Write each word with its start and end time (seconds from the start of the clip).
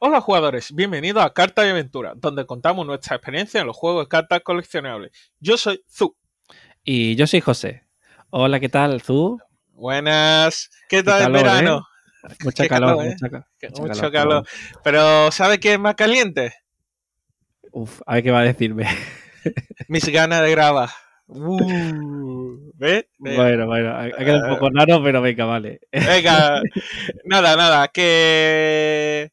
Hola 0.00 0.20
jugadores, 0.20 0.72
bienvenidos 0.72 1.24
a 1.24 1.32
Cartas 1.32 1.66
y 1.66 1.70
Aventuras, 1.70 2.14
donde 2.18 2.46
contamos 2.46 2.86
nuestra 2.86 3.16
experiencia 3.16 3.60
en 3.60 3.66
los 3.66 3.76
juegos 3.76 4.04
de 4.04 4.08
cartas 4.08 4.42
coleccionables. 4.44 5.10
Yo 5.40 5.56
soy 5.56 5.82
Zu. 5.88 6.16
Y 6.84 7.16
yo 7.16 7.26
soy 7.26 7.40
José. 7.40 7.82
Hola, 8.30 8.60
¿qué 8.60 8.68
tal, 8.68 9.02
Zu? 9.02 9.40
Buenas. 9.72 10.70
¿Qué 10.88 11.02
tal 11.02 11.24
el 11.24 11.32
verano? 11.32 11.82
¿eh? 12.28 12.34
Mucha 12.44 12.68
calor, 12.68 13.04
¿eh? 13.04 13.16
mucha, 13.20 13.44
mucho, 13.70 13.82
mucho 13.82 14.12
calor. 14.12 14.46
Pero 14.84 15.32
¿sabe 15.32 15.58
qué 15.58 15.72
es 15.72 15.80
más 15.80 15.96
caliente? 15.96 16.54
Uf, 17.72 18.00
a 18.06 18.14
ver 18.14 18.22
qué 18.22 18.30
va 18.30 18.38
a 18.38 18.44
decirme. 18.44 18.86
Mis 19.88 20.08
ganas 20.10 20.42
de 20.42 20.50
grabar. 20.52 20.90
Uh, 21.26 22.70
¿Ves? 22.74 23.06
Bueno, 23.18 23.66
bueno, 23.66 23.98
ha 23.98 24.10
quedado 24.12 24.44
un 24.44 24.54
poco 24.54 24.70
raro, 24.72 25.02
pero 25.02 25.20
venga, 25.20 25.44
vale. 25.44 25.80
Venga, 25.90 26.62
nada, 27.24 27.56
nada, 27.56 27.88
que... 27.88 29.32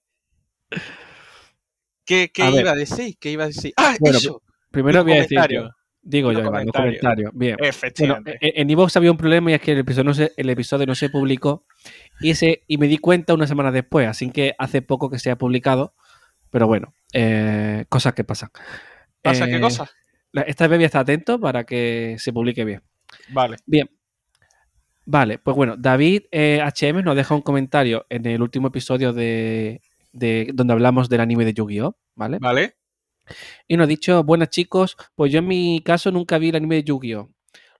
¿Qué, 2.05 2.31
qué 2.31 2.49
iba 2.51 2.71
a 2.71 2.75
decir? 2.75 3.17
¿Qué 3.19 3.31
iba 3.31 3.45
a 3.45 3.47
decir? 3.47 3.73
Ah, 3.77 3.95
bueno, 3.99 4.17
eso. 4.17 4.41
Primero 4.71 5.03
voy 5.03 5.13
a 5.13 5.21
decir 5.21 5.39
yo. 5.49 5.69
Digo 6.07 6.31
yo, 6.31 6.41
Iván, 6.41 6.67
los 6.67 6.75
comentarios. 6.75 7.31
Bien. 7.33 7.55
Efectivamente. 7.59 8.37
Bueno, 8.39 8.53
en 8.55 8.69
Evox 8.69 8.95
había 8.95 9.09
un 9.09 9.17
problema 9.17 9.49
y 9.49 9.53
es 9.55 9.61
que 9.61 9.71
el 9.71 9.79
episodio 9.79 10.03
no 10.03 10.13
se, 10.13 10.33
el 10.37 10.49
episodio 10.51 10.85
no 10.85 10.93
se 10.93 11.09
publicó 11.09 11.65
y, 12.21 12.29
ese, 12.29 12.63
y 12.67 12.77
me 12.77 12.87
di 12.87 12.99
cuenta 12.99 13.33
una 13.33 13.47
semana 13.47 13.71
después, 13.71 14.07
así 14.07 14.29
que 14.29 14.53
hace 14.59 14.83
poco 14.83 15.09
que 15.09 15.17
se 15.17 15.31
ha 15.31 15.35
publicado. 15.35 15.95
Pero 16.51 16.67
bueno, 16.67 16.93
eh, 17.11 17.85
cosas 17.89 18.13
que 18.13 18.23
pasan. 18.23 18.49
¿Pasa 19.23 19.45
eh, 19.45 19.51
qué 19.51 19.59
cosas? 19.59 19.89
Esta 20.31 20.67
vez 20.67 20.77
voy 20.77 20.83
a 20.83 20.85
estar 20.85 21.01
atento 21.01 21.39
para 21.39 21.63
que 21.63 22.17
se 22.19 22.31
publique 22.31 22.63
bien. 22.63 22.83
Vale. 23.29 23.57
Bien. 23.65 23.89
Vale, 25.05 25.39
pues 25.39 25.55
bueno, 25.55 25.75
David 25.75 26.23
eh, 26.31 26.61
HM 26.61 27.03
nos 27.03 27.15
deja 27.15 27.33
un 27.33 27.41
comentario 27.41 28.05
en 28.09 28.27
el 28.27 28.41
último 28.41 28.67
episodio 28.67 29.11
de, 29.11 29.81
de 30.15 30.49
donde 30.53 30.73
hablamos 30.73 31.09
del 31.09 31.21
anime 31.21 31.45
de 31.45 31.53
Yu-Gi-Oh! 31.53 31.97
¿Vale? 32.15 32.39
Vale. 32.39 32.75
Y 33.67 33.77
nos 33.77 33.85
ha 33.85 33.87
dicho, 33.87 34.23
buenas 34.23 34.49
chicos, 34.49 34.97
pues 35.15 35.31
yo 35.31 35.39
en 35.39 35.47
mi 35.47 35.81
caso 35.83 36.11
nunca 36.11 36.37
vi 36.37 36.49
el 36.49 36.55
anime 36.55 36.75
de 36.75 36.83
Yu-Gi-Oh! 36.83 37.29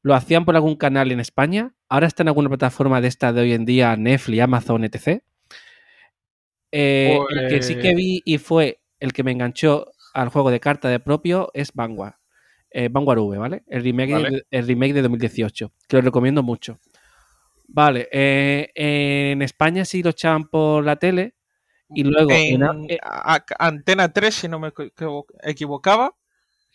Lo 0.02 0.14
hacían 0.14 0.46
por 0.46 0.56
algún 0.56 0.76
canal 0.76 1.12
en 1.12 1.20
España, 1.20 1.74
ahora 1.90 2.08
está 2.08 2.24
en 2.24 2.28
alguna 2.28 2.50
plataforma 2.50 3.02
de 3.02 3.08
esta 3.08 3.34
de 3.34 3.42
hoy 3.42 3.54
en 3.54 3.66
día, 3.66 3.96
Netflix, 3.96 4.42
Amazon, 4.44 4.84
etc. 4.84 5.24
Eh, 6.72 7.18
Pues- 7.18 7.38
El 7.42 7.50
que 7.50 7.62
sí 7.64 7.76
que 7.76 7.96
vi 7.96 8.22
y 8.26 8.38
fue 8.38 8.82
el 9.00 9.14
que 9.14 9.24
me 9.24 9.32
enganchó 9.32 9.92
al 10.14 10.30
juego 10.30 10.52
de 10.52 10.60
carta 10.60 10.90
de 10.90 11.00
propio 11.00 11.50
es 11.54 11.72
Vanguard. 11.74 12.16
Eh, 12.72 12.90
Vanguard 12.92 13.20
V, 13.20 13.38
¿vale? 13.38 13.64
El 13.68 13.84
remake, 13.84 14.12
Vale. 14.14 14.30
De, 14.32 14.46
el 14.52 14.68
remake 14.68 14.94
de 14.94 15.02
2018, 15.02 15.72
que 15.88 15.96
lo 15.98 16.02
recomiendo 16.02 16.44
mucho. 16.44 16.80
Vale, 17.68 18.08
eh, 18.12 18.70
en 18.76 19.42
España 19.42 19.86
sí 19.86 20.04
lo 20.04 20.12
echaban 20.12 20.48
por 20.50 20.84
la 20.84 20.98
tele 20.98 21.35
y 21.96 22.04
luego 22.04 22.32
en 22.32 22.64
eh, 22.90 23.00
a- 23.02 23.44
Antena 23.60 24.12
3, 24.12 24.34
si 24.36 24.48
no 24.48 24.60
me 24.60 24.68
equivo- 24.70 25.26
equivocaba. 25.44 26.14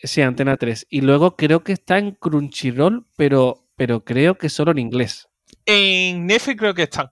Sí, 0.02 0.22
Antena 0.22 0.56
3. 0.56 0.86
Y 0.88 1.02
luego 1.02 1.36
creo 1.36 1.62
que 1.62 1.72
está 1.72 1.98
en 1.98 2.12
Crunchyroll, 2.12 3.06
pero, 3.16 3.66
pero 3.76 4.02
creo 4.04 4.36
que 4.36 4.48
solo 4.48 4.70
en 4.72 4.78
inglés. 4.78 5.28
En 5.66 6.26
Netflix 6.26 6.58
creo 6.58 6.74
que 6.74 6.82
están. 6.84 7.10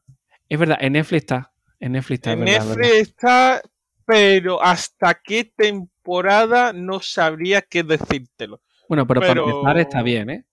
Es 0.48 0.58
verdad, 0.58 0.78
en 0.80 0.94
Netflix 0.94 1.22
está. 1.22 1.52
En 1.80 1.92
Netflix 1.92 2.18
está. 2.18 2.32
En 2.32 2.40
verdad, 2.40 2.54
Netflix 2.64 2.76
verdad. 2.78 3.00
está, 3.00 3.62
pero 4.06 4.62
hasta 4.62 5.14
qué 5.22 5.44
temporada 5.44 6.72
no 6.72 7.00
sabría 7.00 7.60
qué 7.62 7.82
decírtelo. 7.82 8.60
Bueno, 8.88 9.06
pero, 9.06 9.20
pero- 9.20 9.44
para 9.44 9.50
empezar 9.50 9.78
está 9.78 10.02
bien, 10.02 10.30
¿eh? 10.30 10.44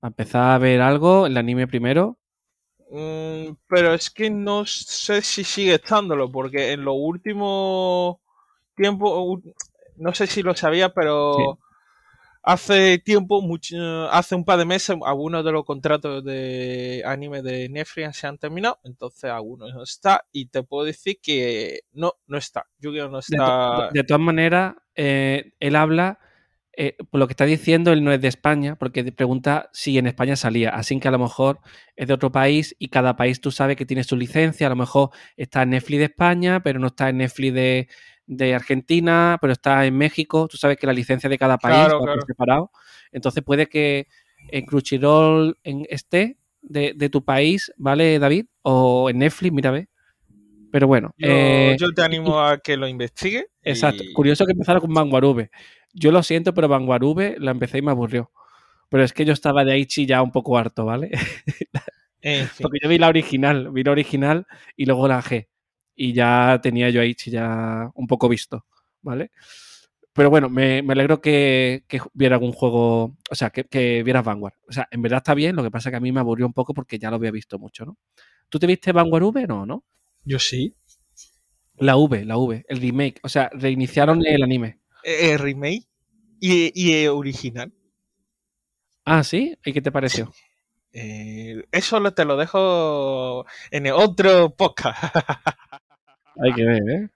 Para 0.00 0.10
empezar 0.10 0.50
a 0.52 0.58
ver 0.58 0.80
algo, 0.82 1.26
el 1.26 1.36
anime 1.36 1.66
primero. 1.66 2.18
Mm, 2.94 3.54
pero 3.68 3.94
es 3.94 4.10
que 4.10 4.28
no 4.28 4.66
sé 4.66 5.22
si 5.22 5.44
sigue 5.44 5.74
estándolo, 5.76 6.30
porque 6.30 6.72
en 6.72 6.84
los 6.84 6.94
últimos 6.98 8.18
tiempos, 8.76 9.40
no 9.96 10.12
sé 10.12 10.26
si 10.26 10.42
lo 10.42 10.54
sabía, 10.54 10.90
pero 10.92 11.58
hace 12.42 12.98
tiempo, 12.98 13.40
mucho, 13.40 13.76
hace 14.10 14.34
un 14.34 14.44
par 14.44 14.58
de 14.58 14.66
meses, 14.66 14.94
algunos 15.06 15.42
de 15.42 15.52
los 15.52 15.64
contratos 15.64 16.22
de 16.22 17.02
anime 17.06 17.40
de 17.40 17.70
Netflix 17.70 18.18
se 18.18 18.26
han 18.26 18.36
terminado, 18.36 18.78
entonces 18.84 19.30
algunos 19.30 19.72
no 19.72 19.84
está, 19.84 20.26
y 20.30 20.46
te 20.48 20.62
puedo 20.62 20.84
decir 20.84 21.18
que 21.22 21.80
no, 21.92 22.14
no 22.26 22.36
está. 22.36 22.66
Yu-Gi-Oh 22.78 23.08
no 23.08 23.20
De, 23.26 23.38
to- 23.38 23.44
está. 23.44 23.88
de 23.90 24.04
todas 24.04 24.20
maneras, 24.20 24.74
eh, 24.96 25.52
él 25.60 25.76
habla, 25.76 26.18
eh, 26.76 26.96
por 27.10 27.20
lo 27.20 27.26
que 27.26 27.32
está 27.32 27.44
diciendo, 27.44 27.92
él 27.92 28.02
no 28.02 28.12
es 28.12 28.20
de 28.20 28.28
España, 28.28 28.76
porque 28.76 29.04
te 29.04 29.12
pregunta 29.12 29.68
si 29.72 29.98
en 29.98 30.06
España 30.06 30.36
salía. 30.36 30.70
Así 30.70 30.98
que 30.98 31.08
a 31.08 31.10
lo 31.10 31.18
mejor 31.18 31.60
es 31.96 32.08
de 32.08 32.14
otro 32.14 32.32
país 32.32 32.74
y 32.78 32.88
cada 32.88 33.14
país 33.16 33.40
tú 33.40 33.50
sabes 33.50 33.76
que 33.76 33.84
tiene 33.86 34.04
su 34.04 34.16
licencia. 34.16 34.66
A 34.66 34.70
lo 34.70 34.76
mejor 34.76 35.10
está 35.36 35.62
en 35.62 35.70
Netflix 35.70 35.98
de 35.98 36.04
España, 36.06 36.62
pero 36.62 36.78
no 36.78 36.86
está 36.88 37.08
en 37.10 37.18
Netflix 37.18 37.54
de, 37.54 37.88
de 38.26 38.54
Argentina, 38.54 39.36
pero 39.40 39.52
está 39.52 39.84
en 39.84 39.96
México. 39.98 40.48
Tú 40.48 40.56
sabes 40.56 40.78
que 40.78 40.86
la 40.86 40.92
licencia 40.94 41.28
de 41.28 41.36
cada 41.38 41.58
país 41.58 41.76
Claro, 41.76 42.00
claro. 42.02 42.20
separado. 42.26 42.70
Entonces 43.12 43.42
puede 43.44 43.66
que 43.68 44.06
en 44.50 44.64
Crunchyroll 44.64 45.58
en 45.64 45.86
esté 45.90 46.38
de, 46.62 46.94
de 46.96 47.08
tu 47.10 47.24
país, 47.24 47.72
¿vale, 47.76 48.18
David? 48.18 48.46
O 48.62 49.10
en 49.10 49.18
Netflix, 49.18 49.52
mira, 49.52 49.70
ve. 49.70 49.88
Pero 50.70 50.86
bueno. 50.86 51.12
Yo, 51.18 51.28
eh, 51.28 51.76
yo 51.78 51.92
te 51.92 52.00
animo 52.02 52.40
a 52.40 52.56
que 52.58 52.78
lo 52.78 52.88
investigue. 52.88 53.46
Exacto. 53.62 54.02
y- 54.02 54.12
Curioso 54.14 54.46
que 54.46 54.52
empezara 54.52 54.80
con 54.80 54.92
Vanguard 54.94 55.24
V. 55.26 55.50
Yo 55.92 56.12
lo 56.12 56.22
siento, 56.22 56.54
pero 56.54 56.68
Vanguard 56.68 57.02
V 57.04 57.36
la 57.38 57.50
empecé 57.50 57.78
y 57.78 57.82
me 57.82 57.90
aburrió. 57.90 58.30
Pero 58.88 59.04
es 59.04 59.12
que 59.12 59.24
yo 59.24 59.32
estaba 59.32 59.64
de 59.64 59.72
Aichi 59.72 60.06
ya 60.06 60.22
un 60.22 60.32
poco 60.32 60.58
harto, 60.58 60.84
¿vale? 60.84 61.10
Fin. 62.22 62.46
Porque 62.60 62.78
yo 62.82 62.88
vi 62.88 62.98
la 62.98 63.08
original, 63.08 63.70
vi 63.72 63.82
la 63.82 63.90
original 63.92 64.46
y 64.76 64.86
luego 64.86 65.08
la 65.08 65.22
G. 65.22 65.48
Y 65.94 66.12
ya 66.12 66.60
tenía 66.62 66.90
yo 66.90 67.00
Aichi 67.00 67.30
ya 67.30 67.90
un 67.94 68.06
poco 68.06 68.28
visto, 68.28 68.66
¿vale? 69.02 69.30
Pero 70.12 70.28
bueno, 70.28 70.50
me, 70.50 70.82
me 70.82 70.92
alegro 70.92 71.20
que, 71.22 71.84
que 71.88 72.00
viera 72.12 72.36
algún 72.36 72.52
juego, 72.52 73.16
o 73.30 73.34
sea, 73.34 73.50
que, 73.50 73.64
que 73.64 74.02
vieras 74.02 74.24
Vanguard. 74.24 74.54
O 74.68 74.72
sea, 74.72 74.86
en 74.90 75.00
verdad 75.00 75.18
está 75.18 75.34
bien, 75.34 75.56
lo 75.56 75.62
que 75.62 75.70
pasa 75.70 75.88
es 75.88 75.92
que 75.92 75.96
a 75.96 76.00
mí 76.00 76.12
me 76.12 76.20
aburrió 76.20 76.46
un 76.46 76.52
poco 76.52 76.74
porque 76.74 76.98
ya 76.98 77.08
lo 77.08 77.16
había 77.16 77.30
visto 77.30 77.58
mucho, 77.58 77.86
¿no? 77.86 77.96
¿Tú 78.50 78.58
te 78.58 78.66
viste 78.66 78.92
Vanguard 78.92 79.24
V? 79.24 79.46
No, 79.46 79.64
¿no? 79.64 79.84
Yo 80.24 80.38
sí. 80.38 80.76
La 81.76 81.96
V, 81.96 82.26
la 82.26 82.36
V, 82.36 82.64
el 82.68 82.80
remake. 82.80 83.20
O 83.22 83.28
sea, 83.30 83.48
reiniciaron 83.54 84.24
el 84.26 84.42
anime. 84.42 84.81
Eh, 85.04 85.36
remake 85.38 85.86
y, 86.40 86.72
y 86.74 86.92
eh, 86.94 87.08
original. 87.08 87.72
Ah, 89.04 89.24
¿sí? 89.24 89.56
¿Y 89.64 89.72
qué 89.72 89.82
te 89.82 89.90
pareció? 89.92 90.32
Eh, 90.92 91.64
eso 91.72 91.98
lo- 92.00 92.12
te 92.14 92.24
lo 92.24 92.36
dejo 92.36 93.44
en 93.70 93.86
el 93.86 93.92
otro 93.94 94.50
podcast. 94.54 95.02
Hay 96.42 96.52
que 96.54 96.64
ver, 96.64 96.82
¿eh? 96.90 97.08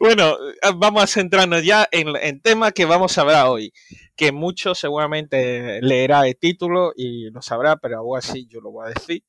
bueno, 0.00 0.36
vamos 0.76 1.02
a 1.04 1.06
centrarnos 1.06 1.64
ya 1.64 1.88
en 1.90 2.08
el 2.20 2.42
tema 2.42 2.72
que 2.72 2.84
vamos 2.84 3.16
a 3.16 3.20
hablar 3.22 3.46
hoy. 3.46 3.72
Que 4.16 4.32
muchos 4.32 4.78
seguramente 4.78 5.80
leerá 5.82 6.26
el 6.26 6.36
título 6.36 6.92
y 6.96 7.30
lo 7.30 7.40
sabrá, 7.42 7.76
pero 7.76 7.98
aún 7.98 8.18
así 8.18 8.46
yo 8.48 8.60
lo 8.60 8.70
voy 8.70 8.86
a 8.86 8.92
decir. 8.94 9.22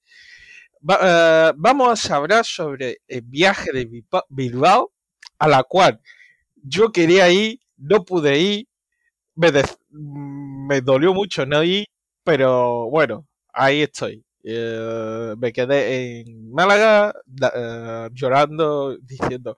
Va- 0.88 1.00
eh, 1.50 1.54
vamos 1.56 2.10
a 2.12 2.16
hablar 2.16 2.46
sobre 2.46 2.98
el 3.08 3.22
viaje 3.22 3.72
de 3.72 3.88
Bilba- 3.88 4.26
Bilbao, 4.30 4.92
a 5.40 5.48
la 5.48 5.64
cual 5.64 6.00
yo 6.68 6.92
quería 6.92 7.30
ir, 7.30 7.60
no 7.78 8.04
pude 8.04 8.40
ir, 8.40 8.68
me, 9.36 9.52
des- 9.52 9.78
me 9.92 10.82
dolió 10.82 11.14
mucho 11.14 11.46
no 11.46 11.64
ir, 11.64 11.86
pero 12.24 12.90
bueno, 12.90 13.26
ahí 13.54 13.82
estoy. 13.82 14.24
Eh, 14.44 15.34
me 15.38 15.52
quedé 15.52 16.22
en 16.22 16.52
Málaga 16.52 17.14
eh, 17.56 18.10
llorando, 18.14 18.96
diciendo, 19.02 19.58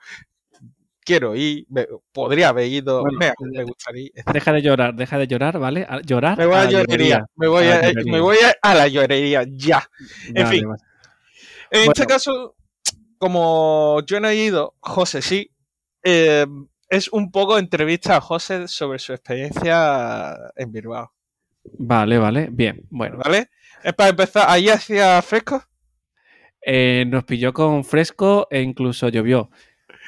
quiero 1.02 1.36
ir, 1.36 1.66
me- 1.70 1.88
podría 2.12 2.50
haber 2.50 2.68
ido, 2.68 3.02
Bueno, 3.02 3.18
me, 3.20 3.34
me 3.52 3.64
gustaría. 3.64 4.10
Deja 4.34 4.52
de 4.54 4.62
llorar, 4.62 4.96
deja 4.96 5.18
de 5.18 5.28
llorar, 5.28 5.60
¿vale? 5.60 5.86
A- 5.88 6.02
llorar. 6.02 6.38
Me 6.38 6.46
voy 6.46 6.56
a, 6.56 6.64
la 6.66 6.72
llorería, 6.72 7.26
me 7.36 7.48
voy 7.48 7.66
a 7.66 7.76
a, 7.76 7.82
la 7.82 7.88
llorería. 7.90 8.12
me 8.14 8.20
voy 8.22 8.38
a, 8.38 8.56
a 8.62 8.76
la 8.76 8.88
llorería, 8.88 9.46
ya. 9.50 9.88
En 10.28 10.44
Vale, 10.44 10.48
fin. 10.58 10.68
vale. 10.68 10.82
En 11.70 11.80
Bueno. 11.80 11.92
este 11.94 12.06
caso, 12.06 12.56
como 13.18 14.02
yo 14.06 14.20
no 14.20 14.30
he 14.30 14.36
ido, 14.38 14.76
José 14.80 15.22
sí, 15.22 15.50
eh, 16.04 16.46
es 16.90 17.10
un 17.10 17.32
poco 17.32 17.58
entrevista 17.58 18.18
a 18.18 18.22
José 18.22 18.68
sobre 18.68 19.00
su 19.00 19.14
experiencia 19.14 20.36
en 20.56 20.72
Bilbao, 20.72 21.14
Vale, 21.78 22.18
vale. 22.18 22.48
Bien, 22.52 22.86
bueno. 22.90 23.18
¿vale? 23.18 23.50
Es 23.84 23.94
para 23.94 24.10
empezar, 24.12 24.46
ahí 24.48 24.70
hacía 24.70 25.22
fresco. 25.22 25.64
Eh, 26.66 27.06
nos 27.08 27.24
pilló 27.26 27.54
con 27.54 27.84
fresco 27.84 28.48
e 28.50 28.62
incluso 28.62 29.10
llovió. 29.10 29.50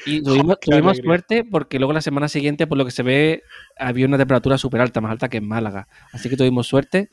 Y 0.05 0.21
tuvimos, 0.23 0.57
suerte 1.03 1.43
porque 1.43 1.79
luego 1.79 1.93
la 1.93 2.01
semana 2.01 2.29
siguiente, 2.29 2.67
por 2.67 2.77
lo 2.77 2.85
que 2.85 2.91
se 2.91 3.03
ve, 3.03 3.43
había 3.77 4.05
una 4.05 4.17
temperatura 4.17 4.57
súper 4.57 4.81
alta, 4.81 5.01
más 5.01 5.11
alta 5.11 5.29
que 5.29 5.37
en 5.37 5.47
Málaga. 5.47 5.87
Así 6.13 6.29
que 6.29 6.37
tuvimos 6.37 6.67
suerte 6.67 7.09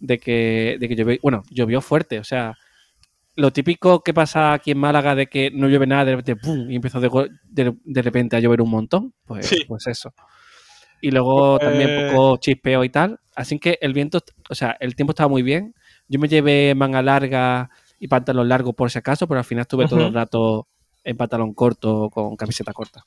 de 0.00 0.18
que, 0.18 0.76
de 0.78 0.88
que 0.88 0.94
llovió. 0.94 1.18
Bueno, 1.22 1.42
llovió 1.50 1.80
fuerte, 1.80 2.20
o 2.20 2.24
sea, 2.24 2.56
lo 3.38 3.52
típico 3.52 4.02
que 4.02 4.12
pasa 4.12 4.52
aquí 4.52 4.72
en 4.72 4.78
Málaga 4.78 5.14
de 5.14 5.28
que 5.28 5.50
no 5.52 5.68
llueve 5.68 5.86
nada, 5.86 6.04
de 6.04 6.16
repente 6.16 6.36
¡pum! 6.36 6.70
y 6.70 6.76
empezó 6.76 7.00
de, 7.00 7.08
de- 7.44 7.76
de 7.84 8.02
repente 8.02 8.36
a 8.36 8.40
llover 8.40 8.60
un 8.60 8.70
montón, 8.70 9.14
pues, 9.24 9.46
Sí. 9.46 9.64
pues 9.68 9.86
eso. 9.86 10.12
Y 11.00 11.12
luego 11.12 11.58
también 11.60 11.88
Pues- 11.88 12.10
un 12.10 12.16
poco 12.16 12.36
chispeo 12.38 12.82
y 12.84 12.88
tal. 12.90 13.20
Así 13.36 13.58
que 13.60 13.78
el 13.80 13.92
viento, 13.92 14.20
o 14.50 14.54
sea, 14.56 14.76
el 14.80 14.96
tiempo 14.96 15.12
estaba 15.12 15.28
muy 15.28 15.42
bien. 15.42 15.74
Yo 16.08 16.18
me 16.18 16.26
llevé 16.28 16.74
manga 16.74 17.00
larga 17.02 17.70
y 18.00 18.08
pantalón 18.08 18.48
largo 18.48 18.72
por 18.72 18.90
si 18.90 18.98
acaso, 18.98 19.28
pero 19.28 19.38
al 19.38 19.44
final 19.44 19.62
estuve 19.62 19.86
todo 19.86 20.06
el 20.08 20.14
rato 20.14 20.66
en 21.04 21.16
pantalón 21.16 21.54
corto 21.54 22.10
con 22.10 22.36
camiseta 22.36 22.72
corta. 22.72 23.04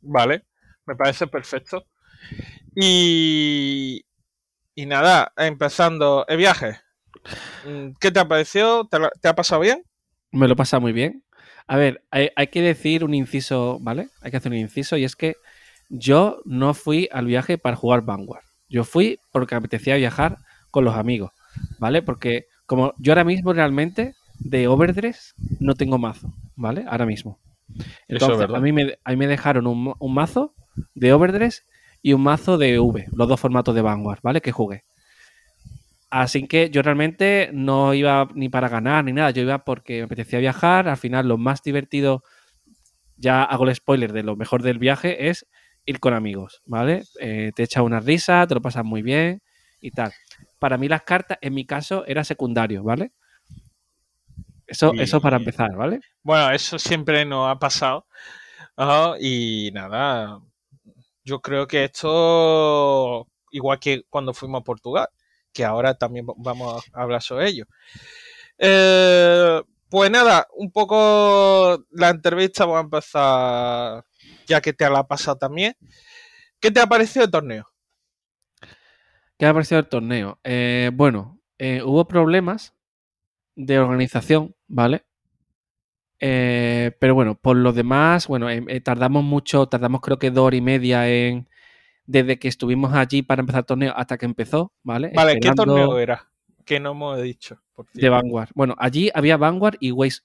Vale, 0.00 0.44
me 0.86 0.96
parece 0.96 1.26
perfecto. 1.26 1.84
Y, 2.74 4.02
y 4.74 4.86
nada, 4.86 5.32
empezando 5.36 6.24
el 6.28 6.38
viaje. 6.38 6.80
Mm, 7.66 7.90
¿Qué 8.00 8.10
te 8.10 8.20
ha 8.20 8.28
parecido? 8.28 8.86
¿Te, 8.86 8.98
te 9.20 9.28
ha 9.28 9.34
pasado 9.34 9.60
bien? 9.60 9.82
Me 10.30 10.46
lo 10.46 10.54
he 10.54 10.56
pasado 10.56 10.80
muy 10.80 10.92
bien. 10.92 11.22
A 11.66 11.76
ver, 11.76 12.02
hay, 12.10 12.30
hay, 12.36 12.46
que 12.48 12.62
decir 12.62 13.04
un 13.04 13.14
inciso, 13.14 13.78
¿vale? 13.80 14.08
Hay 14.22 14.30
que 14.30 14.38
hacer 14.38 14.52
un 14.52 14.58
inciso 14.58 14.96
y 14.96 15.04
es 15.04 15.16
que 15.16 15.34
yo 15.90 16.40
no 16.44 16.74
fui 16.74 17.08
al 17.12 17.26
viaje 17.26 17.58
para 17.58 17.76
jugar 17.76 18.02
Vanguard. 18.02 18.44
Yo 18.68 18.84
fui 18.84 19.18
porque 19.32 19.54
apetecía 19.54 19.96
viajar 19.96 20.38
con 20.70 20.84
los 20.84 20.94
amigos, 20.94 21.30
¿vale? 21.78 22.02
Porque 22.02 22.46
como 22.66 22.92
yo 22.98 23.12
ahora 23.12 23.24
mismo 23.24 23.52
realmente 23.52 24.14
de 24.38 24.68
Overdress 24.68 25.34
no 25.58 25.74
tengo 25.74 25.98
mazo, 25.98 26.34
¿vale? 26.56 26.84
Ahora 26.88 27.06
mismo. 27.06 27.38
Entonces, 28.08 28.48
a, 28.54 28.60
mí 28.60 28.72
me, 28.72 28.98
a 29.04 29.10
mí 29.10 29.16
me 29.16 29.26
dejaron 29.26 29.66
un, 29.66 29.94
un 29.98 30.14
mazo 30.14 30.54
de 30.94 31.12
Overdress 31.12 31.64
y 32.02 32.12
un 32.12 32.22
mazo 32.22 32.58
de 32.58 32.78
V, 32.78 33.06
los 33.12 33.28
dos 33.28 33.40
formatos 33.40 33.74
de 33.74 33.82
Vanguard, 33.82 34.20
¿vale? 34.22 34.40
Que 34.40 34.52
jugué. 34.52 34.84
Así 36.10 36.46
que 36.48 36.70
yo 36.70 36.80
realmente 36.82 37.50
no 37.52 37.92
iba 37.92 38.28
ni 38.34 38.48
para 38.48 38.68
ganar 38.68 39.04
ni 39.04 39.12
nada, 39.12 39.30
yo 39.30 39.42
iba 39.42 39.64
porque 39.64 39.98
me 39.98 40.04
apetecía 40.04 40.38
viajar. 40.38 40.88
Al 40.88 40.96
final, 40.96 41.28
lo 41.28 41.36
más 41.36 41.62
divertido, 41.62 42.22
ya 43.16 43.42
hago 43.42 43.64
el 43.64 43.74
spoiler 43.74 44.12
de 44.12 44.22
lo 44.22 44.36
mejor 44.36 44.62
del 44.62 44.78
viaje, 44.78 45.28
es 45.28 45.46
ir 45.84 46.00
con 46.00 46.14
amigos, 46.14 46.62
¿vale? 46.64 47.04
Eh, 47.20 47.52
te 47.54 47.64
echa 47.64 47.82
una 47.82 48.00
risa, 48.00 48.46
te 48.46 48.54
lo 48.54 48.62
pasas 48.62 48.84
muy 48.84 49.02
bien 49.02 49.42
y 49.80 49.90
tal. 49.90 50.12
Para 50.58 50.78
mí 50.78 50.88
las 50.88 51.02
cartas, 51.02 51.38
en 51.40 51.54
mi 51.54 51.66
caso, 51.66 52.04
era 52.06 52.24
secundario, 52.24 52.82
¿vale? 52.82 53.12
Eso, 54.66 54.92
y, 54.94 55.00
eso 55.00 55.20
para 55.20 55.38
empezar, 55.38 55.74
¿vale? 55.76 56.00
Bueno, 56.22 56.50
eso 56.50 56.78
siempre 56.78 57.24
nos 57.24 57.50
ha 57.50 57.58
pasado. 57.58 58.06
Y 59.20 59.70
nada, 59.72 60.40
yo 61.24 61.40
creo 61.40 61.66
que 61.66 61.84
esto, 61.84 63.26
igual 63.50 63.78
que 63.78 64.02
cuando 64.08 64.32
fuimos 64.32 64.60
a 64.60 64.64
Portugal, 64.64 65.08
que 65.52 65.64
ahora 65.64 65.94
también 65.94 66.26
vamos 66.36 66.84
a 66.92 67.02
hablar 67.02 67.22
sobre 67.22 67.48
ello. 67.48 67.64
Eh, 68.58 69.62
pues 69.88 70.10
nada, 70.10 70.46
un 70.56 70.70
poco 70.70 71.84
la 71.90 72.10
entrevista 72.10 72.64
vamos 72.64 72.78
a 72.78 72.84
empezar, 72.84 74.04
ya 74.46 74.60
que 74.60 74.72
te 74.72 74.88
la 74.88 75.00
ha 75.00 75.06
pasado 75.06 75.38
también. 75.38 75.74
¿Qué 76.60 76.70
te 76.70 76.80
ha 76.80 76.86
parecido 76.86 77.24
el 77.24 77.30
torneo? 77.30 77.68
¿Qué 79.38 79.46
ha 79.46 79.52
parecido 79.52 79.80
el 79.80 79.88
torneo? 79.88 80.40
Eh, 80.42 80.90
bueno, 80.92 81.40
eh, 81.58 81.82
hubo 81.84 82.06
problemas 82.08 82.74
de 83.54 83.78
organización, 83.78 84.54
¿vale? 84.66 85.04
Pero 86.20 87.14
bueno, 87.14 87.36
por 87.36 87.56
lo 87.56 87.72
demás, 87.72 88.26
bueno, 88.26 88.48
tardamos 88.82 89.22
mucho, 89.22 89.68
tardamos 89.68 90.00
creo 90.00 90.18
que 90.18 90.32
dos 90.32 90.46
horas 90.46 90.58
y 90.58 90.62
media 90.62 91.08
en 91.08 91.48
desde 92.08 92.38
que 92.38 92.48
estuvimos 92.48 92.94
allí 92.94 93.22
para 93.22 93.40
empezar 93.40 93.60
el 93.60 93.66
torneo 93.66 93.92
hasta 93.94 94.16
que 94.16 94.24
empezó, 94.24 94.72
¿vale? 94.82 95.12
Vale, 95.14 95.34
Esperando... 95.34 95.62
¿qué 95.62 95.70
torneo 95.70 95.98
era? 95.98 96.30
Que 96.64 96.80
no 96.80 96.92
hemos 96.92 97.20
dicho. 97.20 97.60
de 97.92 98.08
Vanguard. 98.08 98.48
Bueno, 98.54 98.74
allí 98.78 99.10
había 99.14 99.36
Vanguard 99.36 99.76
y 99.78 99.92
Waze. 99.92 100.22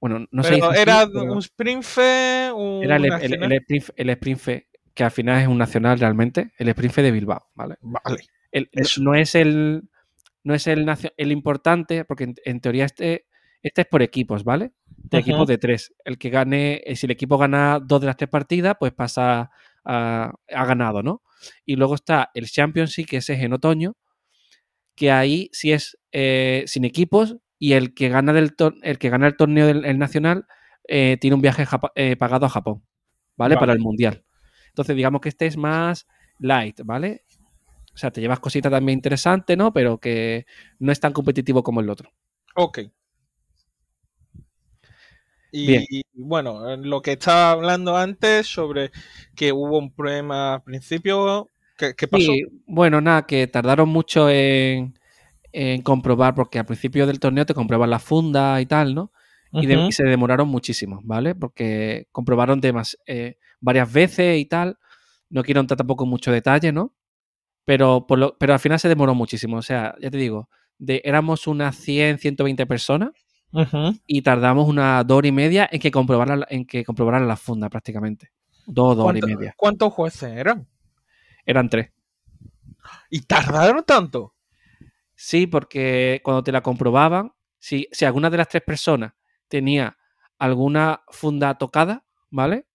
Bueno, 0.00 0.26
no 0.30 0.42
sé. 0.42 0.60
¿Era 0.76 1.06
pero... 1.06 1.32
un 1.32 1.40
Springfe? 1.40 2.50
Un 2.52 2.82
era 2.82 2.96
el, 2.96 3.04
el, 3.04 3.42
el, 3.42 3.52
Sprint, 3.52 3.90
el 3.96 4.10
Springfe, 4.10 4.68
que 4.92 5.04
al 5.04 5.10
final 5.12 5.40
es 5.40 5.48
un 5.48 5.58
nacional 5.58 5.98
realmente, 6.00 6.52
el 6.58 6.68
Springfe 6.68 7.02
de 7.02 7.12
Bilbao, 7.12 7.50
¿vale? 7.54 7.76
Vale. 7.80 8.24
No 8.98 9.14
es 9.14 9.34
el 9.36 9.88
no 10.42 10.54
es 10.54 10.66
el, 10.66 10.86
el 11.16 11.32
importante, 11.32 12.04
porque 12.04 12.24
en, 12.24 12.34
en 12.44 12.60
teoría 12.60 12.84
este, 12.84 13.26
este 13.62 13.82
es 13.82 13.86
por 13.86 14.02
equipos, 14.02 14.44
¿vale? 14.44 14.72
De 14.86 15.18
equipos 15.18 15.46
de 15.46 15.58
tres. 15.58 15.94
El 16.04 16.18
que 16.18 16.30
gane, 16.30 16.82
eh, 16.84 16.96
si 16.96 17.06
el 17.06 17.12
equipo 17.12 17.38
gana 17.38 17.80
dos 17.80 18.00
de 18.00 18.08
las 18.08 18.16
tres 18.16 18.30
partidas, 18.30 18.76
pues 18.78 18.92
pasa 18.92 19.50
a, 19.84 20.32
ha 20.48 20.64
ganado, 20.64 21.02
¿no? 21.02 21.22
Y 21.64 21.76
luego 21.76 21.94
está 21.94 22.30
el 22.34 22.46
Championship, 22.46 23.06
que 23.06 23.18
ese 23.18 23.34
es 23.34 23.40
en 23.40 23.52
otoño, 23.52 23.96
que 24.94 25.10
ahí 25.10 25.50
sí 25.52 25.72
es 25.72 25.98
eh, 26.12 26.64
sin 26.66 26.84
equipos 26.84 27.36
y 27.58 27.72
el 27.72 27.94
que 27.94 28.08
gana, 28.08 28.32
del 28.32 28.54
el, 28.82 28.98
que 28.98 29.10
gana 29.10 29.26
el 29.26 29.36
torneo 29.36 29.66
del 29.66 29.84
el 29.84 29.98
nacional 29.98 30.46
eh, 30.88 31.16
tiene 31.20 31.34
un 31.34 31.42
viaje 31.42 31.66
eh, 31.94 32.16
pagado 32.16 32.46
a 32.46 32.50
Japón, 32.50 32.84
¿vale? 33.36 33.54
vale. 33.54 33.60
Para 33.60 33.72
el 33.72 33.80
mundial. 33.80 34.24
Entonces, 34.68 34.96
digamos 34.96 35.20
que 35.20 35.28
este 35.28 35.46
es 35.46 35.56
más 35.56 36.06
light, 36.38 36.80
¿vale? 36.84 37.24
O 37.94 37.96
sea, 37.96 38.10
te 38.10 38.20
llevas 38.20 38.40
cositas 38.40 38.72
también 38.72 38.98
interesantes, 38.98 39.56
¿no? 39.56 39.72
Pero 39.72 39.98
que 39.98 40.46
no 40.78 40.90
es 40.90 40.98
tan 40.98 41.12
competitivo 41.12 41.62
como 41.62 41.80
el 41.80 41.88
otro. 41.88 42.10
Ok. 42.56 42.80
Y, 45.56 46.02
bueno, 46.14 46.76
lo 46.76 47.00
que 47.00 47.12
estaba 47.12 47.52
hablando 47.52 47.96
antes 47.96 48.46
sobre 48.46 48.90
que 49.36 49.52
hubo 49.52 49.78
un 49.78 49.92
problema 49.92 50.54
al 50.54 50.62
principio, 50.62 51.50
¿qué, 51.76 51.94
qué 51.94 52.08
pasó? 52.08 52.32
Sí, 52.32 52.44
bueno, 52.66 53.00
nada, 53.00 53.24
que 53.26 53.46
tardaron 53.46 53.88
mucho 53.88 54.28
en, 54.28 54.98
en, 55.52 55.82
comprobar, 55.82 56.34
porque 56.34 56.58
al 56.58 56.66
principio 56.66 57.06
del 57.06 57.20
torneo 57.20 57.46
te 57.46 57.54
comproban 57.54 57.90
la 57.90 58.00
funda 58.00 58.60
y 58.60 58.66
tal, 58.66 58.94
¿no? 58.94 59.12
Y, 59.52 59.66
de, 59.66 59.76
uh 59.76 59.80
-huh. 59.82 59.88
y 59.90 59.92
se 59.92 60.04
demoraron 60.04 60.48
muchísimo, 60.48 61.00
¿vale? 61.04 61.36
Porque 61.36 62.08
comprobaron 62.10 62.60
temas 62.60 62.98
eh, 63.06 63.36
varias 63.60 63.92
veces 63.92 64.40
y 64.40 64.46
tal. 64.46 64.78
No 65.30 65.44
quiero 65.44 65.60
entrar 65.60 65.78
tampoco 65.78 66.02
en 66.02 66.10
mucho 66.10 66.32
detalle, 66.32 66.72
¿no? 66.72 66.92
pero, 67.64 68.06
por 68.06 68.18
lo, 68.18 68.36
pero 68.38 68.52
al 68.52 68.60
final 68.60 68.78
se 68.78 68.88
demoró 68.88 69.14
muchísimo. 69.14 69.56
O 69.56 69.62
sea, 69.62 69.94
ya 70.00 70.10
te 70.10 70.18
digo, 70.18 70.48
de, 70.78 71.00
éramos 71.04 71.46
unas 71.46 71.76
100, 71.76 72.18
120 72.18 72.66
personas 72.66 73.10
uh 73.54 73.60
-huh. 73.60 74.00
y 74.06 74.22
tardamos 74.22 74.68
una 74.68 75.02
dos 75.04 75.18
horas 75.18 75.28
y 75.28 75.32
media 75.32 75.68
en 75.70 75.80
que 75.80 75.90
comprobaran, 75.90 76.44
en 76.48 76.66
que 76.66 76.84
comprobaran 76.84 77.26
la 77.26 77.36
funda 77.36 77.70
prácticamente. 77.70 78.30
Dos, 78.66 78.96
dos 78.96 79.06
horas 79.06 79.22
y 79.22 79.26
media. 79.26 79.54
¿Cuántos 79.56 79.92
jueces 79.92 80.30
eran? 80.30 80.66
Eran 81.46 81.68
tres. 81.68 81.90
¿Y 83.10 83.20
tardaron 83.22 83.84
tanto? 83.84 84.34
Sí, 85.14 85.46
porque 85.46 86.20
cuando 86.24 86.42
te 86.42 86.52
la 86.52 86.62
comprobaban, 86.62 87.32
si, 87.58 87.88
si 87.92 88.04
alguna 88.04 88.30
de 88.30 88.36
las 88.38 88.48
tres 88.48 88.62
personas 88.62 89.12
tenía 89.48 89.96
alguna 90.38 91.02
funda 91.08 91.54
tocada, 91.56 92.04
¿vale? 92.30 92.66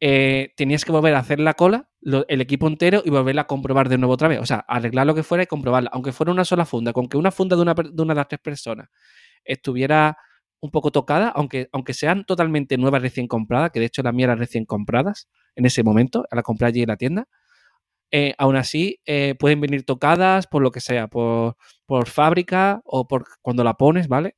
Eh, 0.00 0.54
tenías 0.56 0.84
que 0.84 0.92
volver 0.92 1.14
a 1.14 1.18
hacer 1.18 1.40
la 1.40 1.54
cola, 1.54 1.90
lo, 2.00 2.24
el 2.28 2.40
equipo 2.40 2.68
entero, 2.68 3.02
y 3.04 3.10
volverla 3.10 3.42
a 3.42 3.46
comprobar 3.46 3.88
de 3.88 3.98
nuevo 3.98 4.14
otra 4.14 4.28
vez. 4.28 4.40
O 4.40 4.46
sea, 4.46 4.58
arreglar 4.68 5.06
lo 5.06 5.14
que 5.14 5.24
fuera 5.24 5.42
y 5.42 5.46
comprobarla. 5.46 5.90
Aunque 5.92 6.12
fuera 6.12 6.32
una 6.32 6.44
sola 6.44 6.64
funda, 6.64 6.92
con 6.92 7.08
que 7.08 7.16
una 7.16 7.30
funda 7.30 7.56
de 7.56 7.62
una, 7.62 7.74
de, 7.74 8.02
una 8.02 8.14
de 8.14 8.18
las 8.18 8.28
tres 8.28 8.40
personas 8.40 8.88
estuviera 9.44 10.16
un 10.60 10.70
poco 10.70 10.90
tocada, 10.90 11.28
aunque, 11.28 11.68
aunque 11.72 11.94
sean 11.94 12.24
totalmente 12.24 12.76
nuevas 12.78 13.02
recién 13.02 13.28
compradas, 13.28 13.70
que 13.70 13.80
de 13.80 13.86
hecho 13.86 14.02
la 14.02 14.12
mía 14.12 14.24
era 14.26 14.34
recién 14.34 14.64
compradas 14.64 15.28
en 15.56 15.66
ese 15.66 15.82
momento, 15.82 16.24
a 16.30 16.36
la 16.36 16.42
compré 16.42 16.66
allí 16.66 16.82
en 16.82 16.88
la 16.88 16.96
tienda, 16.96 17.28
eh, 18.10 18.34
aún 18.38 18.56
así 18.56 19.00
eh, 19.06 19.34
pueden 19.38 19.60
venir 19.60 19.84
tocadas 19.84 20.46
por 20.46 20.62
lo 20.62 20.70
que 20.72 20.80
sea, 20.80 21.08
por, 21.08 21.56
por 21.86 22.08
fábrica 22.08 22.80
o 22.84 23.06
por 23.06 23.26
cuando 23.42 23.64
la 23.64 23.74
pones, 23.74 24.08
¿vale? 24.08 24.36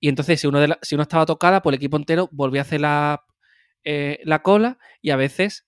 Y 0.00 0.08
entonces, 0.08 0.40
si 0.40 0.46
uno, 0.46 0.60
de 0.60 0.76
si 0.82 0.94
uno 0.94 1.02
estaba 1.02 1.26
tocada, 1.26 1.62
pues 1.62 1.72
el 1.72 1.76
equipo 1.78 1.96
entero 1.96 2.28
volvía 2.32 2.60
a 2.60 2.64
hacer 2.64 2.80
la, 2.80 3.24
eh, 3.84 4.20
la 4.24 4.42
cola 4.42 4.78
y 5.02 5.10
a 5.10 5.16
veces, 5.16 5.66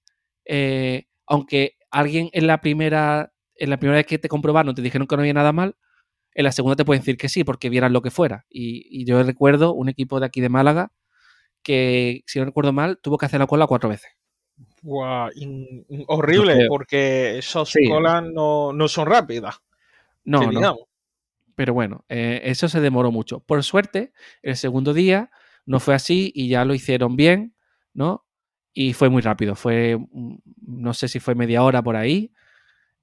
aunque 1.26 1.76
alguien 1.90 2.28
en 2.32 2.46
la 2.46 2.60
primera 2.60 3.32
en 3.58 3.70
la 3.70 3.78
primera 3.78 3.96
vez 3.96 4.06
que 4.06 4.18
te 4.18 4.28
comprobaron 4.28 4.74
te 4.74 4.82
dijeron 4.82 5.06
que 5.06 5.16
no 5.16 5.22
había 5.22 5.32
nada 5.34 5.52
mal, 5.52 5.76
en 6.36 6.44
la 6.44 6.52
segunda 6.52 6.76
te 6.76 6.84
pueden 6.84 7.00
decir 7.00 7.16
que 7.16 7.28
sí, 7.28 7.44
porque 7.44 7.70
vieran 7.70 7.92
lo 7.92 8.02
que 8.02 8.10
fuera. 8.10 8.46
Y, 8.48 8.86
y, 8.90 9.04
yo 9.04 9.22
recuerdo 9.22 9.74
un 9.74 9.88
equipo 9.88 10.20
de 10.20 10.26
aquí 10.26 10.40
de 10.40 10.48
Málaga 10.48 10.92
que, 11.62 12.22
si 12.26 12.38
no 12.38 12.44
recuerdo 12.44 12.72
mal, 12.72 12.98
tuvo 13.02 13.18
que 13.18 13.26
hacer 13.26 13.40
la 13.40 13.46
cola 13.46 13.66
cuatro 13.66 13.88
veces. 13.88 14.12
Wow, 14.82 15.30
horrible, 16.06 16.66
porque 16.68 17.38
esas 17.38 17.68
sí. 17.68 17.88
colas 17.88 18.22
no, 18.22 18.72
no, 18.72 18.86
son 18.88 19.06
rápidas. 19.06 19.56
No, 20.24 20.52
no. 20.52 20.76
Pero 21.54 21.74
bueno, 21.74 22.04
eh, 22.08 22.42
eso 22.44 22.68
se 22.68 22.80
demoró 22.80 23.10
mucho. 23.10 23.40
Por 23.40 23.62
suerte, 23.64 24.12
el 24.42 24.56
segundo 24.56 24.92
día 24.92 25.30
no 25.64 25.80
fue 25.80 25.94
así 25.94 26.30
y 26.34 26.48
ya 26.48 26.64
lo 26.64 26.74
hicieron 26.74 27.16
bien 27.16 27.56
¿no? 27.96 28.26
Y 28.74 28.92
fue 28.92 29.08
muy 29.08 29.22
rápido, 29.22 29.56
fue, 29.56 29.98
no 30.60 30.92
sé 30.92 31.08
si 31.08 31.18
fue 31.18 31.34
media 31.34 31.62
hora 31.62 31.82
por 31.82 31.96
ahí, 31.96 32.30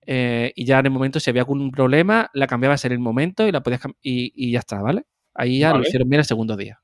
eh, 0.06 0.52
y 0.56 0.66
ya 0.66 0.80
en 0.80 0.86
el 0.88 0.92
momento 0.92 1.20
si 1.20 1.30
había 1.30 1.42
algún 1.42 1.72
problema, 1.72 2.30
la 2.34 2.48
cambiabas 2.48 2.86
en 2.86 2.92
el 2.92 3.00
momento 3.00 3.48
y 3.48 3.52
la 3.52 3.62
podías 3.62 3.82
y, 4.02 4.32
y 4.36 4.52
ya 4.52 4.60
está, 4.60 4.82
¿vale? 4.82 5.06
Ahí 5.34 5.60
ya 5.60 5.70
vale. 5.70 5.84
lo 5.84 5.88
hicieron 5.88 6.10
bien 6.10 6.20
el 6.20 6.26
segundo 6.26 6.56
día. 6.56 6.82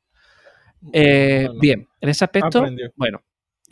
Eh, 0.94 1.46
bueno, 1.46 1.60
bien, 1.60 1.88
en 2.00 2.10
ese 2.10 2.24
aspecto, 2.24 2.60
aprendió. 2.60 2.92
bueno, 2.96 3.22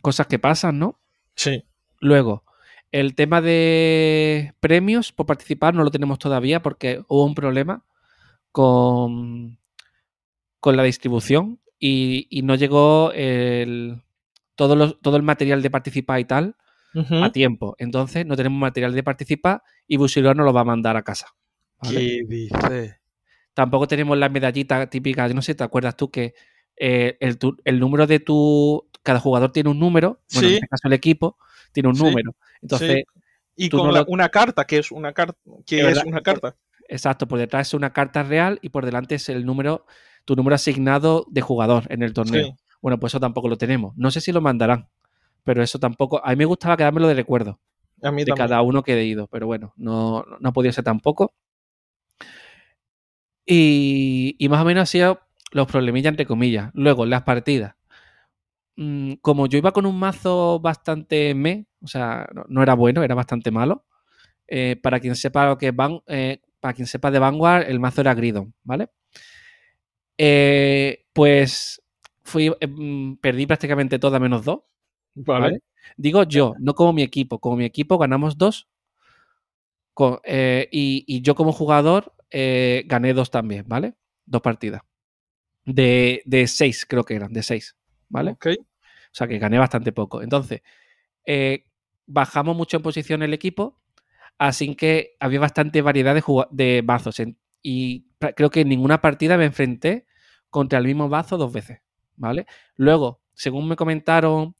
cosas 0.02 0.28
que 0.28 0.40
pasan, 0.40 0.78
¿no? 0.80 1.00
Sí. 1.36 1.64
Luego, 2.00 2.44
el 2.92 3.16
tema 3.16 3.42
de 3.42 4.54
premios 4.60 5.12
por 5.12 5.26
participar 5.26 5.74
no 5.74 5.84
lo 5.84 5.92
tenemos 5.92 6.20
todavía 6.20 6.62
porque 6.62 7.02
hubo 7.08 7.26
un 7.26 7.36
problema 7.36 7.84
con, 8.52 9.58
con 10.60 10.78
la 10.78 10.84
distribución 10.84 11.60
y, 11.80 12.28
y 12.30 12.42
no 12.42 12.56
llegó 12.56 13.12
el, 13.14 14.02
todo, 14.56 14.76
los, 14.76 15.00
todo 15.02 15.18
el 15.18 15.24
material 15.24 15.62
de 15.62 15.70
participar 15.70 16.20
y 16.20 16.26
tal 16.26 16.56
uh 17.00 17.04
-huh. 17.04 17.24
a 17.26 17.32
tiempo. 17.32 17.76
Entonces 17.78 18.26
no 18.26 18.36
tenemos 18.36 18.60
material 18.60 18.94
de 18.94 19.04
participar 19.04 19.62
y 19.88 19.98
Busilor 19.98 20.36
no 20.36 20.44
lo 20.44 20.54
va 20.54 20.62
a 20.62 20.66
mandar 20.66 20.98
a 20.98 21.04
casa. 21.04 21.28
¿vale? 21.82 21.96
¿Qué 22.00 22.22
dice? 22.28 23.00
Tampoco 23.54 23.88
tenemos 23.88 24.18
la 24.18 24.30
medallita 24.30 24.88
típica, 24.90 25.28
no 25.30 25.42
sé, 25.42 25.56
¿te 25.56 25.64
acuerdas 25.64 25.96
tú 25.98 26.10
que 26.12 26.34
eh, 26.76 27.18
el, 27.20 27.38
tu- 27.38 27.58
el 27.66 27.80
número 27.80 28.06
de 28.08 28.20
tu. 28.20 28.88
Cada 29.04 29.20
jugador 29.20 29.52
tiene 29.52 29.70
un 29.70 29.80
número, 29.80 30.20
bueno, 30.34 30.48
en 30.48 30.50
Sí. 30.50 30.56
este 30.56 30.68
caso 30.68 30.88
el 30.88 30.94
equipo 30.94 31.38
tiene 31.72 31.90
un 31.90 31.96
Sí, 31.96 32.04
número. 32.04 32.36
Entonces, 32.62 33.04
Y 33.56 33.70
tú 33.70 33.78
con 33.78 33.88
no 33.88 33.92
la- 33.94 34.00
lo- 34.02 34.06
una 34.10 34.30
carta, 34.30 34.66
que 34.66 34.78
es 34.78 34.92
una 34.92 35.14
carta, 35.14 35.36
que 35.66 35.80
Es 35.80 36.04
una 36.04 36.18
por- 36.18 36.24
carta. 36.24 36.56
exacto, 36.90 37.28
por 37.28 37.40
detrás 37.40 37.68
es 37.70 37.74
una 37.74 37.94
carta 37.94 38.22
real 38.24 38.60
y 38.62 38.70
por 38.70 38.86
delante 38.86 39.16
es 39.16 39.30
el 39.30 39.46
número, 39.46 39.86
tu 40.26 40.36
número 40.36 40.56
asignado 40.56 41.26
de 41.32 41.42
jugador 41.42 41.86
en 41.90 42.04
el 42.04 42.14
torneo. 42.14 42.46
Sí. 42.46 42.54
Bueno, 42.82 43.00
pues 43.00 43.12
eso 43.12 43.20
tampoco 43.20 43.48
lo 43.50 43.58
tenemos. 43.58 43.96
No 43.98 44.12
sé 44.12 44.22
si 44.22 44.32
lo 44.32 44.42
mandarán, 44.42 44.88
pero 45.48 45.64
eso 45.64 45.80
tampoco. 45.80 46.22
A 46.26 46.32
mí 46.32 46.38
me 46.38 46.46
gustaba 46.46 46.78
quedármelo 46.78 47.10
de 47.10 47.16
recuerdo. 47.16 47.60
A 48.02 48.12
mí 48.12 48.26
de 48.26 48.34
también. 48.34 48.36
cada 48.36 48.62
uno 48.64 48.84
que 48.84 48.94
he 48.96 49.06
ido, 49.06 49.28
pero 49.28 49.48
bueno, 49.48 49.74
no, 49.78 50.26
no 50.42 50.50
ha 50.50 50.54
podido 50.54 50.74
ser 50.74 50.86
tampoco. 50.86 51.34
Y, 53.48 54.36
y 54.38 54.50
más 54.50 54.62
o 54.62 54.66
menos 54.66 54.82
han 54.82 54.88
sido 54.88 55.22
los 55.52 55.68
problemillas, 55.68 56.12
entre 56.12 56.26
comillas. 56.28 56.70
Luego, 56.74 57.06
las 57.06 57.24
partidas. 57.24 57.76
Mm, 58.76 59.14
Como 59.22 59.48
yo 59.48 59.58
iba 59.58 59.72
con 59.72 59.86
un 59.86 59.98
mazo 60.00 60.60
bastante 60.60 61.34
me, 61.34 61.66
o 61.82 61.88
sea, 61.88 62.28
no, 62.34 62.46
no 62.48 62.64
era 62.64 62.76
bueno, 62.76 63.04
era 63.04 63.16
bastante 63.16 63.52
malo. 63.52 63.86
eh, 64.48 64.78
para 64.84 65.00
quien 65.02 65.16
sepa 65.16 65.48
lo 65.48 65.58
que 65.58 65.70
es 65.70 65.76
Van- 65.78 66.02
eh, 66.08 66.42
para 66.62 66.74
quien 66.76 66.88
sepa 66.88 67.12
de 67.12 67.20
Vanguard, 67.20 67.70
el 67.70 67.80
mazo 67.82 68.02
era 68.02 68.14
Gridon, 68.16 68.54
¿vale? 68.64 68.90
Eh, 70.18 71.06
pues 71.14 71.82
fui, 72.24 72.50
mm, 72.50 73.16
perdí 73.18 73.46
prácticamente 73.46 74.00
toda 74.00 74.20
menos 74.20 74.46
dos. 74.46 74.62
Vale. 75.26 75.42
¿vale? 75.46 75.60
Digo 75.98 76.24
yo, 76.24 76.54
no 76.60 76.74
como 76.76 76.94
mi 76.94 77.04
equipo. 77.04 77.40
Como 77.40 77.58
mi 77.58 77.66
equipo 77.66 77.98
ganamos 77.98 78.38
dos. 78.38 78.68
eh, 80.24 80.68
y, 80.72 81.04
y 81.08 81.22
yo 81.22 81.36
como 81.36 81.52
jugador 81.52 82.14
eh, 82.32 82.84
gané 82.88 83.14
dos 83.14 83.32
también, 83.32 83.66
¿vale? 83.68 83.96
Dos 84.26 84.42
partidas. 84.42 84.82
De, 85.66 86.24
de 86.26 86.48
seis, 86.48 86.86
creo 86.88 87.06
que 87.06 87.16
eran, 87.16 87.34
de 87.34 87.44
seis, 87.44 87.78
¿vale? 88.10 88.32
Ok. 88.32 88.48
O 88.60 89.16
sea 89.18 89.28
que 89.28 89.40
gané 89.40 89.60
bastante 89.60 89.94
poco. 89.94 90.22
Entonces, 90.24 90.62
eh, 91.26 91.66
bajamos 92.08 92.58
mucho 92.58 92.78
en 92.78 92.84
posición 92.84 93.24
el 93.24 93.34
equipo, 93.34 93.80
así 94.40 94.76
que 94.76 95.16
había 95.22 95.42
bastante 95.42 95.82
variedad 95.84 96.16
de, 96.16 96.24
de 96.52 96.84
mazos. 96.84 97.22
en- 97.22 97.38
y 97.64 98.08
creo 98.38 98.52
que 98.52 98.62
en 98.62 98.70
ninguna 98.70 99.02
partida 99.02 99.38
me 99.38 99.46
enfrenté 99.46 100.08
contra 100.52 100.80
el 100.80 100.86
mismo 100.88 101.10
mazo 101.10 101.38
dos 101.38 101.54
veces, 101.54 101.82
¿vale? 102.18 102.48
Luego, 102.78 103.22
según 103.36 103.70
me 103.70 103.78
comentaron 103.78 104.57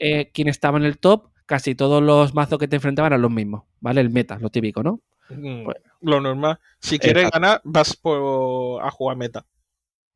eh, 0.00 0.30
quién 0.32 0.48
estaba 0.48 0.78
en 0.78 0.84
el 0.84 0.98
top, 0.98 1.30
casi 1.46 1.74
todos 1.74 2.02
los 2.02 2.34
mazos 2.34 2.58
que 2.58 2.68
te 2.68 2.76
enfrentaban 2.76 3.12
eran 3.12 3.22
los 3.22 3.30
mismos, 3.30 3.64
¿vale? 3.80 4.00
El 4.00 4.10
meta, 4.10 4.38
lo 4.38 4.50
típico, 4.50 4.82
¿no? 4.82 5.00
Mm, 5.30 5.64
Pues- 5.64 5.76
lo 6.00 6.20
normal. 6.20 6.58
Si 6.78 6.98
quieres 6.98 7.24
Exacto. 7.24 7.40
ganar, 7.40 7.60
vas 7.64 7.96
por, 7.96 8.82
a 8.84 8.90
jugar 8.90 9.16
meta. 9.16 9.44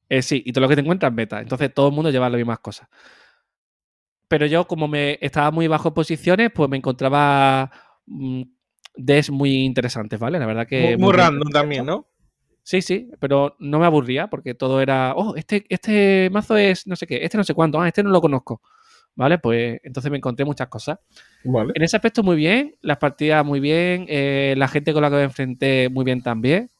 Eh, 0.08 0.22
sí, 0.22 0.42
y 0.44 0.52
todo 0.52 0.62
lo 0.62 0.68
que 0.68 0.74
te 0.76 0.82
encuentras 0.82 1.10
es 1.10 1.16
meta. 1.16 1.40
Entonces 1.40 1.72
todo 1.72 1.88
el 1.88 1.94
mundo 1.94 2.10
lleva 2.10 2.28
las 2.28 2.38
mismas 2.38 2.60
cosas. 2.60 2.88
Pero 4.28 4.46
yo, 4.46 4.66
como 4.66 4.88
me 4.88 5.18
estaba 5.20 5.50
muy 5.50 5.68
bajo 5.68 5.88
en 5.88 5.94
posiciones, 5.94 6.50
pues 6.54 6.68
me 6.68 6.76
encontraba 6.76 7.70
mm, 8.06 8.42
des 8.94 9.30
muy 9.30 9.64
interesantes, 9.64 10.18
¿vale? 10.18 10.38
La 10.38 10.46
verdad 10.46 10.66
que. 10.66 10.80
muy 10.80 10.96
muy 10.96 11.12
random 11.12 11.50
también, 11.50 11.86
¿no? 11.86 12.06
Sí, 12.62 12.80
sí, 12.80 13.10
pero 13.18 13.56
no 13.58 13.78
me 13.78 13.86
aburría 13.86 14.28
porque 14.28 14.54
todo 14.54 14.80
era. 14.80 15.14
Oh, 15.16 15.34
este, 15.34 15.64
este 15.68 16.30
mazo 16.30 16.56
es 16.56 16.86
no 16.86 16.94
sé 16.94 17.06
qué, 17.06 17.24
este 17.24 17.36
no 17.36 17.44
sé 17.44 17.54
cuánto, 17.54 17.80
ah, 17.80 17.88
este 17.88 18.02
no 18.02 18.10
lo 18.10 18.20
conozco. 18.20 18.62
¿Vale? 19.14 19.38
Pues 19.38 19.78
entonces 19.84 20.10
me 20.10 20.16
encontré 20.18 20.44
muchas 20.44 20.68
cosas. 20.68 20.98
Vale. 21.44 21.72
En 21.74 21.82
ese 21.82 21.96
aspecto, 21.96 22.22
muy 22.22 22.36
bien. 22.36 22.74
Las 22.80 22.98
partidas, 22.98 23.44
muy 23.44 23.60
bien. 23.60 24.06
eh, 24.08 24.54
la 24.56 24.68
gente 24.68 24.92
con 24.92 25.02
la 25.02 25.10
que 25.10 25.16
me 25.16 25.22
enfrenté, 25.24 25.88
muy 25.90 26.04
bien 26.04 26.22
también. 26.22 26.70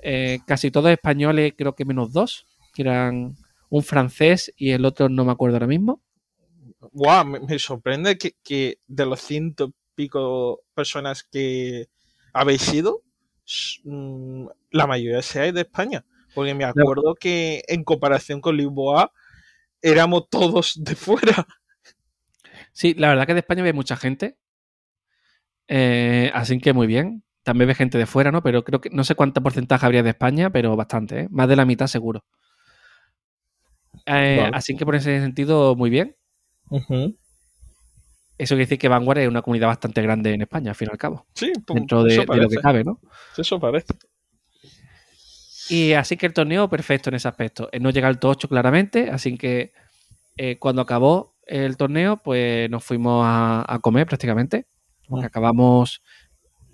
Eh, 0.00 0.40
casi 0.46 0.70
todos 0.70 0.90
españoles, 0.90 1.54
creo 1.56 1.74
que 1.74 1.84
menos 1.84 2.12
dos, 2.12 2.46
que 2.74 2.82
eran 2.82 3.36
un 3.70 3.82
francés 3.82 4.52
y 4.56 4.70
el 4.72 4.84
otro 4.84 5.08
no 5.08 5.24
me 5.24 5.32
acuerdo 5.32 5.56
ahora 5.56 5.66
mismo. 5.66 6.02
Guau, 6.92 7.24
me, 7.24 7.40
me 7.40 7.58
sorprende 7.58 8.18
que, 8.18 8.34
que 8.42 8.78
de 8.86 9.06
los 9.06 9.20
ciento 9.20 9.66
y 9.68 9.74
pico 9.94 10.62
personas 10.74 11.22
que 11.22 11.86
habéis 12.32 12.72
ido, 12.74 13.02
s- 13.46 13.80
mm, 13.84 14.46
la 14.72 14.86
mayoría 14.86 15.22
seáis 15.22 15.54
de 15.54 15.60
España. 15.62 16.04
Porque 16.34 16.54
me 16.54 16.64
acuerdo 16.64 17.14
que 17.14 17.62
en 17.68 17.84
comparación 17.84 18.40
con 18.40 18.56
Lisboa, 18.56 19.12
éramos 19.80 20.28
todos 20.30 20.74
de 20.82 20.94
fuera. 20.96 21.46
Sí, 22.72 22.94
la 22.94 23.08
verdad 23.08 23.26
que 23.26 23.34
de 23.34 23.40
España 23.40 23.62
ve 23.62 23.72
mucha 23.72 23.96
gente. 23.96 24.36
Eh, 25.68 26.30
así 26.34 26.58
que 26.58 26.72
muy 26.72 26.86
bien. 26.86 27.22
También 27.42 27.68
ve 27.68 27.74
gente 27.74 27.98
de 27.98 28.06
fuera, 28.06 28.30
¿no? 28.30 28.42
Pero 28.42 28.64
creo 28.64 28.80
que 28.80 28.90
no 28.90 29.04
sé 29.04 29.14
cuánto 29.14 29.42
porcentaje 29.42 29.84
habría 29.84 30.02
de 30.02 30.10
España, 30.10 30.50
pero 30.50 30.76
bastante, 30.76 31.20
¿eh? 31.22 31.28
Más 31.30 31.48
de 31.48 31.56
la 31.56 31.64
mitad 31.64 31.86
seguro. 31.86 32.24
Eh, 34.06 34.38
Vale. 34.40 34.50
Así 34.54 34.76
que 34.76 34.84
por 34.84 34.94
ese 34.94 35.20
sentido, 35.20 35.74
muy 35.74 35.90
bien. 35.90 36.16
Eso 38.38 38.54
quiere 38.54 38.64
decir 38.64 38.78
que 38.78 38.88
Vanguard 38.88 39.18
es 39.18 39.28
una 39.28 39.42
comunidad 39.42 39.68
bastante 39.68 40.02
grande 40.02 40.32
en 40.32 40.42
España, 40.42 40.70
al 40.70 40.74
fin 40.74 40.88
y 40.88 40.92
al 40.92 40.98
cabo. 40.98 41.26
Sí, 41.34 41.52
pues, 41.66 41.74
Dentro 41.74 42.02
de, 42.04 42.24
lo 42.24 42.48
que 42.48 42.56
cabe, 42.56 42.84
¿no? 42.84 43.00
Eso 43.36 43.60
parece. 43.60 43.94
Y 45.68 45.92
así 45.92 46.16
que 46.16 46.26
el 46.26 46.32
torneo 46.32 46.68
perfecto 46.68 47.10
en 47.10 47.16
ese 47.16 47.28
aspecto. 47.28 47.68
Eh, 47.72 47.80
No 47.80 47.90
llega 47.90 48.08
al 48.08 48.18
top 48.18 48.32
8 48.32 48.48
claramente, 48.48 49.10
así 49.10 49.36
que 49.36 49.72
eh, 50.36 50.58
cuando 50.58 50.82
acabó 50.82 51.31
el 51.46 51.76
torneo, 51.76 52.16
pues 52.18 52.68
nos 52.70 52.84
fuimos 52.84 53.24
a, 53.26 53.64
a 53.66 53.78
comer 53.80 54.06
prácticamente. 54.06 54.66
Porque 55.08 55.24
Mm. 55.24 55.26
acabamos, 55.26 56.02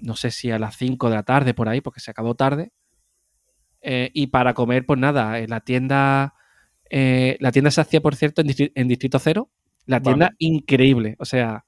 no 0.01 0.15
sé 0.17 0.31
si 0.31 0.51
a 0.51 0.59
las 0.59 0.77
5 0.77 1.09
de 1.09 1.17
la 1.17 1.23
tarde 1.23 1.55
por 1.55 1.69
ahí, 1.69 1.81
porque 1.81 2.01
se 2.01 2.11
acabó 2.11 2.35
tarde. 2.35 2.73
Eh, 3.81 4.11
y 4.13 4.29
para 4.29 4.55
comer, 4.55 4.85
pues 4.87 4.99
nada, 4.99 5.39
en 5.39 5.51
la 5.51 5.61
tienda, 5.61 6.35
eh, 6.91 7.37
la 7.41 7.53
tienda 7.53 7.71
se 7.71 7.81
hacía, 7.81 8.01
por 8.01 8.15
cierto, 8.17 8.41
en, 8.43 8.49
Distri- 8.49 8.73
en 8.75 8.89
Distrito 8.89 9.19
Cero. 9.19 9.51
La 9.87 10.01
tienda 10.01 10.27
Vale. 10.27 10.37
increíble. 10.39 11.17
O 11.19 11.25
sea, 11.25 11.65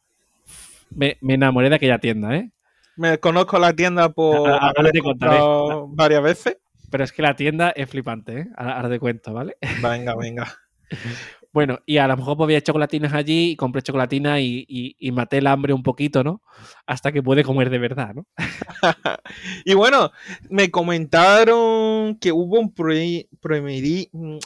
me, 0.91 1.17
me 1.21 1.35
enamoré 1.35 1.71
de 1.71 1.77
aquella 1.77 1.99
tienda, 1.99 2.37
¿eh? 2.37 2.51
Me 2.97 3.19
conozco 3.19 3.59
la 3.59 3.73
tienda 3.75 4.11
por 4.11 4.37
Ahora- 4.37 4.59
ahora 4.59 4.81
haber 4.81 4.93
te 4.93 5.01
contaré. 5.01 5.39
comprado 5.39 5.89
varias 5.89 6.23
veces. 6.23 6.59
Pero 6.91 7.05
es 7.05 7.13
que 7.13 7.23
la 7.23 7.35
tienda 7.37 7.71
es 7.71 7.89
flipante, 7.89 8.41
¿eh? 8.41 8.47
Ahora, 8.57 8.77
ahora 8.77 8.89
te 8.91 8.99
cuento, 9.01 9.33
¿vale? 9.33 9.57
Venga, 9.83 10.15
venga. 10.17 10.53
Bueno, 11.53 11.81
y 11.85 11.97
a 11.99 12.07
lo 12.07 12.17
mejor 12.17 12.37
pues, 12.37 12.47
había 12.47 12.61
chocolatinas 12.61 13.13
allí 13.13 13.51
y 13.51 13.57
compré 13.57 13.83
chocolatina 13.83 14.41
y, 14.41 14.65
y- 14.69 14.95
y 14.99 15.11
maté 15.13 15.39
el 15.39 15.49
hambre 15.49 15.73
un 15.73 15.83
poquito, 15.83 16.23
¿no? 16.23 16.43
Hasta 16.87 17.11
que 17.11 17.23
pude 17.23 17.43
comer 17.43 17.71
de 17.71 17.79
verdad, 17.79 18.15
¿no? 18.15 18.27
y 19.65 19.75
bueno, 19.75 20.13
me 20.49 20.71
comentaron 20.71 22.17
que 22.21 22.31
hubo 22.31 22.61
un 22.61 22.73
promedi- 22.73 24.09
mm, 24.13 24.39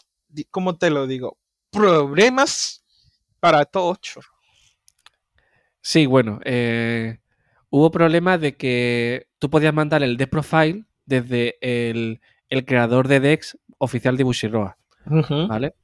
¿cómo 0.50 0.76
te 0.76 0.88
lo 0.90 1.06
digo? 1.06 1.37
Problemas 1.70 2.82
para 3.38 3.64
todos. 3.66 3.99
Sí, 5.82 6.06
bueno, 6.06 6.40
eh, 6.44 7.18
hubo 7.68 7.90
problemas 7.90 8.40
de 8.40 8.56
que 8.56 9.28
tú 9.38 9.50
podías 9.50 9.75
mandar 9.75 10.02
el 10.02 10.16
deck 10.16 10.30
profile 10.30 10.84
desde 11.04 11.56
el, 11.61 12.20
el 12.49 12.64
creador 12.64 13.08
de 13.08 13.20
Dex 13.20 13.58
oficial 13.78 14.16
de 14.16 14.25
Bushiroa, 14.25 14.78
¿vale? 15.49 15.75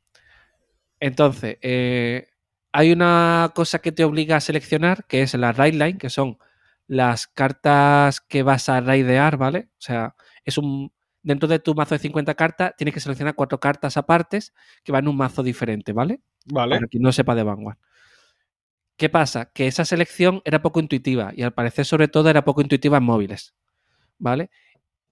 Entonces, 1.00 1.56
eh, 1.62 2.28
hay 2.72 2.92
una 2.92 3.50
cosa 3.54 3.80
que 3.80 3.90
te 3.90 4.04
obliga 4.04 4.36
a 4.36 4.40
seleccionar, 4.40 5.06
que 5.06 5.22
es 5.22 5.34
la 5.34 5.52
raid 5.52 5.74
line, 5.74 5.98
que 5.98 6.10
son 6.10 6.38
las 6.86 7.26
cartas 7.26 8.20
que 8.20 8.42
vas 8.42 8.68
a 8.68 8.80
raidear, 8.80 9.36
¿vale? 9.36 9.70
O 9.72 9.80
sea, 9.80 10.14
es 10.44 10.58
un. 10.58 10.92
Dentro 11.22 11.48
de 11.48 11.58
tu 11.58 11.74
mazo 11.74 11.94
de 11.94 11.98
50 11.98 12.34
cartas, 12.34 12.74
tienes 12.78 12.94
que 12.94 13.00
seleccionar 13.00 13.34
cuatro 13.34 13.60
cartas 13.60 13.98
apartes 13.98 14.54
que 14.82 14.92
van 14.92 15.04
en 15.04 15.08
un 15.08 15.16
mazo 15.16 15.42
diferente, 15.42 15.92
¿vale? 15.92 16.20
Vale. 16.46 16.76
Para 16.76 16.86
quien 16.86 17.02
no 17.02 17.12
sepa 17.12 17.34
de 17.34 17.42
Vanguard. 17.42 17.76
¿Qué 18.96 19.08
pasa? 19.08 19.50
Que 19.52 19.66
esa 19.66 19.84
selección 19.84 20.42
era 20.44 20.62
poco 20.62 20.80
intuitiva 20.80 21.32
y 21.34 21.42
al 21.42 21.52
parecer 21.52 21.84
sobre 21.84 22.08
todo 22.08 22.30
era 22.30 22.44
poco 22.44 22.62
intuitiva 22.62 22.98
en 22.98 23.04
móviles, 23.04 23.54
¿vale? 24.18 24.50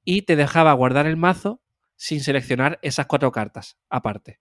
Y 0.05 0.23
te 0.23 0.37
dejaba 0.37 0.73
guardar 0.73 1.07
el 1.07 1.17
mazo 1.17 1.63
sin 1.97 2.21
seleccionar 2.23 2.79
esas 2.83 3.07
cuatro 3.07 3.33
cartas 3.33 3.79
aparte. 3.89 4.41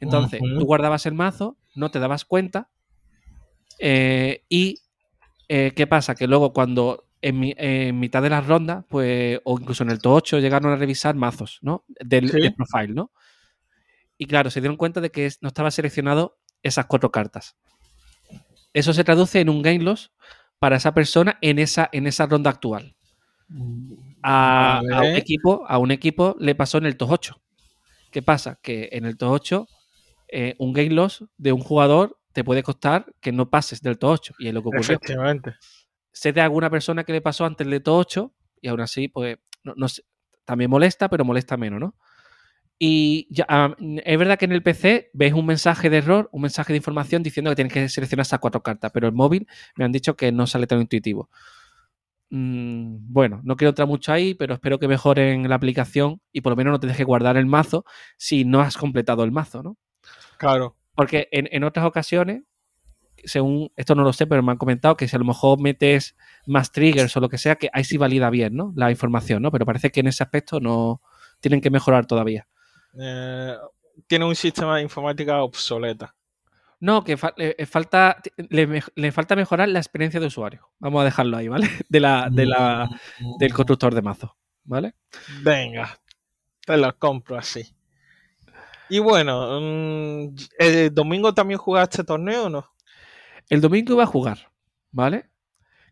Entonces, 0.00 0.40
tú 0.58 0.64
guardabas 0.66 1.06
el 1.06 1.14
mazo, 1.14 1.56
no 1.74 1.90
te 1.90 1.98
dabas 1.98 2.24
cuenta 2.24 2.68
eh, 3.78 4.44
y 4.48 4.80
eh, 5.48 5.72
¿qué 5.74 5.86
pasa? 5.86 6.14
Que 6.14 6.26
luego 6.26 6.52
cuando 6.52 7.06
en, 7.22 7.40
mi- 7.40 7.54
en 7.56 7.98
mitad 7.98 8.22
de 8.22 8.30
las 8.30 8.46
rondas, 8.46 8.84
pues, 8.88 9.40
o 9.44 9.58
incluso 9.58 9.82
en 9.82 9.90
el 9.90 9.98
top 10.00 10.12
8 10.14 10.38
llegaron 10.38 10.72
a 10.72 10.76
revisar 10.76 11.14
mazos, 11.14 11.58
¿no? 11.62 11.84
Del, 11.88 12.30
Sí. 12.30 12.40
del 12.40 12.54
profile, 12.54 12.94
¿no? 12.94 13.10
Y 14.18 14.26
claro, 14.26 14.50
se 14.50 14.60
dieron 14.60 14.76
cuenta 14.76 15.00
de 15.00 15.10
que 15.10 15.28
no 15.40 15.48
estaba 15.48 15.70
seleccionado 15.70 16.38
esas 16.62 16.86
cuatro 16.86 17.10
cartas. 17.10 17.56
Eso 18.72 18.92
se 18.92 19.04
traduce 19.04 19.40
en 19.40 19.48
un 19.48 19.62
game 19.62 19.80
loss 19.80 20.12
para 20.58 20.76
esa 20.76 20.94
persona 20.94 21.38
en 21.40 21.58
esa, 21.58 21.88
en 21.92 22.06
esa 22.06 22.26
ronda 22.26 22.50
actual. 22.50 22.94
A, 24.22 24.78
a 24.78 25.00
un 25.02 25.16
equipo, 25.16 25.64
a 25.68 25.78
un 25.78 25.90
equipo 25.90 26.36
le 26.38 26.54
pasó 26.54 26.78
en 26.78 26.86
el 26.86 26.96
top 26.96 27.10
8. 27.12 27.42
¿Qué 28.10 28.22
pasa? 28.22 28.58
Que 28.62 28.88
en 28.92 29.04
el 29.04 29.16
top 29.16 29.30
8, 29.32 29.66
eh, 30.28 30.54
un 30.58 30.72
game 30.72 30.90
loss 30.90 31.24
de 31.36 31.52
un 31.52 31.60
jugador 31.60 32.18
te 32.32 32.44
puede 32.44 32.62
costar 32.62 33.06
que 33.20 33.32
no 33.32 33.48
pases 33.48 33.80
del 33.80 33.98
top 33.98 34.10
8. 34.10 34.34
Y 34.38 34.48
es 34.48 34.54
lo 34.54 34.62
que 34.62 34.68
ocurrió. 34.68 34.96
Efectivamente. 34.96 35.54
Sé 36.12 36.32
de 36.32 36.40
alguna 36.40 36.70
persona 36.70 37.04
que 37.04 37.12
le 37.12 37.20
pasó 37.20 37.44
antes 37.44 37.66
del 37.66 37.82
top 37.82 37.98
8 37.98 38.34
y 38.60 38.68
aún 38.68 38.80
así, 38.80 39.08
pues, 39.08 39.38
no, 39.62 39.74
no 39.76 39.88
sé. 39.88 40.02
también 40.44 40.70
molesta, 40.70 41.08
pero 41.08 41.24
molesta 41.24 41.56
menos, 41.56 41.80
¿no? 41.80 41.96
Y 42.78 43.28
ya, 43.30 43.76
es 44.04 44.18
verdad 44.18 44.38
que 44.38 44.46
en 44.46 44.52
el 44.52 44.62
PC 44.62 45.10
ves 45.12 45.32
un 45.32 45.46
mensaje 45.46 45.90
de 45.90 45.98
error, 45.98 46.28
un 46.32 46.42
mensaje 46.42 46.72
de 46.72 46.78
información 46.78 47.22
diciendo 47.22 47.50
que 47.50 47.56
tienes 47.56 47.72
que 47.72 47.88
seleccionar 47.88 48.22
esas 48.22 48.40
cuatro 48.40 48.62
cartas, 48.62 48.90
pero 48.92 49.06
el 49.06 49.14
móvil 49.14 49.46
me 49.76 49.84
han 49.84 49.92
dicho 49.92 50.16
que 50.16 50.32
no 50.32 50.46
sale 50.46 50.66
tan 50.66 50.80
intuitivo. 50.80 51.30
Mm, 52.30 53.12
bueno, 53.12 53.40
no 53.44 53.56
quiero 53.56 53.68
entrar 53.70 53.86
mucho 53.86 54.12
ahí, 54.12 54.34
pero 54.34 54.54
espero 54.54 54.78
que 54.80 54.88
mejoren 54.88 55.48
la 55.48 55.54
aplicación 55.54 56.20
y 56.32 56.40
por 56.40 56.50
lo 56.50 56.56
menos 56.56 56.72
no 56.72 56.80
te 56.80 56.88
dejes 56.88 57.06
guardar 57.06 57.36
el 57.36 57.46
mazo 57.46 57.84
si 58.16 58.44
no 58.44 58.60
has 58.60 58.76
completado 58.76 59.22
el 59.22 59.30
mazo, 59.30 59.62
¿no? 59.62 59.78
Claro. 60.48 60.76
Porque 60.94 61.28
en, 61.32 61.48
en 61.50 61.64
otras 61.64 61.86
ocasiones, 61.86 62.42
según 63.24 63.72
esto 63.76 63.94
no 63.94 64.02
lo 64.02 64.12
sé, 64.12 64.26
pero 64.26 64.42
me 64.42 64.52
han 64.52 64.58
comentado 64.58 64.96
que 64.96 65.08
si 65.08 65.16
a 65.16 65.18
lo 65.18 65.24
mejor 65.24 65.60
metes 65.60 66.16
más 66.46 66.70
triggers 66.72 67.16
o 67.16 67.20
lo 67.20 67.28
que 67.28 67.38
sea, 67.38 67.56
que 67.56 67.70
ahí 67.72 67.84
sí 67.84 67.96
valida 67.96 68.28
bien, 68.30 68.54
¿no? 68.54 68.72
La 68.76 68.90
información, 68.90 69.42
¿no? 69.42 69.50
Pero 69.50 69.64
parece 69.66 69.90
que 69.90 70.00
en 70.00 70.08
ese 70.08 70.22
aspecto 70.22 70.60
no 70.60 71.00
tienen 71.40 71.60
que 71.60 71.70
mejorar 71.70 72.06
todavía. 72.06 72.46
Eh, 73.00 73.54
tiene 74.06 74.24
un 74.24 74.34
sistema 74.36 74.76
de 74.76 74.82
informática 74.82 75.42
obsoleta. 75.42 76.14
No, 76.80 77.02
que 77.02 77.16
fa- 77.16 77.32
le, 77.36 77.54
le 77.58 77.66
falta, 77.66 78.20
le 78.94 79.12
falta 79.12 79.36
mejorar 79.36 79.68
la 79.70 79.78
experiencia 79.78 80.20
de 80.20 80.26
usuario. 80.26 80.68
Vamos 80.78 81.00
a 81.00 81.04
dejarlo 81.04 81.36
ahí, 81.38 81.48
¿vale? 81.48 81.66
De 81.88 82.00
la, 82.00 82.28
de 82.30 82.44
la, 82.46 82.88
del 83.38 83.54
constructor 83.54 83.94
de 83.94 84.02
mazo, 84.02 84.36
¿vale? 84.64 84.94
Venga, 85.42 85.98
te 86.66 86.76
lo 86.76 86.94
compro 86.98 87.38
así. 87.38 87.73
Y 88.88 88.98
bueno, 88.98 89.60
mm, 89.60 90.34
¿el 90.58 90.94
domingo 90.94 91.32
también 91.34 91.58
jugaste 91.58 92.04
torneo 92.04 92.44
o 92.46 92.50
no? 92.50 92.70
El 93.48 93.60
domingo 93.60 93.94
iba 93.94 94.02
a 94.04 94.06
jugar, 94.06 94.50
¿vale? 94.90 95.30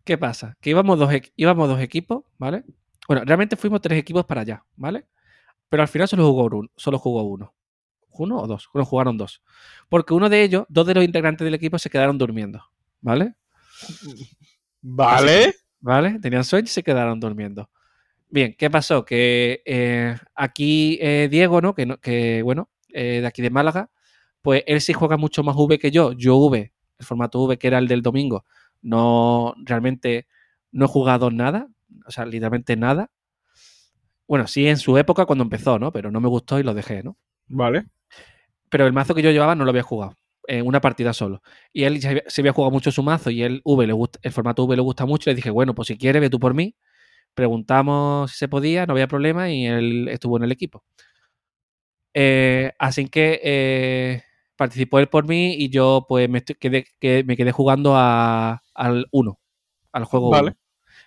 ¿Qué 0.04 0.18
pasa? 0.18 0.56
Que 0.60 0.70
íbamos 0.70 0.98
dos, 0.98 1.10
íbamos 1.36 1.68
dos 1.68 1.80
equipos, 1.80 2.24
¿vale? 2.38 2.64
Bueno, 3.08 3.24
realmente 3.24 3.56
fuimos 3.56 3.80
tres 3.80 3.98
equipos 3.98 4.24
para 4.24 4.42
allá, 4.42 4.64
¿vale? 4.76 5.06
Pero 5.68 5.82
al 5.82 5.88
final 5.88 6.08
solo 6.08 6.26
jugó 6.26 6.44
uno. 6.58 6.68
Solo 6.76 6.98
jugó 6.98 7.22
uno. 7.22 7.54
¿Uno 8.10 8.38
o 8.40 8.46
dos? 8.46 8.68
Bueno, 8.72 8.84
jugaron 8.84 9.16
dos. 9.16 9.42
Porque 9.88 10.12
uno 10.12 10.28
de 10.28 10.42
ellos, 10.42 10.64
dos 10.68 10.86
de 10.86 10.94
los 10.94 11.04
integrantes 11.04 11.44
del 11.44 11.54
equipo 11.54 11.78
se 11.78 11.88
quedaron 11.88 12.18
durmiendo, 12.18 12.62
¿vale? 13.00 13.34
Vale. 14.80 15.54
¿Vale? 15.80 16.18
Tenían 16.20 16.44
sueño 16.44 16.64
y 16.64 16.68
se 16.68 16.82
quedaron 16.82 17.18
durmiendo. 17.18 17.68
Bien, 18.28 18.54
¿qué 18.56 18.70
pasó? 18.70 19.04
Que 19.04 19.62
eh, 19.64 20.16
aquí 20.34 20.98
eh, 21.00 21.28
Diego, 21.30 21.60
¿no? 21.60 21.74
Que, 21.74 21.86
no- 21.86 21.98
que 21.98 22.42
bueno, 22.42 22.70
eh, 22.92 23.20
de 23.20 23.26
aquí 23.26 23.42
de 23.42 23.50
Málaga, 23.50 23.90
pues 24.42 24.64
él 24.66 24.80
sí 24.80 24.92
juega 24.92 25.16
mucho 25.16 25.42
más 25.42 25.56
V 25.56 25.78
que 25.78 25.90
yo. 25.90 26.12
Yo 26.12 26.36
V, 26.36 26.72
el 26.98 27.06
formato 27.06 27.40
V 27.42 27.58
que 27.58 27.66
era 27.66 27.78
el 27.78 27.88
del 27.88 28.02
domingo, 28.02 28.44
no, 28.82 29.54
realmente 29.64 30.26
no 30.72 30.86
he 30.86 30.88
jugado 30.88 31.30
nada, 31.30 31.68
o 32.06 32.10
sea, 32.10 32.24
literalmente 32.26 32.76
nada. 32.76 33.10
Bueno, 34.26 34.46
sí 34.46 34.66
en 34.66 34.78
su 34.78 34.96
época 34.98 35.26
cuando 35.26 35.44
empezó, 35.44 35.78
¿no? 35.78 35.92
Pero 35.92 36.10
no 36.10 36.20
me 36.20 36.28
gustó 36.28 36.58
y 36.58 36.62
lo 36.62 36.74
dejé, 36.74 37.02
¿no? 37.02 37.16
Vale. 37.48 37.86
Pero 38.70 38.86
el 38.86 38.92
mazo 38.92 39.14
que 39.14 39.22
yo 39.22 39.30
llevaba 39.30 39.54
no 39.54 39.64
lo 39.64 39.70
había 39.70 39.82
jugado. 39.82 40.16
En 40.48 40.66
una 40.66 40.80
partida 40.80 41.12
solo. 41.12 41.42
Y 41.72 41.84
él 41.84 42.00
ya 42.00 42.22
se 42.26 42.40
había 42.40 42.52
jugado 42.52 42.70
mucho 42.72 42.90
su 42.90 43.02
mazo 43.02 43.30
y 43.30 43.42
él 43.42 43.60
V 43.64 43.86
le 43.86 43.92
gusta, 43.92 44.18
el 44.22 44.32
formato 44.32 44.64
V 44.64 44.74
le 44.74 44.82
gusta 44.82 45.06
mucho. 45.06 45.30
Y 45.30 45.32
le 45.32 45.36
dije, 45.36 45.50
bueno, 45.50 45.74
pues 45.74 45.88
si 45.88 45.98
quieres, 45.98 46.20
ve 46.20 46.30
tú 46.30 46.40
por 46.40 46.54
mí. 46.54 46.74
Preguntamos 47.34 48.30
si 48.32 48.38
se 48.38 48.48
podía, 48.48 48.86
no 48.86 48.92
había 48.94 49.06
problema 49.06 49.50
y 49.50 49.66
él 49.66 50.08
estuvo 50.08 50.36
en 50.38 50.44
el 50.44 50.52
equipo. 50.52 50.84
Eh, 52.14 52.72
así 52.78 53.08
que 53.08 53.40
eh, 53.42 54.22
participó 54.56 54.98
él 54.98 55.08
por 55.08 55.26
mí 55.26 55.54
y 55.54 55.70
yo 55.70 56.04
pues 56.08 56.28
me, 56.28 56.38
estoy- 56.38 56.56
quedé, 56.56 56.86
que 57.00 57.24
me 57.24 57.36
quedé 57.36 57.52
jugando 57.52 57.94
a- 57.96 58.62
al 58.74 59.06
1, 59.10 59.38
al 59.92 60.04
juego 60.04 60.30
Vale. 60.30 60.48
1. 60.48 60.56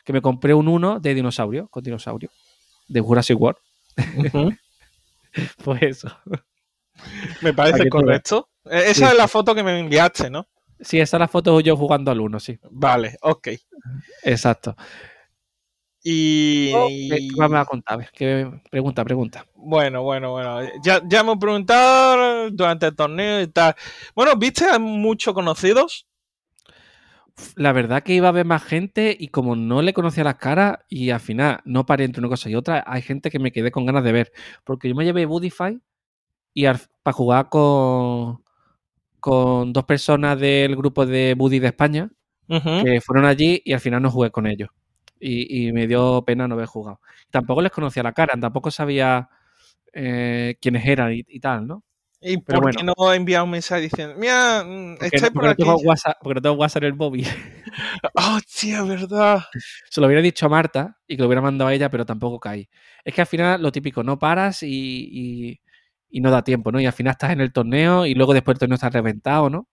Que 0.04 0.14
me 0.14 0.22
compré 0.22 0.54
un 0.54 0.68
1 0.68 1.00
de 1.00 1.14
dinosaurio, 1.14 1.68
con 1.70 1.84
dinosaurio, 1.84 2.30
de 2.88 3.02
Jurassic 3.02 3.40
World. 3.40 3.58
Pues 5.64 5.82
eso. 5.82 6.08
Me 7.42 7.54
parece 7.54 7.90
correcto. 7.90 8.50
Eh, 8.66 8.84
Esa 8.88 8.94
Sí, 8.94 9.04
es 9.04 9.18
la 9.18 9.28
foto 9.28 9.54
que 9.54 9.64
me 9.64 9.78
enviaste, 9.80 10.30
¿no? 10.30 10.48
Sí, 10.80 11.00
esa 11.00 11.18
es 11.18 11.20
la 11.20 11.28
foto 11.28 11.60
yo 11.60 11.76
jugando 11.76 12.10
al 12.12 12.22
1, 12.22 12.40
sí. 12.40 12.58
Vale, 12.72 13.18
ok. 13.22 13.50
Exacto. 14.24 14.76
Y, 16.08 17.10
¿Qué 17.10 17.28
qué 17.28 17.36
más 17.36 17.50
me 17.50 17.56
va 17.56 17.62
a 17.62 17.66
contar? 17.66 17.96
A 17.96 17.98
ver, 17.98 18.12
¿qué- 18.14 18.48
pregunta, 18.70 19.04
pregunta. 19.04 19.44
bueno, 19.56 20.04
bueno, 20.04 20.32
bueno. 20.34 20.62
Ya, 20.84 21.02
ya 21.10 21.22
hemos 21.22 21.38
preguntado 21.40 22.52
durante 22.52 22.86
el 22.86 22.96
torneo 22.96 23.42
y 23.42 23.48
tal. 23.48 23.74
Bueno, 24.16 24.36
¿viste 24.36 24.66
a 24.70 24.78
muchos 24.78 25.34
conocidos? 25.34 26.06
La 27.56 27.74
verdad 27.74 28.04
que 28.04 28.14
iba 28.14 28.30
a 28.30 28.32
ver 28.32 28.46
más 28.46 28.64
gente 28.64 29.18
y 29.20 29.30
como 29.30 29.56
no 29.56 29.82
le 29.82 29.94
conocía 29.94 30.24
las 30.24 30.36
caras 30.36 30.78
y 30.90 31.10
al 31.10 31.20
final 31.20 31.60
no 31.66 31.86
paré 31.88 32.06
entre 32.06 32.22
una 32.22 32.30
cosa 32.30 32.50
y 32.52 32.56
otra, 32.56 32.84
hay 32.86 33.02
gente 33.02 33.32
que 33.32 33.40
me 33.40 33.52
quedé 33.52 33.72
con 33.72 33.88
ganas 33.88 34.04
de 34.04 34.12
ver. 34.12 34.32
Porque 34.64 34.88
yo 34.88 34.94
me 34.96 35.06
llevé 35.06 35.26
Budify 35.26 35.82
y 36.54 36.66
para 36.66 37.14
jugar 37.14 37.50
con, 37.50 38.44
con 39.20 39.74
dos 39.74 39.84
personas 39.86 40.40
del 40.40 40.76
grupo 40.76 41.06
de 41.06 41.34
Buddy 41.36 41.60
de 41.60 41.68
España 41.68 42.10
que 42.48 43.02
fueron 43.02 43.26
allí 43.26 43.62
y 43.66 43.74
al 43.74 43.80
final 43.80 44.02
no 44.04 44.12
jugué 44.12 44.30
con 44.30 44.46
ellos. 44.46 44.70
Y, 45.20 45.68
y 45.68 45.72
me 45.74 45.88
dio 45.88 46.24
pena 46.26 46.48
no 46.48 46.56
haber 46.56 46.68
jugado. 46.68 47.00
Tampoco 47.32 47.62
les 47.62 47.72
conocía 47.72 48.04
la 48.04 48.14
cara, 48.14 48.34
tampoco 48.40 48.70
sabía 48.72 49.30
eh, 49.94 50.58
quiénes 50.62 50.86
eran 50.86 51.14
y, 51.14 51.24
y 51.28 51.40
tal, 51.40 51.66
¿no? 51.68 51.84
¿Y 52.22 52.38
por 52.38 52.62
bueno. 52.62 52.80
qué 52.80 52.84
no 52.84 53.14
envía 53.14 53.44
un 53.44 53.52
mensaje 53.52 53.82
diciendo, 53.84 54.16
mira, 54.18 54.64
mm, 54.66 54.94
Porque, 55.00 55.16
estoy 55.18 55.30
por 55.30 55.44
no 55.46 55.50
aquí? 55.52 55.64
tengo 55.64 55.76
WhatsApp, 55.78 56.18
porque 56.22 56.36
no 56.36 56.42
tengo 56.42 56.56
WhatsApp 56.56 56.84
en 56.84 56.88
el 56.88 56.96
móvil. 56.96 57.28
Oh, 58.16 58.40
verdad. 58.88 59.44
Se 59.90 60.00
lo 60.02 60.08
hubiera 60.08 60.22
dicho 60.22 60.46
a 60.46 60.50
Marta 60.50 60.98
y 61.08 61.16
que 61.16 61.22
lo 61.22 61.28
hubiera 61.28 61.42
mandado 61.42 61.70
a 61.70 61.74
ella, 61.74 61.90
pero 61.90 62.06
tampoco 62.06 62.40
caí. 62.40 62.68
Es 63.04 63.14
que 63.14 63.22
al 63.22 63.28
final 63.28 63.62
lo 63.62 63.72
típico, 63.72 64.04
no 64.04 64.18
paras 64.20 64.64
y, 64.64 64.70
y- 65.12 65.60
y 66.10 66.22
no 66.22 66.32
da 66.32 66.44
tiempo, 66.44 66.72
¿no? 66.72 66.80
Y 66.80 66.86
al 66.86 66.94
final 66.94 67.12
estás 67.12 67.32
en 67.32 67.42
el 67.42 67.52
torneo 67.52 68.06
y 68.06 68.14
luego 68.16 68.34
después 68.34 68.56
el 68.56 68.60
torneo 68.60 68.76
está 68.76 68.90
reventado, 68.90 69.50
¿no? 69.50 69.68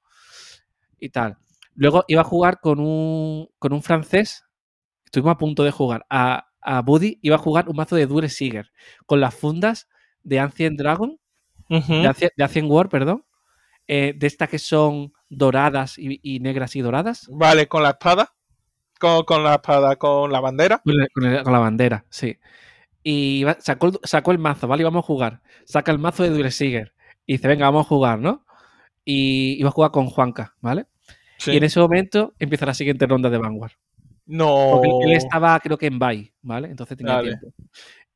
Y 0.98 1.11
tal. 1.11 1.37
Luego 1.74 2.05
iba 2.09 2.20
a 2.20 2.24
jugar 2.24 2.61
con 2.61 2.78
un, 2.81 3.48
con 3.59 3.72
un 3.72 3.83
francés. 3.83 4.44
Estuvimos 5.12 5.33
a 5.35 5.37
punto 5.38 5.62
de 5.62 5.70
jugar. 5.70 6.07
A, 6.09 6.46
a 6.62 6.81
Buddy 6.81 7.18
iba 7.20 7.37
a 7.37 7.38
jugar 7.38 7.68
un 7.68 7.77
mazo 7.77 7.96
de 7.96 8.07
Dure 8.07 8.31
Seeger 8.31 8.72
con 9.05 9.20
las 9.20 9.35
fundas 9.35 9.87
de 10.22 10.40
Ancient 10.40 10.79
Dragon, 10.79 11.18
de, 11.68 12.07
Ancient, 12.07 12.33
de 12.35 12.44
Ancient 12.44 12.70
War, 12.70 12.88
perdón. 12.88 13.22
eh, 13.87 14.14
de 14.16 14.27
estas 14.27 14.48
que 14.48 14.59
son 14.59 15.12
doradas 15.29 15.98
y, 15.98 16.18
y 16.22 16.40
negras 16.40 16.77
y 16.77 16.81
doradas. 16.81 17.29
Vale, 17.31 17.68
con 17.68 17.83
la 17.83 17.90
espada. 17.90 18.33
Con, 18.98 19.25
con 19.25 19.44
la 19.44 19.57
espada, 19.57 19.96
con 19.96 20.33
la 20.33 20.40
bandera. 20.40 20.81
Con, 21.12 21.53
la 21.53 21.59
bandera, 21.59 22.07
sí. 22.09 22.38
Y 23.03 23.44
sacó, 23.59 23.88
el- 23.88 23.98
sacó 24.05 24.31
el 24.33 24.38
mazo, 24.38 24.66
¿vale? 24.66 24.81
Y 24.81 24.85
vamos 24.85 25.05
a 25.05 25.07
jugar. 25.07 25.42
Saca 25.66 25.92
el 25.92 25.98
mazo 25.98 26.22
de 26.22 26.31
Duresiger. 26.31 26.94
Y 27.27 27.35
dice, 27.35 27.48
venga, 27.48 27.66
vamos 27.66 27.85
a 27.85 27.88
jugar, 27.88 28.18
¿no? 28.18 28.46
Y 29.05 29.59
iba 29.61 29.68
a 29.68 29.72
jugar 29.72 29.90
con 29.90 30.07
Juanca, 30.07 30.55
¿vale? 30.62 30.87
Sí. 31.37 31.51
Y 31.53 31.57
en 31.59 31.64
ese 31.64 31.81
momento 31.81 32.33
empieza 32.38 32.64
la 32.64 32.72
siguiente 32.75 33.07
ronda 33.07 33.29
de 33.29 33.37
Vanguard. 33.37 33.72
No. 34.26 34.80
Porque 34.82 35.11
él- 35.11 35.16
estaba, 35.16 35.58
creo 35.61 35.76
que 35.78 35.87
en 35.87 35.98
Bay, 35.98 36.32
¿vale? 36.42 36.68
Entonces 36.68 36.96
tenía 36.96 37.20
tiempo. 37.22 37.52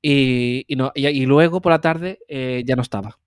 Y, 0.00 0.64
y 0.68 0.76
no, 0.76 0.92
y, 0.94 1.06
y 1.06 1.26
luego 1.26 1.60
por 1.60 1.72
la 1.72 1.80
tarde 1.80 2.20
eh, 2.28 2.62
ya 2.64 2.76
no 2.76 2.82
estaba. 2.82 3.18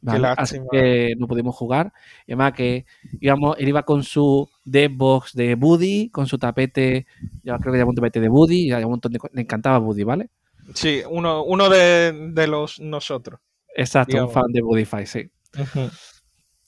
¿vale? 0.00 0.28
Así 0.36 0.56
lástima. 0.56 0.66
que 0.70 1.14
no 1.18 1.26
pudimos 1.26 1.56
jugar. 1.56 1.92
Y 2.26 2.32
además 2.32 2.52
que 2.52 2.86
íbamos, 3.20 3.56
él 3.58 3.68
iba 3.68 3.82
con 3.82 4.04
su 4.04 4.48
Deadbox 4.64 5.32
de 5.34 5.56
Buddy, 5.56 6.10
con 6.10 6.26
su 6.28 6.38
tapete, 6.38 7.06
yo 7.42 7.56
creo 7.58 7.72
que 7.72 7.78
llevaba 7.78 7.90
un 7.90 7.96
tapete 7.96 8.20
de 8.20 8.28
Buddy, 8.28 8.68
y 8.68 8.72
un 8.72 8.90
montón 8.90 9.12
de 9.12 9.18
le 9.32 9.42
encantaba 9.42 9.78
Buddy, 9.78 10.04
¿vale? 10.04 10.30
Sí, 10.74 11.02
uno, 11.08 11.42
uno 11.44 11.68
de, 11.68 12.30
de 12.32 12.46
los 12.46 12.78
nosotros. 12.80 13.40
Exacto, 13.74 14.12
Digamos. 14.12 14.30
un 14.30 14.34
fan 14.42 14.52
de 14.52 14.62
Budify, 14.62 15.06
sí. 15.06 15.30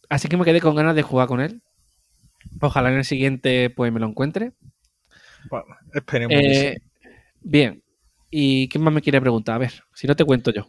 Así 0.09 0.29
que 0.29 0.37
me 0.37 0.45
quedé 0.45 0.61
con 0.61 0.75
ganas 0.75 0.95
de 0.95 1.03
jugar 1.03 1.29
con 1.29 1.41
él. 1.41 1.63
Ojalá 2.61 2.91
en 2.91 2.99
el 2.99 3.05
siguiente 3.05 3.71
pues 3.71 3.93
me 3.93 4.01
lo 4.01 4.07
encuentre. 4.07 4.53
Bueno, 5.51 5.67
esperemos. 5.95 6.37
que 6.41 6.55
sí. 6.55 6.67
Eh, 6.67 6.77
bien. 7.41 7.83
¿Y 8.31 8.69
qué 8.69 8.79
más 8.79 8.93
me 8.93 9.01
quiere 9.01 9.21
preguntar? 9.21 9.55
A 9.55 9.59
ver, 9.59 9.73
si 9.95 10.07
no 10.07 10.15
te 10.15 10.25
cuento 10.25 10.51
yo. 10.51 10.67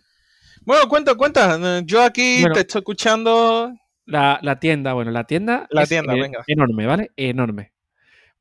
Bueno, 0.62 0.88
cuenta, 0.88 1.15
cuenta. 1.15 1.82
Yo 1.86 2.01
aquí 2.03 2.41
Bueno. 2.41 2.53
te 2.55 2.62
estoy 2.62 2.79
escuchando. 2.79 3.73
La, 4.05 4.39
la 4.41 4.60
tienda, 4.60 4.93
bueno, 4.93 5.12
la 5.12 5.25
tienda. 5.25 5.67
La 5.69 5.84
es, 5.84 5.89
tienda, 5.89 6.15
eh, 6.15 6.21
venga. 6.21 6.43
Enorme, 6.47 6.86
¿vale? 6.86 7.12
Enorme. 7.15 7.73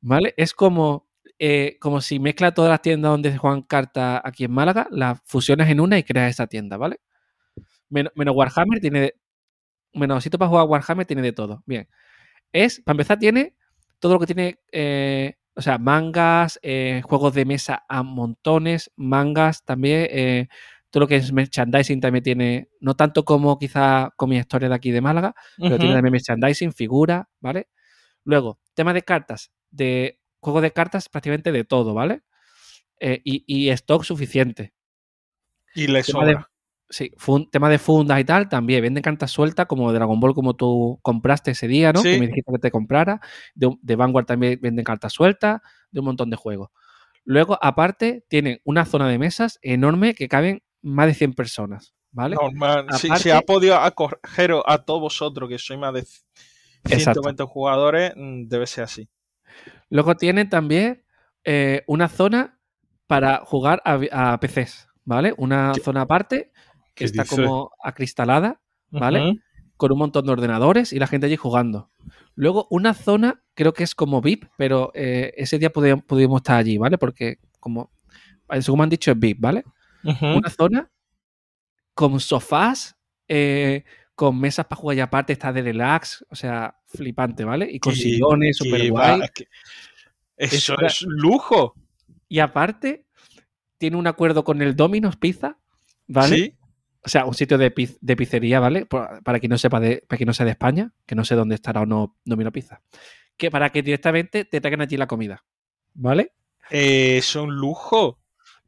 ¿Vale? 0.01 0.33
Es 0.37 0.53
como, 0.53 1.07
eh, 1.37 1.77
como 1.79 2.01
si 2.01 2.19
mezcla 2.19 2.53
todas 2.53 2.69
las 2.71 2.81
tiendas 2.81 3.11
donde 3.11 3.31
se 3.31 3.37
juegan 3.37 3.61
cartas 3.61 4.21
aquí 4.23 4.45
en 4.45 4.51
Málaga, 4.51 4.87
las 4.89 5.19
fusionas 5.25 5.69
en 5.69 5.79
una 5.79 5.97
y 5.99 6.03
creas 6.03 6.31
esa 6.31 6.47
tienda, 6.47 6.77
¿vale? 6.77 6.99
Menos, 7.89 8.11
menos 8.15 8.35
Warhammer 8.35 8.79
tiene. 8.79 8.99
de- 9.01 9.15
menos 9.93 10.23
sitio 10.23 10.37
para 10.39 10.49
jugar 10.49 10.65
Warhammer 10.67 11.05
tiene 11.05 11.21
de 11.21 11.33
todo. 11.33 11.61
Bien. 11.65 11.87
Es, 12.51 12.79
para 12.81 12.93
empezar, 12.93 13.19
tiene 13.19 13.55
todo 13.99 14.13
lo 14.13 14.19
que 14.19 14.25
tiene. 14.27 14.59
eh, 14.71 15.35
o 15.59 15.61
sea, 15.61 15.77
mangas, 15.77 16.57
eh, 16.63 17.01
juegos 17.03 17.33
de 17.33 17.43
mesa 17.43 17.83
a 17.89 18.01
montones, 18.01 18.91
mangas 18.95 19.65
también. 19.65 20.07
eh, 20.09 20.47
todo 20.89 21.01
lo 21.01 21.07
que 21.09 21.17
es 21.17 21.33
merchandising 21.33 21.99
también 21.99 22.23
tiene, 22.23 22.69
no 22.79 22.95
tanto 22.95 23.25
como 23.25 23.59
quizá 23.59 24.11
con 24.15 24.29
mi 24.29 24.37
historia 24.37 24.69
de 24.69 24.75
aquí 24.75 24.89
de 24.91 25.01
Málaga, 25.01 25.35
pero 25.57 25.77
tiene 25.77 25.95
también 25.95 26.13
merchandising, 26.13 26.71
figura, 26.71 27.29
¿vale? 27.41 27.67
Luego, 28.23 28.59
tema 28.73 28.93
de 28.93 29.01
cartas, 29.03 29.51
de 29.69 30.21
juego 30.39 30.61
de 30.61 30.71
cartas 30.71 31.09
prácticamente 31.09 31.51
de 31.51 31.65
todo, 31.65 31.93
¿vale? 31.93 32.21
Eh, 33.01 33.19
y, 33.25 33.43
y 33.45 33.69
stock 33.71 34.05
suficiente. 34.05 34.73
Y 35.75 35.87
le 35.87 36.01
sobra. 36.03 36.48
Sí, 36.91 37.11
tema 37.51 37.69
de 37.69 37.77
fundas 37.77 38.19
y 38.19 38.23
tal, 38.23 38.49
también 38.49 38.81
venden 38.81 39.03
cartas 39.03 39.29
sueltas 39.29 39.67
como 39.67 39.93
Dragon 39.93 40.19
Ball, 40.19 40.33
como 40.33 40.55
tú 40.55 40.97
compraste 41.03 41.51
ese 41.51 41.67
día, 41.67 41.93
¿no? 41.93 42.01
Sí. 42.01 42.13
Que 42.13 42.19
me 42.19 42.27
dijiste 42.27 42.51
que 42.51 42.57
te 42.59 42.71
comprara. 42.71 43.21
De, 43.53 43.69
de 43.81 43.95
Vanguard 43.95 44.25
también 44.25 44.59
venden 44.61 44.83
cartas 44.83 45.13
sueltas, 45.13 45.61
de 45.91 45.99
un 45.99 46.07
montón 46.07 46.29
de 46.31 46.35
juegos. 46.35 46.69
Luego, 47.25 47.59
aparte, 47.61 48.25
tienen 48.27 48.59
una 48.63 48.85
zona 48.85 49.07
de 49.07 49.19
mesas 49.19 49.59
enorme 49.61 50.15
que 50.15 50.27
caben 50.27 50.63
más 50.81 51.05
de 51.05 51.13
100 51.13 51.33
personas, 51.33 51.93
¿vale? 52.11 52.35
Normal. 52.35 52.87
Si, 52.97 53.07
Aparte- 53.07 53.23
si 53.23 53.29
ha 53.29 53.41
podido 53.41 53.75
acogeros 53.75 54.63
a 54.65 54.79
todos 54.79 55.01
vosotros, 55.01 55.47
que 55.47 55.59
sois 55.59 55.79
más 55.79 55.93
de 55.93 55.99
Exacto. 56.85 57.21
120 57.21 57.43
jugadores, 57.43 58.13
mm, 58.15 58.47
debe 58.47 58.65
ser 58.65 58.85
así. 58.85 59.07
Luego 59.89 60.15
tienen 60.15 60.49
también 60.49 61.03
eh, 61.43 61.83
una 61.87 62.07
zona 62.09 62.57
para 63.07 63.41
jugar 63.45 63.81
a, 63.85 63.99
a 64.33 64.39
PCs, 64.39 64.87
¿vale? 65.05 65.33
Una 65.37 65.71
¿Qué- 65.75 65.81
zona 65.81 66.01
aparte 66.01 66.51
que 66.99 67.05
está 67.05 67.23
como 67.43 67.71
acristalada, 67.83 68.61
¿vale? 68.91 69.19
Con 69.77 69.91
un 69.91 69.97
montón 69.99 70.25
de 70.25 70.31
ordenadores 70.31 70.91
y 70.93 70.99
la 70.99 71.07
gente 71.07 71.25
allí 71.27 71.35
jugando. 71.37 71.89
Luego 72.35 72.67
una 72.69 72.93
zona, 72.93 73.41
creo 73.53 73.73
que 73.73 73.83
es 73.83 73.95
como 73.95 74.21
VIP, 74.21 74.45
pero 74.57 74.91
eh, 74.93 75.33
ese 75.37 75.57
día 75.57 75.71
pudimos, 75.71 76.03
pudimos 76.03 76.39
estar 76.39 76.57
allí, 76.57 76.77
¿vale? 76.77 76.97
Porque 76.97 77.39
como, 77.59 77.89
eh, 78.49 78.61
según 78.61 78.79
me 78.79 78.83
han 78.83 78.89
dicho, 78.89 79.11
es 79.11 79.19
VIP, 79.19 79.39
¿vale? 79.39 79.63
Una 80.37 80.49
zona 80.49 80.89
con 81.93 82.19
sofás, 82.19 82.95
eh, 83.27 83.83
con 84.15 84.39
mesas 84.39 84.65
para 84.65 84.79
jugar 84.81 84.97
y 84.97 84.99
aparte, 85.01 85.33
está 85.33 85.51
de 85.53 85.61
relax, 85.61 86.25
o 86.29 86.35
sea, 86.35 86.75
flipante, 86.87 87.43
¿vale? 87.45 87.69
Y 87.71 87.79
con 87.79 87.93
sillones, 87.95 88.57
súper 88.57 88.81
va- 88.93 89.17
guay. 89.17 89.29
que- 89.33 89.47
Eso 90.37 90.55
Eso 90.73 90.75
es 90.85 91.01
lujo. 91.03 91.73
Y 92.29 92.39
aparte, 92.39 93.05
tiene 93.77 93.97
un 93.97 94.07
acuerdo 94.07 94.43
con 94.43 94.61
el 94.61 94.75
Domino's 94.75 95.15
Pizza, 95.17 95.57
¿vale? 96.07 96.35
Sí. 96.35 96.55
O 97.03 97.09
sea, 97.09 97.25
un 97.25 97.33
sitio 97.33 97.57
de, 97.57 97.73
piz- 97.73 97.97
de 98.01 98.15
pizzería, 98.15 98.59
¿vale? 98.59 98.85
Para 98.85 99.39
quien 99.39 99.49
no 99.51 99.57
sepa 99.57 99.79
de, 99.79 100.03
para 100.07 100.17
quien 100.17 100.27
no 100.27 100.33
sea 100.33 100.45
de 100.45 100.51
España, 100.51 100.91
que 101.05 101.15
no 101.15 101.23
sé 101.23 101.35
dónde 101.35 101.55
estará 101.55 101.81
o 101.81 101.85
no 101.85 102.17
Domino 102.25 102.51
Pizza. 102.51 102.81
Que 103.37 103.49
para 103.49 103.69
que 103.71 103.81
directamente 103.81 104.43
te 104.45 104.59
traigan 104.59 104.81
allí 104.81 104.97
la 104.97 105.07
comida. 105.07 105.43
¿Vale? 105.93 106.33
Eh, 106.69 107.17
es 107.17 107.35
un 107.35 107.55
lujo. 107.55 108.19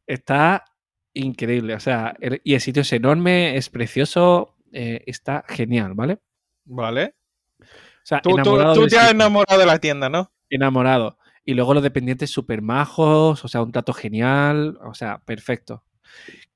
Está 0.06 0.64
increíble. 1.12 1.74
O 1.74 1.80
sea, 1.80 2.14
el- 2.20 2.40
y 2.42 2.54
el 2.54 2.60
sitio 2.60 2.82
es 2.82 2.92
enorme, 2.92 3.56
es 3.56 3.68
precioso, 3.68 4.56
eh, 4.72 5.02
está 5.06 5.44
genial, 5.48 5.92
¿vale? 5.94 6.18
Vale. 6.64 7.14
O 7.60 7.64
sea, 8.04 8.20
Tú, 8.22 8.30
tú- 8.30 8.36
enamorado 8.38 8.74
tú 8.74 8.80
del 8.82 8.90
te 8.90 8.96
has 8.98 9.10
enamorado 9.10 9.60
de 9.60 9.66
la 9.66 9.78
tienda, 9.78 10.08
¿no? 10.08 10.32
enamorado. 10.48 11.18
Y 11.44 11.54
luego 11.54 11.74
los 11.74 11.82
dependientes 11.82 12.30
súper 12.30 12.62
majos, 12.62 13.44
o 13.44 13.48
sea, 13.48 13.62
un 13.62 13.72
trato 13.72 13.92
genial, 13.92 14.78
o 14.84 14.94
sea, 14.94 15.18
perfecto. 15.18 15.84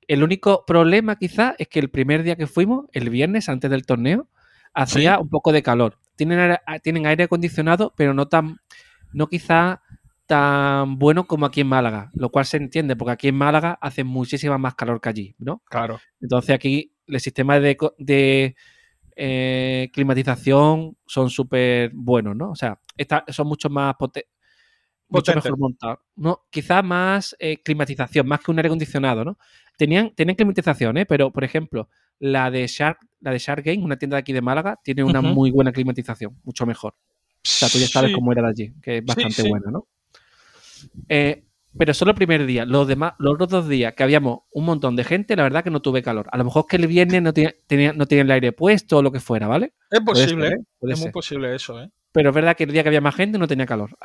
El 0.07 0.23
único 0.23 0.63
problema 0.65 1.17
quizá 1.17 1.55
es 1.57 1.67
que 1.67 1.79
el 1.79 1.89
primer 1.89 2.23
día 2.23 2.35
que 2.35 2.47
fuimos, 2.47 2.85
el 2.93 3.09
viernes 3.09 3.49
antes 3.49 3.69
del 3.69 3.85
torneo, 3.85 4.27
hacía 4.73 5.15
Sí. 5.15 5.21
un 5.21 5.29
poco 5.29 5.51
de 5.51 5.63
calor. 5.63 5.97
Tienen 6.15 6.39
aire, 6.39 6.59
tienen 6.81 7.05
aire 7.07 7.25
acondicionado, 7.25 7.93
pero 7.97 8.13
no 8.13 8.27
tan, 8.27 8.57
no 9.13 9.27
quizá 9.27 9.81
tan 10.25 10.97
bueno 10.99 11.25
como 11.25 11.45
aquí 11.45 11.61
en 11.61 11.67
Málaga, 11.67 12.11
lo 12.13 12.29
cual 12.29 12.45
se 12.45 12.57
entiende, 12.57 12.95
porque 12.95 13.11
aquí 13.11 13.27
en 13.29 13.35
Málaga 13.35 13.77
hace 13.81 14.03
muchísima 14.03 14.57
más 14.57 14.75
calor 14.75 14.99
que 14.99 15.09
allí, 15.09 15.35
¿no? 15.39 15.61
Claro. 15.69 15.99
Entonces 16.21 16.53
aquí 16.55 16.93
el 17.07 17.19
sistema 17.21 17.59
de, 17.59 17.77
de, 17.97 18.55
eh, 19.15 19.89
climatización 19.93 20.97
son 21.05 21.29
súper 21.29 21.91
buenos, 21.93 22.35
¿no? 22.35 22.51
O 22.51 22.55
sea, 22.55 22.79
esta- 22.97 23.23
son 23.29 23.47
mucho 23.47 23.69
más 23.69 23.95
pote- 23.95 24.27
mucho 25.09 25.33
mejor 25.33 25.57
montados. 25.57 25.99
No, 26.17 26.41
quizá 26.49 26.81
más 26.81 27.35
eh, 27.39 27.61
climatización, 27.63 28.27
más 28.27 28.41
que 28.41 28.51
un 28.51 28.59
aire 28.59 28.67
acondicionado, 28.67 29.23
¿no? 29.23 29.37
Tenían, 29.77 30.11
tenían 30.15 30.35
climatización, 30.35 30.97
¿eh? 30.97 31.05
Pero, 31.05 31.31
por 31.31 31.43
ejemplo, 31.43 31.87
la 32.19 32.51
de 32.51 32.67
Shark, 32.67 32.97
la 33.21 33.31
de 33.31 33.39
Shark 33.39 33.63
Game, 33.63 33.83
una 33.83 33.97
tienda 33.97 34.15
de 34.17 34.19
aquí 34.21 34.33
de 34.33 34.41
Málaga, 34.41 34.79
tiene 34.83 35.03
una 35.03 35.21
muy 35.21 35.51
buena 35.51 35.71
climatización, 35.71 36.37
mucho 36.43 36.65
mejor. 36.65 36.93
O 36.93 37.39
sea, 37.43 37.69
tú 37.69 37.77
ya 37.77 37.87
sabes 37.87 38.09
Sí. 38.09 38.15
cómo 38.15 38.31
era 38.31 38.41
de 38.41 38.49
allí, 38.49 38.73
que 38.81 38.97
es 38.97 39.05
bastante 39.05 39.41
sí. 39.43 39.47
buena, 39.49 39.71
¿no? 39.71 39.87
Eh, 41.09 41.43
pero 41.77 41.93
solo 41.93 42.11
el 42.11 42.15
primer 42.17 42.45
día. 42.45 42.65
Los 42.65 42.87
demás, 42.87 43.13
los 43.19 43.35
otros 43.35 43.49
dos 43.49 43.69
días 43.69 43.93
que 43.93 44.01
habíamos 44.03 44.39
un 44.51 44.65
montón 44.65 44.95
de 44.95 45.03
gente, 45.03 45.35
la 45.35 45.43
verdad 45.43 45.63
que 45.63 45.69
no 45.69 45.79
tuve 45.81 46.01
calor. 46.01 46.27
A 46.31 46.37
lo 46.37 46.43
mejor 46.45 46.65
es 46.65 46.69
que 46.71 46.77
el 46.77 46.87
viernes 46.87 47.21
no 47.21 47.33
tenía, 47.33 47.53
tenía- 47.67 47.93
no 47.93 48.07
tenía 48.07 48.23
el 48.23 48.31
aire 48.31 48.51
puesto 48.51 48.97
o 48.97 49.01
lo 49.03 49.11
que 49.11 49.19
fuera, 49.19 49.47
¿vale? 49.47 49.73
Es 49.91 49.99
posible, 50.01 50.49
ser, 50.49 50.57
¿eh? 50.57 50.63
puede 50.79 50.93
Es 50.93 50.99
muy 51.01 51.11
posible 51.11 51.53
eso, 51.55 51.79
¿eh? 51.81 51.89
Pero 52.11 52.29
es 52.29 52.35
verdad 52.35 52.55
que 52.57 52.63
el 52.63 52.71
día 52.71 52.81
que 52.81 52.89
había 52.89 53.01
más 53.01 53.13
gente 53.15 53.37
no 53.37 53.47
tenía 53.47 53.67
calor. 53.67 53.95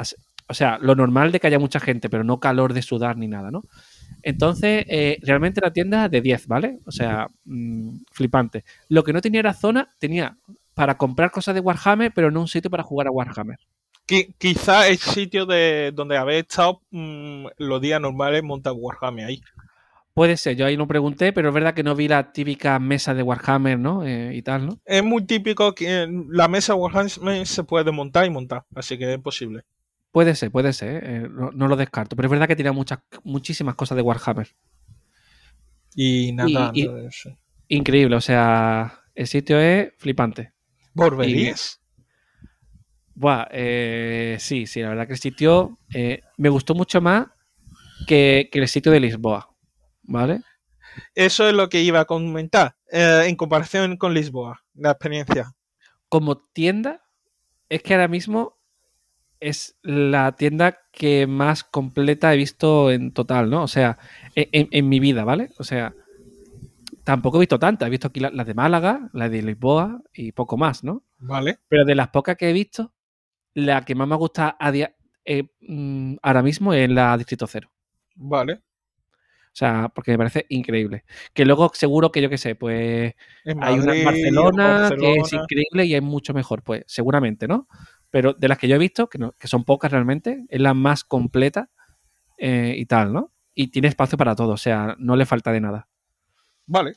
O 0.48 0.54
sea, 0.54 0.76
lo 0.82 0.94
normal 0.94 1.32
de 1.32 1.40
que 1.40 1.46
haya 1.46 1.58
mucha 1.58 1.80
gente, 1.80 2.10
pero 2.10 2.24
no 2.24 2.40
calor 2.40 2.74
de 2.74 2.82
sudar 2.82 3.16
ni 3.16 3.26
nada, 3.26 3.50
¿no? 3.50 3.62
Entonces, 4.22 4.84
eh, 4.88 5.18
realmente 5.22 5.60
la 5.62 5.72
tienda 5.72 6.08
de 6.08 6.20
10, 6.20 6.46
¿vale? 6.46 6.78
O 6.86 6.92
sea, 6.92 7.26
mm, 7.44 7.98
flipante. 8.12 8.64
Lo 8.88 9.02
que 9.04 9.12
no 9.12 9.20
tenía 9.20 9.40
era 9.40 9.54
zona, 9.54 9.88
tenía 9.98 10.36
para 10.74 10.96
comprar 10.96 11.30
cosas 11.30 11.54
de 11.54 11.60
Warhammer, 11.60 12.12
pero 12.14 12.30
no 12.30 12.40
un 12.40 12.48
sitio 12.48 12.70
para 12.70 12.82
jugar 12.82 13.06
a 13.08 13.10
Warhammer. 13.10 13.58
Qui- 14.06 14.34
quizá 14.38 14.88
el 14.88 14.98
sitio 14.98 15.46
de 15.46 15.92
donde 15.94 16.16
habéis 16.16 16.42
estado 16.42 16.80
mm, 16.90 17.46
los 17.58 17.80
días 17.80 18.00
normales 18.00 18.42
monta 18.42 18.72
Warhammer 18.72 19.26
ahí. 19.26 19.40
Puede 20.14 20.36
ser, 20.36 20.56
yo 20.56 20.66
ahí 20.66 20.76
no 20.76 20.86
pregunté, 20.86 21.32
pero 21.32 21.48
es 21.48 21.54
verdad 21.54 21.72
que 21.72 21.82
no 21.82 21.94
vi 21.94 22.06
la 22.06 22.32
típica 22.32 22.78
mesa 22.78 23.14
de 23.14 23.22
Warhammer, 23.22 23.78
¿no? 23.78 24.04
Eh, 24.04 24.32
y 24.34 24.42
tal, 24.42 24.66
¿no? 24.66 24.78
Es 24.84 25.02
muy 25.02 25.24
típico 25.24 25.74
que 25.74 26.06
la 26.28 26.48
mesa 26.48 26.74
Warhammer 26.74 27.46
se 27.46 27.64
puede 27.64 27.90
montar 27.92 28.26
y 28.26 28.30
montar, 28.30 28.64
así 28.74 28.98
que 28.98 29.14
es 29.14 29.20
posible. 29.20 29.62
Puede 30.12 30.34
ser, 30.34 30.50
puede 30.50 30.72
ser, 30.74 31.02
eh, 31.04 31.28
no, 31.30 31.50
no 31.52 31.68
lo 31.68 31.76
descarto, 31.76 32.14
pero 32.16 32.26
es 32.26 32.30
verdad 32.30 32.46
que 32.46 32.56
tenía 32.56 32.72
muchas, 32.72 33.00
muchísimas 33.24 33.74
cosas 33.74 33.96
de 33.96 34.02
Warhammer. 34.02 34.48
Y 35.94 36.32
nada, 36.32 36.70
Y- 36.74 36.82
y- 36.82 36.86
no 36.86 37.10
sé. 37.10 37.38
Increíble, 37.68 38.16
o 38.16 38.20
sea, 38.20 39.00
el 39.14 39.26
sitio 39.26 39.58
es 39.58 39.92
flipante. 39.98 40.52
Borberías. 40.94 41.80
Buah, 43.14 43.46
eh, 43.50 44.36
sí, 44.40 44.66
sí, 44.66 44.80
la 44.82 44.90
verdad 44.90 45.06
que 45.06 45.12
el 45.14 45.18
sitio 45.18 45.78
eh, 45.94 46.22
me 46.38 46.48
gustó 46.48 46.74
mucho 46.74 47.00
más 47.00 47.28
que, 48.06 48.48
que 48.52 48.58
el 48.58 48.68
sitio 48.68 48.92
de 48.92 49.00
Lisboa, 49.00 49.48
¿vale? 50.02 50.40
Eso 51.14 51.48
es 51.48 51.54
lo 51.54 51.68
que 51.68 51.82
iba 51.82 52.00
a 52.00 52.04
comentar. 52.04 52.76
eh, 52.90 53.24
en 53.26 53.36
comparación 53.36 53.96
con 53.96 54.12
Lisboa, 54.12 54.62
la 54.74 54.90
experiencia. 54.90 55.52
Como 56.08 56.36
tienda, 56.38 57.02
es 57.70 57.82
que 57.82 57.94
ahora 57.94 58.08
mismo 58.08 58.58
es 59.42 59.76
la 59.82 60.32
tienda 60.32 60.78
que 60.92 61.26
más 61.26 61.64
completa 61.64 62.32
he 62.32 62.36
visto 62.36 62.90
en 62.90 63.12
total, 63.12 63.50
¿no? 63.50 63.62
O 63.64 63.68
sea, 63.68 63.98
en, 64.34 64.48
en- 64.52 64.68
en 64.70 64.88
mi 64.88 65.00
vida, 65.00 65.24
¿vale? 65.24 65.50
O 65.58 65.64
sea, 65.64 65.94
tampoco 67.04 67.36
he 67.38 67.40
visto 67.40 67.58
tantas. 67.58 67.86
He 67.86 67.90
visto 67.90 68.08
aquí 68.08 68.20
la- 68.20 68.30
las 68.30 68.46
de 68.46 68.54
Málaga, 68.54 69.08
la 69.12 69.28
de 69.28 69.42
Lisboa 69.42 70.00
y 70.12 70.32
poco 70.32 70.56
más, 70.56 70.84
¿no? 70.84 71.02
¿Vale? 71.18 71.58
Pero 71.68 71.84
de 71.84 71.94
las 71.94 72.08
pocas 72.08 72.36
que 72.36 72.50
he 72.50 72.52
visto, 72.52 72.92
la 73.54 73.84
que 73.84 73.94
más 73.94 74.08
me 74.08 74.16
gusta 74.16 74.56
a 74.58 74.72
eh, 75.24 75.44
mm, 75.60 76.16
ahora 76.22 76.42
mismo 76.42 76.72
es 76.74 76.88
la 76.90 77.16
Distrito 77.16 77.46
Cero. 77.46 77.70
Vale. 78.16 78.54
O 78.54 79.54
sea, 79.54 79.90
porque 79.94 80.12
me 80.12 80.18
parece 80.18 80.46
increíble. 80.48 81.04
Que 81.34 81.44
luego 81.44 81.70
seguro 81.74 82.10
que 82.10 82.22
yo 82.22 82.30
qué 82.30 82.38
sé, 82.38 82.54
pues 82.54 83.12
En 83.44 83.62
hay 83.62 83.74
una 83.78 83.94
en 83.94 84.04
Madrid, 84.04 84.04
Barcelona, 84.04 84.88
que 84.98 85.12
es 85.12 85.18
Barcelona. 85.18 85.42
increíble 85.42 85.84
y 85.84 85.94
es 85.94 86.02
mucho 86.02 86.32
mejor, 86.32 86.62
pues 86.62 86.84
seguramente, 86.86 87.46
¿no? 87.46 87.68
Pero 88.12 88.34
de 88.34 88.46
las 88.48 88.58
que 88.58 88.68
yo 88.68 88.76
he 88.76 88.78
visto, 88.78 89.08
que, 89.08 89.18
no- 89.18 89.32
que 89.32 89.48
son 89.48 89.64
pocas 89.64 89.90
realmente, 89.90 90.46
es 90.48 90.60
la 90.60 90.74
más 90.74 91.02
completa 91.02 91.68
eh, 92.38 92.74
y 92.78 92.86
tal, 92.86 93.12
¿no? 93.12 93.32
Y 93.54 93.68
tiene 93.68 93.88
espacio 93.88 94.16
para 94.16 94.36
todo, 94.36 94.52
o 94.52 94.56
sea, 94.56 94.94
no 95.00 95.16
le 95.16 95.26
falta 95.26 95.50
de 95.50 95.60
nada. 95.60 95.88
Vale, 96.66 96.94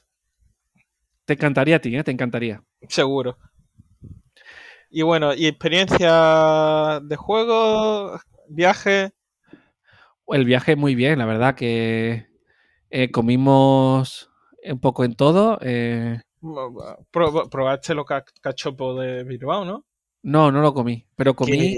Te 1.26 1.34
encantaría 1.34 1.78
a 1.78 1.80
ti, 1.80 1.96
¿eh? 1.96 2.04
Te 2.04 2.12
encantaría. 2.12 2.64
seguro. 2.88 3.38
Y 4.92 5.02
bueno, 5.02 5.34
y 5.34 5.48
experiencia 5.48 7.00
de 7.04 7.16
juego, 7.16 8.20
viaje. 8.48 9.12
El 10.28 10.46
viaje 10.46 10.76
muy 10.76 10.96
bien, 10.96 11.20
la 11.20 11.26
verdad 11.26 11.56
que 11.56 12.28
eh, 12.90 13.12
comimos 13.12 14.30
un 14.64 14.80
poco 14.80 15.04
en 15.04 15.16
todo. 15.16 15.60
eh, 15.62 16.22
Pro- 17.12 17.50
probaste 17.50 17.94
los 17.96 18.06
ca- 18.06 18.26
cachopos 18.42 19.00
de 19.00 19.24
Bilbao, 19.24 19.66
¿no? 19.66 19.86
No, 20.26 20.52
no 20.52 20.62
lo 20.62 20.74
comí, 20.74 21.06
pero 21.16 21.36
comí, 21.36 21.78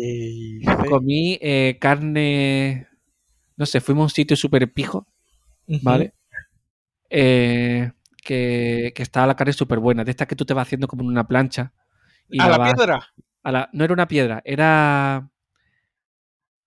comí 0.89 1.38
eh, 1.41 1.77
carne, 1.79 2.88
no 3.57 3.65
sé, 3.65 3.81
fuimos 3.81 4.01
a 4.01 4.05
un 4.05 4.10
sitio 4.10 4.38
súper 4.38 4.71
pijo. 4.71 5.05
¿vale? 5.83 6.13
Eh, 7.10 7.91
que, 8.23 8.93
que 8.95 9.03
estaba 9.03 9.27
la 9.27 9.36
carne 9.36 9.53
súper 9.53 9.79
buena, 9.79 10.03
de 10.03 10.12
estas 10.12 10.27
que 10.27 10.36
tú 10.36 10.45
te 10.45 10.53
vas 10.53 10.65
haciendo 10.67 10.88
como 10.88 11.03
en 11.03 11.10
una 11.10 11.27
plancha. 11.27 11.73
Y 12.29 12.39
A 12.41 12.47
la 12.49 12.57
vas 12.57 12.73
piedra. 12.73 13.07
a 13.43 13.51
la- 13.51 13.69
no 13.73 13.83
era 13.83 13.93
una 13.93 14.07
piedra, 14.07 14.41
era. 14.45 15.29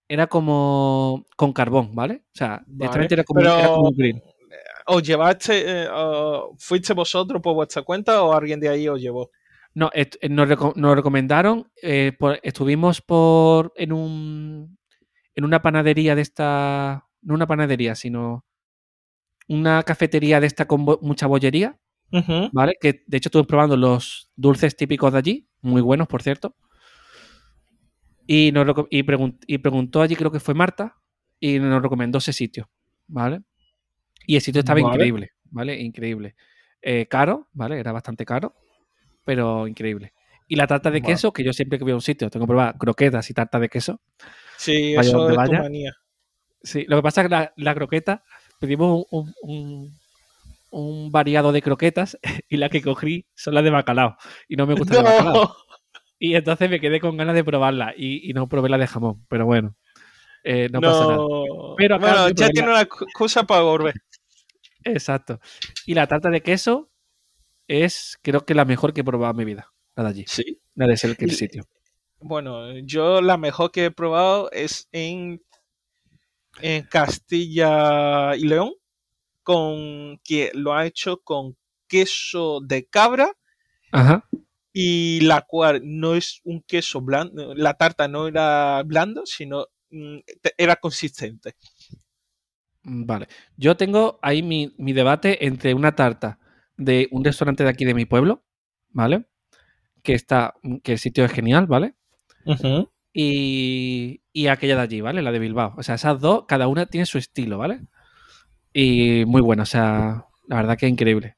Era 0.08 0.26
como 0.26 1.24
con 1.36 1.52
carbón, 1.52 1.94
¿vale? 1.94 2.22
O 2.26 2.36
sea, 2.36 2.62
directamente 2.66 3.14
era, 3.14 3.24
como, 3.24 3.40
Pero, 3.40 3.58
era 3.58 3.68
como 3.68 3.88
un 3.88 3.96
grill. 3.96 4.22
¿Os 4.86 5.02
llevaste, 5.02 5.84
eh, 5.84 5.88
o 5.92 6.54
fuiste 6.58 6.92
vosotros 6.94 7.40
por 7.40 7.54
vuestra 7.54 7.82
cuenta 7.82 8.22
o 8.24 8.32
alguien 8.32 8.58
de 8.58 8.68
ahí 8.68 8.88
os 8.88 9.00
llevó? 9.00 9.30
No, 9.74 9.90
eh, 9.94 10.10
nos, 10.28 10.48
reco- 10.48 10.74
nos 10.76 10.96
recomendaron, 10.96 11.70
eh, 11.82 12.12
por- 12.18 12.40
estuvimos 12.42 13.00
por 13.00 13.72
en 13.76 13.92
un 13.92 14.78
en 15.34 15.44
una 15.44 15.62
panadería 15.62 16.14
de 16.16 16.22
esta, 16.22 17.06
no 17.22 17.34
una 17.34 17.46
panadería, 17.46 17.94
sino 17.94 18.44
una 19.48 19.82
cafetería 19.84 20.40
de 20.40 20.46
esta 20.48 20.66
con 20.66 20.84
bo- 20.84 20.98
mucha 21.02 21.26
bollería. 21.26 21.78
¿vale? 22.52 22.74
Que 22.80 23.04
de 23.06 23.16
hecho 23.16 23.28
estuve 23.28 23.44
probando 23.44 23.76
los 23.76 24.30
dulces 24.34 24.76
típicos 24.76 25.12
de 25.12 25.18
allí, 25.18 25.48
muy 25.62 25.80
buenos, 25.80 26.08
por 26.08 26.22
cierto. 26.22 26.56
Y, 28.26 28.52
nos 28.52 28.66
y, 28.90 29.02
pregun- 29.02 29.38
y 29.46 29.58
preguntó 29.58 30.02
allí, 30.02 30.16
creo 30.16 30.30
que 30.30 30.40
fue 30.40 30.54
Marta, 30.54 30.96
y 31.38 31.58
nos 31.58 31.82
recomendó 31.82 32.18
ese 32.18 32.32
sitio, 32.32 32.68
¿vale? 33.06 33.42
Y 34.26 34.36
el 34.36 34.42
sitio 34.42 34.60
estaba 34.60 34.80
Vale. 34.80 34.94
increíble, 34.94 35.30
¿vale? 35.44 35.80
Increíble. 35.80 36.34
Eh, 36.82 37.06
caro, 37.06 37.48
¿vale? 37.52 37.78
Era 37.78 37.92
bastante 37.92 38.24
caro, 38.24 38.54
pero 39.30 39.68
increíble. 39.68 40.12
Y 40.48 40.56
la 40.56 40.66
tarta 40.66 40.90
de 40.90 41.00
queso, 41.00 41.32
que 41.32 41.44
yo 41.44 41.52
siempre 41.52 41.78
que 41.78 41.84
voy 41.84 41.92
a 41.92 41.94
un 41.94 42.00
sitio 42.02 42.28
tengo 42.30 42.44
que 42.46 42.48
probar 42.48 42.76
croquetas 42.76 43.30
y 43.30 43.34
tarta 43.34 43.60
de 43.60 43.68
queso. 43.68 44.00
Sí, 44.56 44.96
Vaya 44.96 45.08
eso 45.08 45.22
es 45.28 45.34
tu 45.34 45.36
vaya. 45.36 45.62
manía. 45.62 45.92
Sí, 46.64 46.84
lo 46.88 46.96
que 46.96 47.02
pasa 47.04 47.20
es 47.20 47.28
que 47.28 47.30
la, 47.30 47.52
la 47.56 47.74
croqueta, 47.76 48.24
pedimos 48.58 49.04
un, 49.12 49.32
un- 49.42 49.52
un- 49.52 50.00
un 50.72 51.12
variado 51.12 51.52
de 51.52 51.62
croquetas 51.62 52.18
y 52.48 52.56
la 52.56 52.68
que 52.70 52.82
cogí 52.82 53.26
son 53.36 53.54
las 53.54 53.62
de 53.62 53.70
bacalao. 53.70 54.16
Y 54.48 54.56
no 54.56 54.66
me 54.66 54.74
gusta 54.74 55.00
bacalao. 55.02 55.54
Y 56.18 56.34
entonces 56.34 56.68
me 56.68 56.80
quedé 56.80 56.98
con 56.98 57.16
ganas 57.16 57.36
de 57.36 57.44
probarla 57.44 57.94
y, 57.96 58.28
y 58.28 58.32
no 58.32 58.48
probé 58.48 58.68
la 58.68 58.78
de 58.78 58.88
jamón. 58.88 59.24
Pero 59.28 59.46
bueno, 59.46 59.76
eh, 60.42 60.68
no, 60.72 60.80
pasa 60.80 61.06
nada. 61.06 61.18
Pero 61.76 62.00
bueno, 62.00 62.28
ya 62.30 62.48
tiene 62.48 62.66
la- 62.66 62.74
una 62.74 62.84
cu- 62.86 63.06
cosa 63.14 63.44
para 63.44 63.60
volver. 63.62 63.94
Exacto. 64.82 65.38
Y 65.86 65.94
la 65.94 66.08
tarta 66.08 66.28
de 66.30 66.40
queso 66.40 66.89
es, 67.70 68.18
creo 68.22 68.44
que 68.44 68.54
la 68.54 68.64
mejor 68.64 68.92
que 68.92 69.02
he 69.02 69.04
probado 69.04 69.30
en 69.30 69.36
mi 69.36 69.44
vida. 69.44 69.72
La 69.94 70.02
de 70.04 70.08
allí. 70.10 70.24
Sí. 70.26 70.60
La 70.74 70.86
de 70.86 70.96
ser 70.96 71.16
el 71.18 71.30
sitio. 71.30 71.68
Bueno, 72.18 72.76
yo 72.80 73.22
la 73.22 73.36
mejor 73.36 73.70
que 73.70 73.86
he 73.86 73.90
probado 73.90 74.50
es 74.50 74.88
en, 74.90 75.40
en 76.60 76.82
Castilla 76.84 78.34
y 78.36 78.42
León, 78.42 78.72
con 79.42 80.18
que 80.24 80.50
lo 80.52 80.74
ha 80.74 80.86
hecho 80.86 81.18
con 81.22 81.56
queso 81.86 82.60
de 82.60 82.86
cabra 82.86 83.32
Ajá. 83.92 84.28
y 84.72 85.20
la 85.20 85.42
cual 85.42 85.80
no 85.84 86.14
es 86.14 86.40
un 86.44 86.62
queso 86.62 87.00
blando, 87.00 87.54
la 87.54 87.74
tarta 87.74 88.08
no 88.08 88.26
era 88.26 88.82
blando, 88.84 89.24
sino 89.26 89.66
mm, 89.90 90.18
era 90.58 90.76
consistente. 90.76 91.54
Mm, 92.82 93.06
Vale. 93.06 93.28
Yo 93.56 93.76
tengo 93.76 94.18
ahí 94.22 94.42
mi, 94.42 94.74
mi 94.76 94.92
debate 94.92 95.46
entre 95.46 95.72
una 95.72 95.94
tarta 95.94 96.39
de 96.80 97.08
un 97.10 97.22
restaurante 97.22 97.62
de 97.62 97.68
aquí 97.68 97.84
de 97.84 97.94
mi 97.94 98.06
pueblo, 98.06 98.42
¿vale? 98.88 99.26
Que 100.02 100.14
está, 100.14 100.54
que 100.82 100.92
el 100.92 100.98
sitio 100.98 101.24
es 101.24 101.32
genial, 101.32 101.66
¿vale? 101.66 101.94
Y, 103.12 104.22
y 104.32 104.46
aquella 104.46 104.76
de 104.76 104.82
allí, 104.82 105.00
¿vale? 105.02 105.20
La 105.20 105.30
de 105.30 105.38
Bilbao. 105.38 105.74
O 105.76 105.82
sea, 105.82 105.96
esas 105.96 106.20
dos, 106.20 106.44
cada 106.48 106.68
una 106.68 106.86
tiene 106.86 107.04
su 107.04 107.18
estilo, 107.18 107.58
¿vale? 107.58 107.82
Y 108.72 109.24
muy 109.26 109.42
buena, 109.42 109.64
o 109.64 109.66
sea, 109.66 110.26
la 110.48 110.56
verdad 110.56 110.78
que 110.78 110.86
es 110.86 110.92
increíble. 110.92 111.36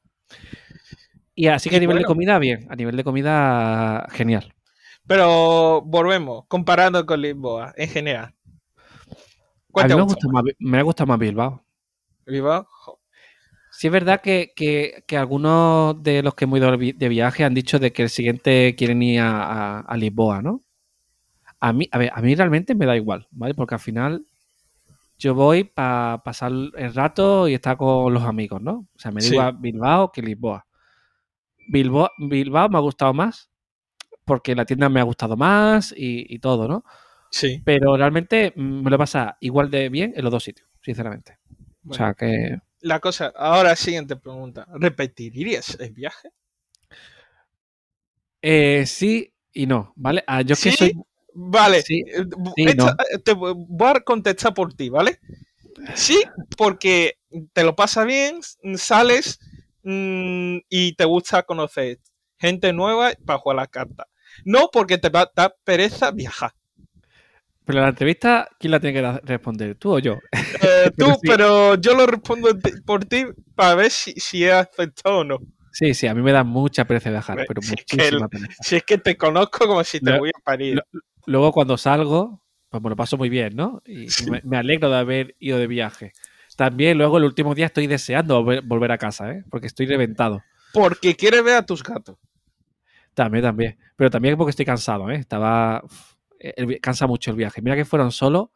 Y 1.34 1.48
así 1.48 1.70
que 1.70 1.76
a 1.76 1.80
nivel 1.80 1.96
de 1.96 2.04
bueno. 2.04 2.14
comida, 2.14 2.38
bien. 2.38 2.68
A 2.70 2.76
nivel 2.76 2.96
de 2.96 3.04
comida, 3.04 4.06
genial. 4.12 4.54
Pero 5.06 5.82
volvemos, 5.82 6.44
comparando 6.46 7.04
con 7.04 7.20
Lisboa 7.20 7.72
en 7.76 7.88
general. 7.88 8.26
A 8.26 9.16
¿Cuál 9.72 9.88
mí 9.88 9.94
me, 9.96 10.02
gusta 10.02 10.28
más, 10.28 10.44
me 10.60 10.78
ha 10.78 10.82
gustado 10.82 11.06
más 11.08 11.18
Bilbao. 11.18 11.64
Lisboa? 12.26 12.68
Sí 13.82 13.88
es 13.88 13.92
verdad 13.92 14.20
que, 14.20 14.52
que- 14.54 15.02
que 15.08 15.16
algunos 15.16 16.00
de 16.04 16.22
los 16.22 16.36
que 16.36 16.44
hemos 16.44 16.56
ido 16.60 16.70
de 16.70 16.76
vi- 16.76 16.92
de 16.92 17.08
viaje 17.08 17.42
han 17.42 17.52
dicho 17.52 17.80
de 17.80 17.92
que 17.92 18.04
el 18.04 18.10
siguiente 18.10 18.76
quieren 18.76 19.02
ir 19.02 19.18
a, 19.18 19.42
a- 19.42 19.80
a 19.80 19.96
Lisboa, 19.96 20.40
¿no? 20.40 20.62
A 21.58 21.72
mí, 21.72 21.88
a 21.90 21.98
ver, 21.98 22.12
a 22.14 22.22
mí 22.22 22.32
realmente 22.36 22.76
me 22.76 22.86
da 22.86 22.94
igual, 22.96 23.26
¿vale? 23.32 23.54
Porque 23.54 23.74
al 23.74 23.80
final 23.80 24.24
yo 25.18 25.34
voy 25.34 25.64
para 25.64 26.22
pasar 26.24 26.52
el 26.52 26.94
rato 26.94 27.48
y 27.48 27.54
estar 27.54 27.76
con 27.76 28.14
los 28.14 28.22
amigos, 28.22 28.62
¿no? 28.62 28.86
O 28.94 28.98
sea, 29.00 29.10
me 29.10 29.20
Sí. 29.20 29.32
igual 29.32 29.56
Bilbao 29.58 30.12
que 30.12 30.22
Lisboa. 30.22 30.64
Bilbao, 31.68 32.08
Bilbao 32.18 32.68
me 32.68 32.78
ha 32.78 32.80
gustado 32.82 33.12
más 33.12 33.50
porque 34.24 34.54
la 34.54 34.64
tienda 34.64 34.88
me 34.90 35.00
ha 35.00 35.04
gustado 35.04 35.36
más 35.36 35.92
y, 35.96 36.24
y 36.32 36.38
todo, 36.38 36.68
¿no? 36.68 36.84
Sí. 37.30 37.60
Pero 37.64 37.96
realmente 37.96 38.52
me 38.54 38.88
lo 38.90 38.96
pasa 38.96 39.36
igual 39.40 39.72
de 39.72 39.88
bien 39.88 40.12
en 40.14 40.22
los 40.22 40.30
dos 40.30 40.44
sitios, 40.44 40.68
sinceramente. 40.82 41.38
O 41.88 41.94
sea, 41.94 42.14
que 42.14 42.58
La 42.82 43.00
cosa, 43.00 43.32
ahora 43.34 43.74
siguiente 43.76 44.14
pregunta. 44.16 44.66
¿Repetirías 44.74 45.78
el 45.80 45.92
viaje? 45.92 46.28
Eh, 48.40 48.84
sí 48.86 49.32
y 49.52 49.66
no, 49.66 49.92
¿vale? 49.96 50.24
Ah, 50.26 50.42
yo 50.42 50.54
es 50.54 50.60
que 50.60 50.70
¿Sí? 50.70 50.76
soy. 50.76 50.92
Vale, 51.34 51.82
Sí, 51.82 52.04
eh, 52.06 52.24
sí, 52.56 52.64
esta- 52.68 52.74
no. 52.76 52.88
eh, 53.10 53.18
te 53.18 53.32
voy 53.32 53.56
a 53.88 54.00
contestar 54.00 54.52
por 54.52 54.74
ti, 54.74 54.88
¿vale? 54.90 55.18
Sí, 55.94 56.22
porque 56.58 57.18
te 57.54 57.64
lo 57.64 57.74
pasa 57.74 58.04
bien, 58.04 58.40
sales 58.76 59.38
mm, 59.82 60.58
y 60.68 60.94
te 60.94 61.04
gusta 61.06 61.42
conocer 61.44 62.00
gente 62.38 62.72
nueva 62.72 63.12
para 63.24 63.38
jugar 63.38 63.56
la 63.56 63.66
carta. 63.66 64.08
No 64.44 64.68
porque 64.72 64.98
te 64.98 65.08
va 65.08 65.22
a 65.22 65.32
dar 65.34 65.56
pereza 65.64 66.10
viajar. 66.10 66.52
Pero 67.64 67.80
la 67.80 67.88
entrevista, 67.88 68.48
¿quién 68.58 68.70
la 68.72 68.80
tiene 68.80 69.00
que 69.00 69.20
responder? 69.24 69.74
¿Tú 69.76 69.92
o 69.94 69.98
yo? 69.98 70.18
Eh, 70.32 70.90
tú, 70.98 71.06
Pero 71.06 71.14
sí. 71.14 71.28
pero 71.28 71.74
yo 71.76 71.94
lo 71.94 72.06
respondo 72.06 72.48
por 72.84 73.04
ti 73.04 73.26
para 73.54 73.74
ver 73.74 73.90
si, 73.90 74.12
si 74.14 74.44
he 74.44 74.52
aceptado 74.52 75.18
o 75.18 75.24
no. 75.24 75.38
Sí, 75.72 75.94
sí, 75.94 76.06
a 76.06 76.14
mí 76.14 76.20
me 76.22 76.32
da 76.32 76.44
mucha 76.44 76.84
pereza 76.84 77.10
viajar, 77.10 77.38
Hombre, 77.38 77.46
pero 77.48 77.62
si 77.62 77.74
es 77.74 77.84
que 77.86 77.96
muchísima. 77.96 78.28
Si 78.62 78.76
es 78.76 78.82
que 78.84 78.98
te 78.98 79.16
conozco 79.16 79.66
como 79.66 79.82
si 79.84 80.00
te 80.00 80.10
Lo- 80.10 80.18
voy 80.18 80.30
a 80.30 80.40
parir. 80.44 80.76
lo- 80.76 81.00
Luego 81.24 81.52
cuando 81.52 81.76
salgo, 81.78 82.42
pues 82.68 82.82
me 82.82 82.90
lo 82.90 82.96
paso 82.96 83.16
muy 83.16 83.28
bien, 83.28 83.54
¿no? 83.54 83.80
Y 83.86 84.08
Sí. 84.10 84.28
me, 84.28 84.40
me 84.44 84.56
alegro 84.56 84.90
de 84.90 84.96
haber 84.98 85.36
ido 85.38 85.56
de 85.58 85.68
viaje. 85.68 86.12
También 86.56 86.98
luego 86.98 87.16
el 87.16 87.24
último 87.24 87.54
día 87.54 87.66
estoy 87.66 87.86
deseando 87.86 88.42
volver, 88.42 88.62
volver 88.62 88.90
a 88.92 88.98
casa, 88.98 89.30
¿eh? 89.30 89.44
Porque 89.50 89.68
estoy 89.68 89.86
reventado. 89.86 90.42
Porque 90.72 91.14
quieres 91.14 91.42
ver 91.44 91.54
a 91.56 91.64
tus 91.64 91.82
gatos. 91.82 92.16
También, 93.14 93.44
también. 93.44 93.78
Pero 93.96 94.10
también 94.10 94.36
porque 94.36 94.50
estoy 94.50 94.66
cansado, 94.66 95.10
¿eh? 95.10 95.16
Estaba... 95.16 95.80
uf, 95.84 96.11
el 96.56 96.80
cansa 96.80 97.06
mucho 97.06 97.30
el 97.30 97.36
viaje. 97.36 97.60
Mira 97.62 97.76
que 97.76 97.84
fueron 97.84 98.10
solo... 98.12 98.52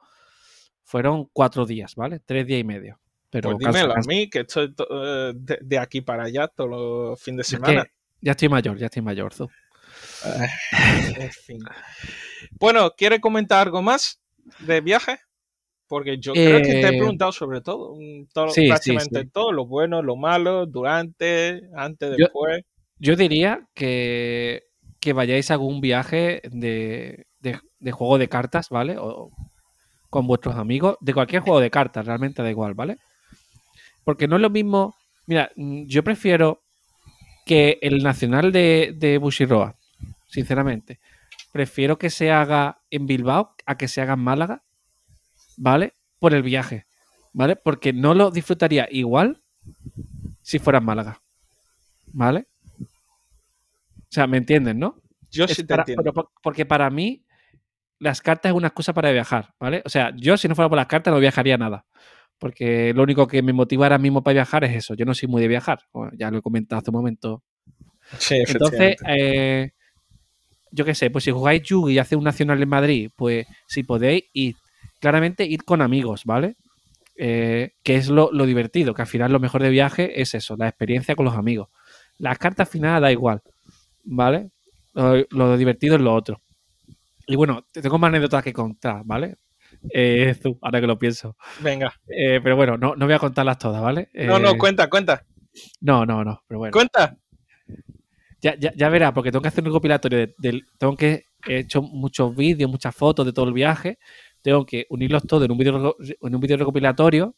Fueron 0.89 1.29
cuatro 1.33 1.67
días, 1.67 1.97
¿vale? 1.97 2.21
Tres 2.21 2.47
días 2.47 2.61
y 2.61 2.65
medio. 2.65 3.01
Pero 3.29 3.51
Pues 3.51 3.65
cansa- 3.65 3.79
dímelo 3.81 3.95
a 3.97 4.03
mí, 4.07 4.31
que 4.31 4.39
estoy 4.43 4.73
to- 4.73 4.87
eh, 4.89 5.33
de, 5.35 5.59
de 5.61 5.79
aquí 5.81 6.01
para 6.01 6.23
allá 6.27 6.47
todos 6.47 6.71
los 6.71 7.21
fines 7.21 7.39
de 7.39 7.43
Es 7.43 7.49
semana. 7.49 7.83
que 7.85 7.91
ya 8.21 8.31
estoy 8.31 8.49
mayor, 8.49 8.79
ya 8.79 8.87
estoy 8.87 9.03
mayor, 9.03 9.35
Zu. 9.35 9.51
En 11.19 11.31
fin. 11.33 11.59
Bueno, 12.53 12.93
¿quieres 12.97 13.19
comentar 13.21 13.67
algo 13.67 13.83
más 13.83 14.21
de 14.61 14.81
viaje? 14.81 15.19
Porque 15.89 16.19
yo 16.19 16.35
creo 16.35 16.59
que 16.59 16.65
te 16.65 16.81
he 16.83 16.87
Eh, 16.95 16.99
preguntado 16.99 17.33
sobre 17.33 17.61
todo, 17.63 17.97
todo 18.33 18.49
sí, 18.51 18.63
sí, 18.63 18.69
prácticamente 18.69 19.23
sí. 19.23 19.29
todo, 19.33 19.51
lo 19.51 19.67
bueno, 19.67 20.03
lo 20.03 20.15
malo, 20.15 20.67
durante, 20.67 21.63
antes, 21.75 22.11
Yo- 22.11 22.17
después. 22.27 22.63
Yo 22.99 23.17
diría 23.17 23.67
que, 23.75 24.66
que 25.07 25.13
vayáis 25.13 25.53
a 25.53 25.55
algún 25.55 25.81
viaje 25.81 26.43
de, 26.51 27.27
de- 27.39 27.93
juego 27.93 28.19
de 28.19 28.29
cartas, 28.29 28.71
¿vale? 28.71 28.97
O 28.99 29.31
con 30.11 30.27
vuestros 30.27 30.57
amigos, 30.57 30.97
de 31.01 31.15
cualquier 31.15 31.43
juego 31.43 31.61
de 31.61 31.71
cartas, 31.71 32.05
realmente 32.07 32.43
da 32.43 32.51
igual, 32.51 32.75
¿vale? 32.75 32.97
Porque 34.03 34.27
no 34.27 34.35
es 34.35 34.43
lo 34.43 34.51
mismo. 34.51 34.97
Mira, 35.27 35.51
mm, 35.55 35.85
yo 35.87 36.03
prefiero 36.03 36.63
que 37.47 37.79
el 37.83 38.03
nacional 38.03 38.51
de, 38.51 38.95
de 38.97 39.19
Bushiroa, 39.19 39.77
sinceramente, 40.27 40.99
prefiero 41.53 41.99
que 41.99 42.11
se 42.11 42.33
haga 42.33 42.81
en 42.91 43.07
Bilbao 43.07 43.55
a 43.65 43.77
que 43.77 43.87
se 43.87 44.01
haga 44.01 44.15
en 44.15 44.21
Málaga, 44.21 44.65
¿vale? 45.57 45.95
Por 46.19 46.35
el 46.35 46.43
viaje, 46.43 46.87
¿vale? 47.33 47.55
Porque 47.57 47.93
no 47.93 48.15
lo 48.15 48.33
disfrutaría 48.33 48.89
igual 48.91 49.43
si 50.43 50.59
fuera 50.59 50.79
en 50.81 50.85
Málaga, 50.85 51.23
¿vale? 52.13 52.47
O 54.17 54.19
sea, 54.19 54.27
¿me 54.27 54.39
entienden, 54.39 54.79
no? 54.79 54.97
Yo 55.31 55.47
sí 55.47 55.57
te 55.57 55.67
para- 55.67 55.83
entiendo. 55.83 56.03
pero 56.03 56.31
porque 56.43 56.65
para 56.65 56.89
mí 56.89 57.23
las 57.99 58.23
cartas 58.23 58.51
es 58.51 58.57
una 58.57 58.69
excusa 58.69 58.95
para 58.95 59.13
viajar, 59.13 59.53
¿vale? 59.61 59.83
O 59.85 59.91
sea, 59.91 60.11
yo 60.17 60.39
si 60.39 60.49
no 60.49 60.55
fuera 60.55 60.71
por 60.71 60.77
las 60.77 60.87
cartas 60.87 61.13
no 61.13 61.21
viajaría 61.21 61.59
nada. 61.59 61.85
Porque 62.39 62.95
lo 62.95 63.03
único 63.03 63.27
que 63.27 63.43
me 63.43 63.53
motiva 63.53 63.85
ahora 63.85 63.99
mismo 63.99 64.23
para 64.23 64.33
viajar 64.33 64.65
es 64.65 64.75
eso. 64.75 64.95
Yo 64.95 65.05
no 65.05 65.13
soy 65.13 65.29
muy 65.29 65.43
de 65.43 65.49
viajar. 65.49 65.81
Bueno, 65.93 66.13
ya 66.17 66.31
lo 66.31 66.39
he 66.39 66.43
comentado 66.43 66.79
hace 66.81 66.89
un 66.91 66.97
momento. 66.97 67.43
Sí, 68.17 68.37
Entonces, 68.47 68.97
eh, 69.07 69.73
yo 70.71 70.85
qué 70.87 70.95
sé, 70.95 71.11
pues 71.11 71.25
si 71.25 71.31
jugáis 71.31 71.63
Yugi 71.63 71.93
y 71.93 71.99
hace 71.99 72.17
un 72.17 72.25
nacional 72.25 72.63
en 72.63 72.69
Madrid, 72.71 73.11
pues 73.17 73.47
si 73.67 73.83
podéis 73.83 74.25
ir, 74.33 74.57
claramente 74.99 75.45
ir 75.45 75.63
con 75.65 75.83
amigos, 75.83 76.25
¿vale? 76.25 76.57
Eh, 77.17 77.73
que 77.83 77.97
es 77.97 78.09
lo, 78.09 78.31
lo 78.33 78.47
divertido, 78.47 78.95
que 78.95 79.03
al 79.03 79.09
final 79.09 79.31
lo 79.33 79.41
mejor 79.41 79.63
de 79.63 79.69
viaje 79.69 80.23
es 80.23 80.35
eso, 80.35 80.57
la 80.57 80.69
experiencia 80.69 81.15
con 81.17 81.27
los 81.27 81.35
amigos. 81.35 81.69
Las 82.19 82.39
cartas 82.39 82.69
final 82.71 83.03
da 83.03 83.13
igual, 83.13 83.43
¿vale? 84.07 84.51
Lo, 84.95 85.15
lo 85.31 85.57
divertido 85.59 85.97
es 85.97 86.01
lo 86.01 86.15
otro. 86.15 86.41
Y 87.27 87.37
bueno, 87.37 87.67
te 87.73 87.83
tengo 87.83 87.99
más 87.99 88.09
anécdotas 88.09 88.43
que 88.43 88.53
contar, 88.53 89.03
¿vale? 89.05 89.37
Eh, 89.93 90.35
ahora 90.63 90.81
que 90.81 90.87
lo 90.87 90.99
pienso. 90.99 91.37
Venga. 91.61 91.93
Eh, 92.09 92.41
pero 92.43 92.57
bueno, 92.57 92.77
no, 92.79 92.95
no 92.97 93.05
voy 93.05 93.15
a 93.15 93.19
contarlas 93.19 93.59
todas, 93.59 93.83
¿vale? 93.83 94.09
No, 94.15 94.39
no, 94.39 94.53
Eh, 94.53 94.59
cuenta, 94.59 94.89
cuenta. 94.89 95.23
no, 95.81 96.07
no, 96.07 96.25
no, 96.25 96.41
pero 96.47 96.59
bueno. 96.61 96.73
Cuenta. 96.73 97.17
Ya, 98.41 98.55
ya, 98.59 98.73
ya 98.77 98.89
verá, 98.89 99.13
porque 99.13 99.31
tengo 99.33 99.43
que 99.43 99.49
hacer 99.49 99.63
un 99.65 99.67
recopilatorio. 99.71 100.29
de- 100.39 100.63
tengo 100.79 100.97
que 100.97 101.25
he 101.47 101.59
hecho 101.59 101.83
muchos 101.83 102.35
vídeos, 102.37 102.71
muchas 102.71 102.95
fotos 102.95 103.27
de 103.27 103.33
todo 103.33 103.47
el 103.47 103.53
viaje. 103.55 103.99
Tengo 104.43 104.65
que 104.65 104.87
unirlos 104.91 105.27
todos 105.27 105.45
en 105.45 105.51
un 105.51 105.59
vídeo 105.59 105.97
en 106.21 106.35
un 106.35 106.41
vídeo 106.41 106.57
recopilatorio, 106.57 107.35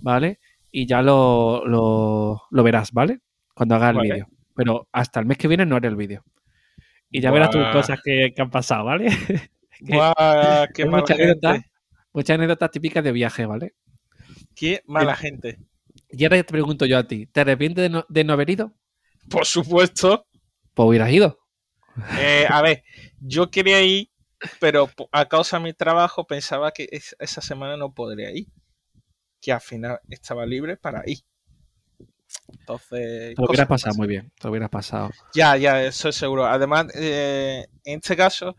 ¿vale? 0.00 0.38
y 0.74 0.86
ya 0.86 1.02
lo, 1.02 1.66
lo, 1.66 2.42
lo 2.50 2.62
verás, 2.62 2.92
¿vale? 2.92 3.20
Cuando 3.54 3.74
haga 3.74 3.90
el 3.90 3.96
Vale. 3.96 4.08
vídeo. 4.10 4.26
Pero 4.54 4.88
hasta 4.92 5.20
el 5.20 5.26
mes 5.26 5.38
que 5.38 5.48
viene 5.48 5.66
no 5.66 5.76
haré 5.76 5.88
el 5.88 5.96
vídeo. 5.96 6.24
Y 7.10 7.20
ya 7.20 7.30
verás 7.30 7.50
tus 7.50 7.66
cosas 7.68 8.00
que, 8.02 8.32
que 8.34 8.42
han 8.42 8.50
pasado, 8.50 8.84
¿vale? 8.84 9.06
Buah, 9.80 10.66
qué 10.74 10.84
mala 10.86 10.98
mucha 10.98 11.14
gente. 11.14 11.46
anécdota. 11.46 11.62
Muchas 12.12 12.34
anécdotas 12.34 12.70
típicas 12.70 13.04
de 13.04 13.12
viaje, 13.12 13.46
¿vale? 13.46 13.74
Qué 14.54 14.82
mala 14.86 15.16
gente. 15.16 15.58
Y 16.10 16.24
ahora 16.24 16.36
te 16.36 16.44
pregunto 16.44 16.84
yo 16.86 16.98
a 16.98 17.06
ti, 17.06 17.26
¿te 17.26 17.40
arrepientes 17.40 17.82
de 17.82 17.88
no, 17.88 18.04
de 18.08 18.24
no 18.24 18.32
haber 18.34 18.50
ido? 18.50 18.74
Por 19.30 19.46
supuesto. 19.46 20.26
Pues 20.74 20.86
hubieras 20.88 21.10
ido. 21.10 21.38
Eh, 22.18 22.46
a 22.48 22.60
ver, 22.62 22.82
yo 23.20 23.50
quería 23.50 23.82
ir, 23.82 24.10
pero 24.60 24.90
a 25.10 25.26
causa 25.28 25.58
de 25.58 25.64
mi 25.64 25.72
trabajo 25.72 26.26
pensaba 26.26 26.70
que 26.72 26.88
es- 26.90 27.16
esa 27.18 27.40
semana 27.40 27.76
no 27.76 27.92
podría 27.94 28.30
ir. 28.30 28.46
Que 29.40 29.52
al 29.52 29.60
final 29.60 29.98
estaba 30.08 30.46
libre 30.46 30.76
para 30.76 31.02
ir. 31.06 31.18
Entonces. 32.58 33.34
Te 33.34 33.42
lo 33.42 33.48
hubieras 33.48 33.68
pasado 33.68 33.94
muy 33.96 34.06
bien. 34.06 34.30
Te 34.38 34.44
lo 34.46 34.50
hubieras 34.50 34.70
pasado. 34.70 35.10
Ya, 35.34 35.56
ya, 35.56 35.82
eso 35.82 36.08
es 36.08 36.16
seguro. 36.16 36.46
Además, 36.46 36.86
eh, 36.94 37.66
en 37.84 37.98
este 37.98 38.16
caso, 38.16 38.54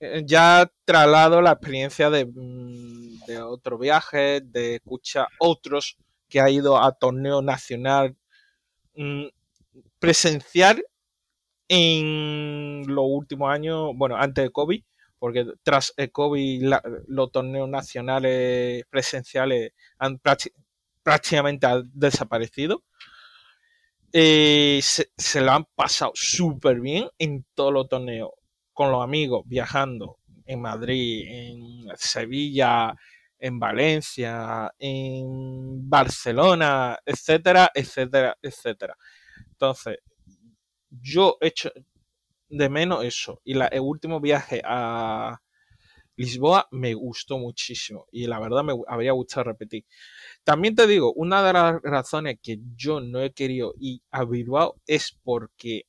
eh, 0.00 0.22
ya 0.26 0.70
traslado 0.84 1.40
la 1.40 1.52
experiencia 1.52 2.10
de, 2.10 2.24
mm, 2.26 3.24
de 3.26 3.42
otros 3.42 3.78
viajes, 3.80 4.42
de 4.52 4.76
escuchar 4.76 5.28
otros 5.38 5.96
que 6.28 6.40
ha 6.40 6.50
ido 6.50 6.82
a 6.82 6.92
torneo 6.92 7.42
nacional 7.42 8.16
mm, 8.94 9.26
presencial 9.98 10.82
en 11.68 12.82
los 12.86 13.04
últimos 13.06 13.50
años, 13.50 13.90
bueno, 13.94 14.16
antes 14.16 14.44
de 14.44 14.50
COVID, 14.50 14.82
porque 15.18 15.46
tras 15.62 15.92
el 15.96 16.10
COVID 16.10 16.62
la- 16.62 16.82
los 17.06 17.30
torneos 17.32 17.68
nacionales 17.68 18.84
presenciales 18.90 19.72
han 19.98 20.18
prácti- 20.18 20.52
prácticamente 21.02 21.66
han 21.66 21.90
desaparecido. 21.92 22.84
Eh, 24.12 24.80
se, 24.82 25.10
se 25.16 25.40
lo 25.40 25.52
han 25.52 25.64
pasado 25.74 26.12
súper 26.14 26.80
bien 26.80 27.08
en 27.18 27.44
todos 27.54 27.72
los 27.72 27.88
torneos, 27.88 28.30
con 28.72 28.90
los 28.90 29.02
amigos, 29.04 29.42
viajando 29.46 30.18
en 30.46 30.60
Madrid, 30.62 31.24
en 31.28 31.88
Sevilla, 31.96 32.94
en 33.38 33.58
Valencia, 33.58 34.72
en 34.78 35.88
Barcelona, 35.88 36.98
etcétera, 37.04 37.70
etcétera, 37.74 38.36
etcétera. 38.40 38.96
Entonces, 39.50 39.98
yo 40.90 41.36
he 41.40 41.48
hecho 41.48 41.70
de 42.48 42.68
menos 42.70 43.04
eso. 43.04 43.40
Y 43.44 43.54
la- 43.54 43.68
el 43.68 43.80
último 43.80 44.20
viaje 44.20 44.62
a 44.64 45.40
Lisboa 46.18 46.66
me 46.72 46.94
gustó 46.94 47.38
muchísimo. 47.38 48.06
Y 48.10 48.26
la 48.26 48.40
verdad 48.40 48.64
me 48.64 48.74
habría 48.88 49.12
gustado 49.12 49.44
repetir. 49.44 49.84
También 50.44 50.74
te 50.74 50.86
digo, 50.86 51.12
una 51.14 51.42
de 51.46 51.52
las 51.52 51.80
razones 51.82 52.38
que 52.42 52.58
yo 52.76 53.00
no 53.00 53.22
he 53.22 53.32
querido 53.32 53.72
ir 53.78 54.00
a 54.10 54.24
Bilbao 54.24 54.76
es 54.86 55.16
porque 55.22 55.86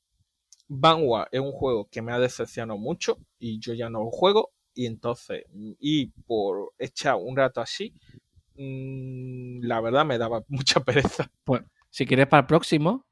Vanguard 0.67 1.29
es 1.31 1.41
un 1.41 1.51
juego 1.51 1.89
que 1.89 2.03
me 2.03 2.11
ha 2.13 2.19
decepcionado 2.19 2.77
mucho 2.77 3.17
y 3.39 3.59
yo 3.59 3.73
ya 3.73 3.89
no 3.89 4.03
lo 4.03 4.11
juego. 4.11 4.51
Y 4.75 4.85
entonces, 4.85 5.43
y 5.79 6.07
por 6.27 6.73
echar 6.77 7.15
un 7.15 7.35
rato 7.35 7.59
así, 7.59 7.91
mm, 8.55 9.63
la 9.63 9.81
verdad 9.81 10.05
me 10.05 10.19
daba 10.19 10.43
mucha 10.47 10.79
pereza. 10.79 11.31
Pues, 11.43 11.63
si 11.89 12.05
quieres 12.05 12.27
para 12.27 12.41
el 12.41 12.47
próximo, 12.47 13.07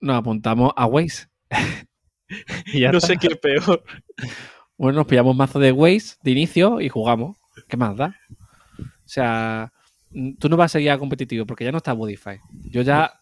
nos 0.00 0.16
apuntamos 0.16 0.72
a 0.76 0.86
Waze. 0.86 1.26
No 2.90 2.98
está. 2.98 3.00
sé 3.00 3.16
qué 3.16 3.28
es 3.28 3.38
peor. 3.38 3.82
Bueno, 4.78 4.98
nos 4.98 5.06
pillamos 5.06 5.34
mazo 5.36 5.58
de 5.58 5.72
Waze 5.72 6.16
de 6.22 6.30
inicio 6.30 6.80
y 6.80 6.88
jugamos. 6.88 7.36
¿Qué 7.68 7.76
más 7.76 7.96
da? 7.96 8.14
O 8.78 9.08
sea, 9.08 9.72
mm, 10.10 10.34
tú 10.34 10.48
no 10.48 10.56
vas 10.56 10.72
a 10.72 10.78
seguir 10.78 10.90
a 10.90 10.98
competitivo 10.98 11.46
porque 11.46 11.64
ya 11.64 11.72
no 11.72 11.78
está 11.78 11.92
Budify. 11.92 12.38
Yo 12.70 12.82
ya, 12.82 13.12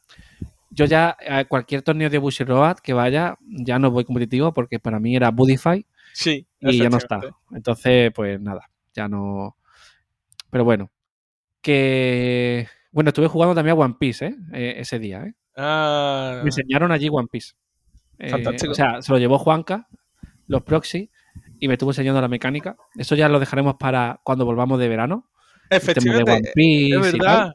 yo 0.71 0.85
ya 0.85 1.17
a 1.29 1.45
cualquier 1.45 1.83
torneo 1.83 2.11
de 2.11 2.19
Bushy 2.19 2.45
Road 2.45 2.79
que 2.79 2.93
vaya, 2.93 3.37
ya 3.41 3.79
no 3.79 3.91
voy 3.91 4.05
competitivo 4.05 4.53
porque 4.53 4.79
para 4.79 4.99
mí 4.99 5.15
era 5.15 5.31
Budify 5.31 5.87
Sí, 6.15 6.47
y 6.61 6.79
ya 6.79 6.89
no 6.89 6.97
está. 6.97 7.21
Entonces, 7.51 8.13
pues 8.15 8.41
nada, 8.41 8.71
ya 8.95 9.09
no. 9.09 9.57
Pero 10.49 10.65
bueno, 10.65 10.91
que. 11.61 12.69
Bueno, 12.93 13.09
estuve 13.09 13.27
jugando 13.27 13.55
también 13.57 13.77
a 13.77 13.81
One 13.81 13.97
Piece, 13.99 14.27
¿eh? 14.27 14.37
Eh, 14.53 14.75
ese 14.79 15.01
día, 15.01 15.25
¿eh? 15.25 15.35
Ah, 15.57 16.39
Me 16.43 16.49
enseñaron 16.49 16.93
allí 16.93 17.09
One 17.11 17.27
Piece. 17.31 17.55
Eh, 18.19 18.31
Fantástico. 18.31 18.71
o 18.71 18.75
sea, 18.77 19.03
se 19.03 19.13
lo 19.13 19.19
llevó 19.19 19.39
Juanca, 19.39 19.89
los 20.47 20.63
proxy, 20.63 21.11
y 21.65 21.69
me 21.69 21.75
estuvo 21.75 21.91
enseñando 21.93 22.21
la 22.21 22.29
mecánica. 22.29 22.77
Eso 22.95 23.15
ya 23.15 23.31
lo 23.31 23.41
dejaremos 23.41 23.77
para 23.77 24.21
cuando 24.23 24.45
volvamos 24.45 24.79
de 24.79 24.87
verano. 24.87 25.31
De 25.71 25.79
efectivamente, 25.79 26.53
es 26.55 27.01
verdad 27.01 27.55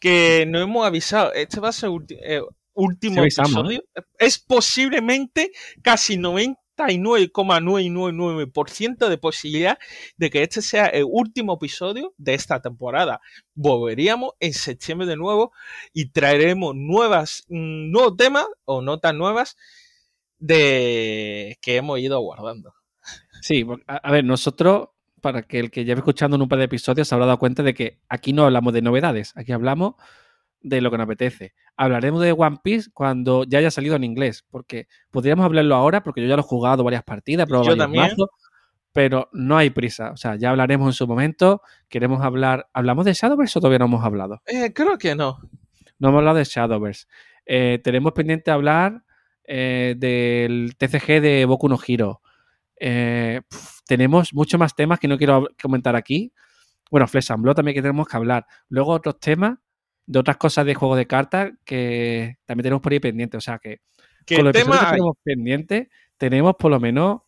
que 0.00 0.46
no 0.48 0.58
hemos 0.58 0.86
avisado. 0.86 1.34
Este 1.34 1.60
va 1.60 1.68
a 1.68 1.72
ser 1.72 1.90
eh, 2.08 2.40
último 2.72 3.20
avisamos, 3.20 3.50
episodio. 3.50 3.84
Es 4.18 4.38
posiblemente 4.38 5.52
casi 5.82 6.16
99,999% 6.16 9.08
de 9.10 9.18
posibilidad 9.18 9.78
de 10.16 10.30
que 10.30 10.42
este 10.42 10.62
sea 10.62 10.86
el 10.86 11.04
último 11.06 11.56
episodio 11.56 12.14
de 12.16 12.32
esta 12.32 12.62
temporada. 12.62 13.20
Volveríamos 13.52 14.30
en 14.40 14.54
septiembre 14.54 15.06
de 15.06 15.16
nuevo 15.16 15.52
y 15.92 16.08
traeremos 16.08 16.74
nuevas, 16.74 17.44
mm, 17.48 17.90
nuevos 17.90 18.16
temas 18.16 18.46
o 18.64 18.80
notas 18.80 19.14
nuevas 19.14 19.58
de 20.38 21.58
que 21.60 21.76
hemos 21.76 21.98
ido 21.98 22.18
guardando. 22.18 22.72
Sí, 23.42 23.66
a 23.86 24.10
ver, 24.10 24.24
nosotros, 24.24 24.88
para 25.20 25.42
que 25.42 25.58
el 25.58 25.70
que 25.70 25.84
lleve 25.84 25.98
escuchando 25.98 26.36
en 26.36 26.42
un 26.42 26.48
par 26.48 26.58
de 26.60 26.66
episodios 26.66 27.08
se 27.08 27.14
habrá 27.14 27.26
dado 27.26 27.38
cuenta 27.38 27.62
de 27.62 27.74
que 27.74 27.98
aquí 28.08 28.32
no 28.32 28.44
hablamos 28.44 28.72
de 28.72 28.82
novedades, 28.82 29.32
aquí 29.36 29.52
hablamos 29.52 29.94
de 30.60 30.80
lo 30.80 30.90
que 30.90 30.96
nos 30.96 31.04
apetece. 31.04 31.54
Hablaremos 31.76 32.22
de 32.22 32.32
One 32.32 32.58
Piece 32.62 32.90
cuando 32.94 33.44
ya 33.44 33.58
haya 33.58 33.70
salido 33.70 33.96
en 33.96 34.04
inglés, 34.04 34.44
porque 34.48 34.86
podríamos 35.10 35.44
hablarlo 35.44 35.74
ahora, 35.74 36.02
porque 36.02 36.22
yo 36.22 36.28
ya 36.28 36.36
lo 36.36 36.42
he 36.42 36.44
jugado 36.46 36.84
varias 36.84 37.02
partidas, 37.02 37.46
pero 37.48 37.64
Yo 37.64 37.76
también. 37.76 38.10
pero 38.92 39.28
no 39.32 39.56
hay 39.56 39.70
prisa. 39.70 40.12
O 40.12 40.16
sea, 40.16 40.36
ya 40.36 40.50
hablaremos 40.50 40.86
en 40.86 40.92
su 40.92 41.06
momento. 41.06 41.62
Queremos 41.88 42.22
hablar. 42.22 42.68
¿Hablamos 42.72 43.04
de 43.04 43.14
Shadowverse 43.14 43.58
o 43.58 43.60
todavía 43.60 43.78
no 43.80 43.86
hemos 43.86 44.04
hablado? 44.04 44.40
Eh, 44.46 44.72
creo 44.72 44.96
que 44.98 45.14
no. 45.14 45.40
No 45.98 46.08
hemos 46.08 46.18
hablado 46.18 46.36
de 46.38 46.44
Shadowverse. 46.44 47.06
Eh, 47.46 47.80
tenemos 47.82 48.12
pendiente 48.12 48.50
hablar 48.50 49.02
eh, 49.44 49.94
del 49.98 50.74
TCG 50.78 51.20
de 51.20 51.44
Boku 51.44 51.68
no 51.68 51.78
Hero. 51.84 52.21
Eh, 52.84 53.40
pf, 53.48 53.80
tenemos 53.86 54.34
muchos 54.34 54.58
más 54.58 54.74
temas 54.74 54.98
que 54.98 55.06
no 55.06 55.16
quiero 55.16 55.48
comentar 55.62 55.94
aquí. 55.94 56.32
Bueno, 56.90 57.06
Flesh 57.06 57.30
and 57.30 57.42
Blood 57.42 57.54
también 57.54 57.76
que 57.76 57.80
tenemos 57.82 58.08
que 58.08 58.16
hablar. 58.16 58.44
Luego 58.68 58.90
otros 58.90 59.20
temas 59.20 59.56
de 60.04 60.18
otras 60.18 60.36
cosas 60.36 60.66
de 60.66 60.74
juego 60.74 60.96
de 60.96 61.06
cartas 61.06 61.52
que 61.64 62.38
también 62.44 62.64
tenemos 62.64 62.82
por 62.82 62.92
ahí 62.92 62.98
pendientes. 62.98 63.38
O 63.38 63.40
sea 63.40 63.58
que 63.60 63.82
con 64.36 64.44
los 64.46 64.52
que 64.52 64.64
tenemos 64.90 65.16
pendientes, 65.22 65.86
tenemos 66.16 66.56
por 66.58 66.72
lo 66.72 66.80
menos 66.80 67.20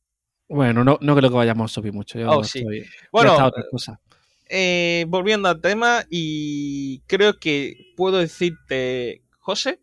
Bueno, 0.49 0.83
no, 0.83 0.97
no 1.01 1.15
creo 1.15 1.29
que 1.29 1.35
vayamos 1.37 1.71
a 1.71 1.73
subir 1.73 1.93
mucho. 1.93 2.19
Yo 2.19 2.29
Oh, 2.29 2.43
sí. 2.43 2.59
estoy- 2.59 2.85
Bueno, 3.11 3.33
otra 3.45 3.63
cosa. 3.71 4.01
eh, 4.49 5.05
volviendo 5.07 5.47
al 5.47 5.61
tema, 5.61 6.03
y 6.09 6.99
creo 7.07 7.39
que 7.39 7.93
puedo 7.95 8.17
decirte, 8.17 9.21
José, 9.39 9.79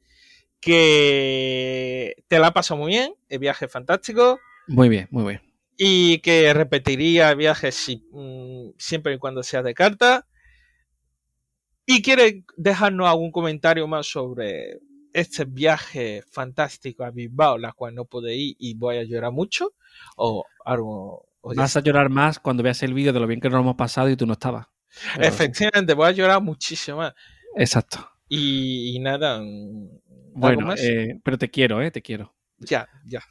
que 0.60 2.16
te 2.28 2.38
la 2.38 2.48
has 2.48 2.52
pasado 2.52 2.78
muy 2.80 2.92
bien, 2.92 3.14
el 3.30 3.38
viaje 3.38 3.64
es 3.64 3.72
fantástico. 3.72 4.38
Muy 4.66 4.90
bien, 4.90 5.08
muy 5.10 5.24
bien. 5.24 5.40
Y 5.78 6.18
que 6.20 6.52
repetiría 6.54 7.30
el 7.30 7.36
viaje 7.38 7.72
si- 7.72 8.04
mm, 8.12 8.72
siempre 8.78 9.14
y 9.14 9.18
cuando 9.18 9.42
sea 9.44 9.62
de 9.62 9.74
carta. 9.74 10.26
Y 11.86 12.02
quiere 12.02 12.44
dejarnos 12.56 13.08
algún 13.08 13.32
comentario 13.32 13.86
más 13.86 14.06
sobre 14.06 14.80
este 15.12 15.44
viaje 15.46 16.22
fantástico 16.30 17.04
a 17.04 17.10
Bilbao, 17.10 17.56
la 17.56 17.72
cual 17.72 17.94
no 17.94 18.04
pude 18.04 18.34
ir 18.36 18.56
y 18.58 18.74
voy 18.74 18.98
a 18.98 19.04
llorar 19.04 19.32
mucho, 19.32 19.74
o 20.16 20.44
algo. 20.64 21.26
o 21.40 21.54
Vas 21.54 21.76
a 21.76 21.80
llorar 21.80 22.10
más 22.10 22.38
cuando 22.38 22.62
veas 22.62 22.82
el 22.82 22.92
vídeo 22.92 23.12
de 23.12 23.20
lo 23.20 23.26
bien 23.26 23.40
que 23.40 23.48
nos 23.48 23.60
hemos 23.60 23.76
pasado 23.76 24.10
y 24.10 24.16
tú 24.16 24.26
no 24.26 24.34
estabas. 24.34 24.66
Pero 25.14 25.28
Efectivamente, 25.28 25.94
voy 25.94 26.08
a 26.08 26.12
llorar 26.12 26.42
muchísimo 26.42 26.98
más. 26.98 27.14
Exacto. 27.56 28.06
Y, 28.28 28.94
y 28.96 28.98
nada, 28.98 29.40
mm, 29.40 29.88
¿algo 30.40 30.40
Bueno, 30.40 30.66
más? 30.66 30.80
eh, 30.82 31.18
pero 31.24 31.38
te 31.38 31.50
quiero, 31.50 31.80
¿eh? 31.80 31.90
Te 31.90 32.02
quiero. 32.02 32.34
ya, 32.58 32.86
ya. 33.06 33.22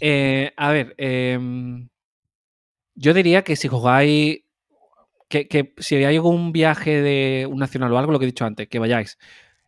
Eh, 0.00 0.52
a 0.56 0.72
ver, 0.72 0.94
em, 0.98 1.88
yo 2.94 3.14
diría 3.14 3.42
que 3.42 3.56
si 3.56 3.68
jugáis, 3.68 4.40
que, 5.28 5.48
que 5.48 5.74
si 5.78 5.96
hay 5.96 6.16
algún 6.16 6.52
viaje 6.52 7.00
de 7.02 7.46
un 7.46 7.58
nacional 7.58 7.92
o 7.92 7.98
algo, 7.98 8.12
lo 8.12 8.18
que 8.18 8.24
he 8.24 8.32
dicho 8.32 8.44
antes, 8.44 8.68
que 8.68 8.78
vayáis. 8.78 9.18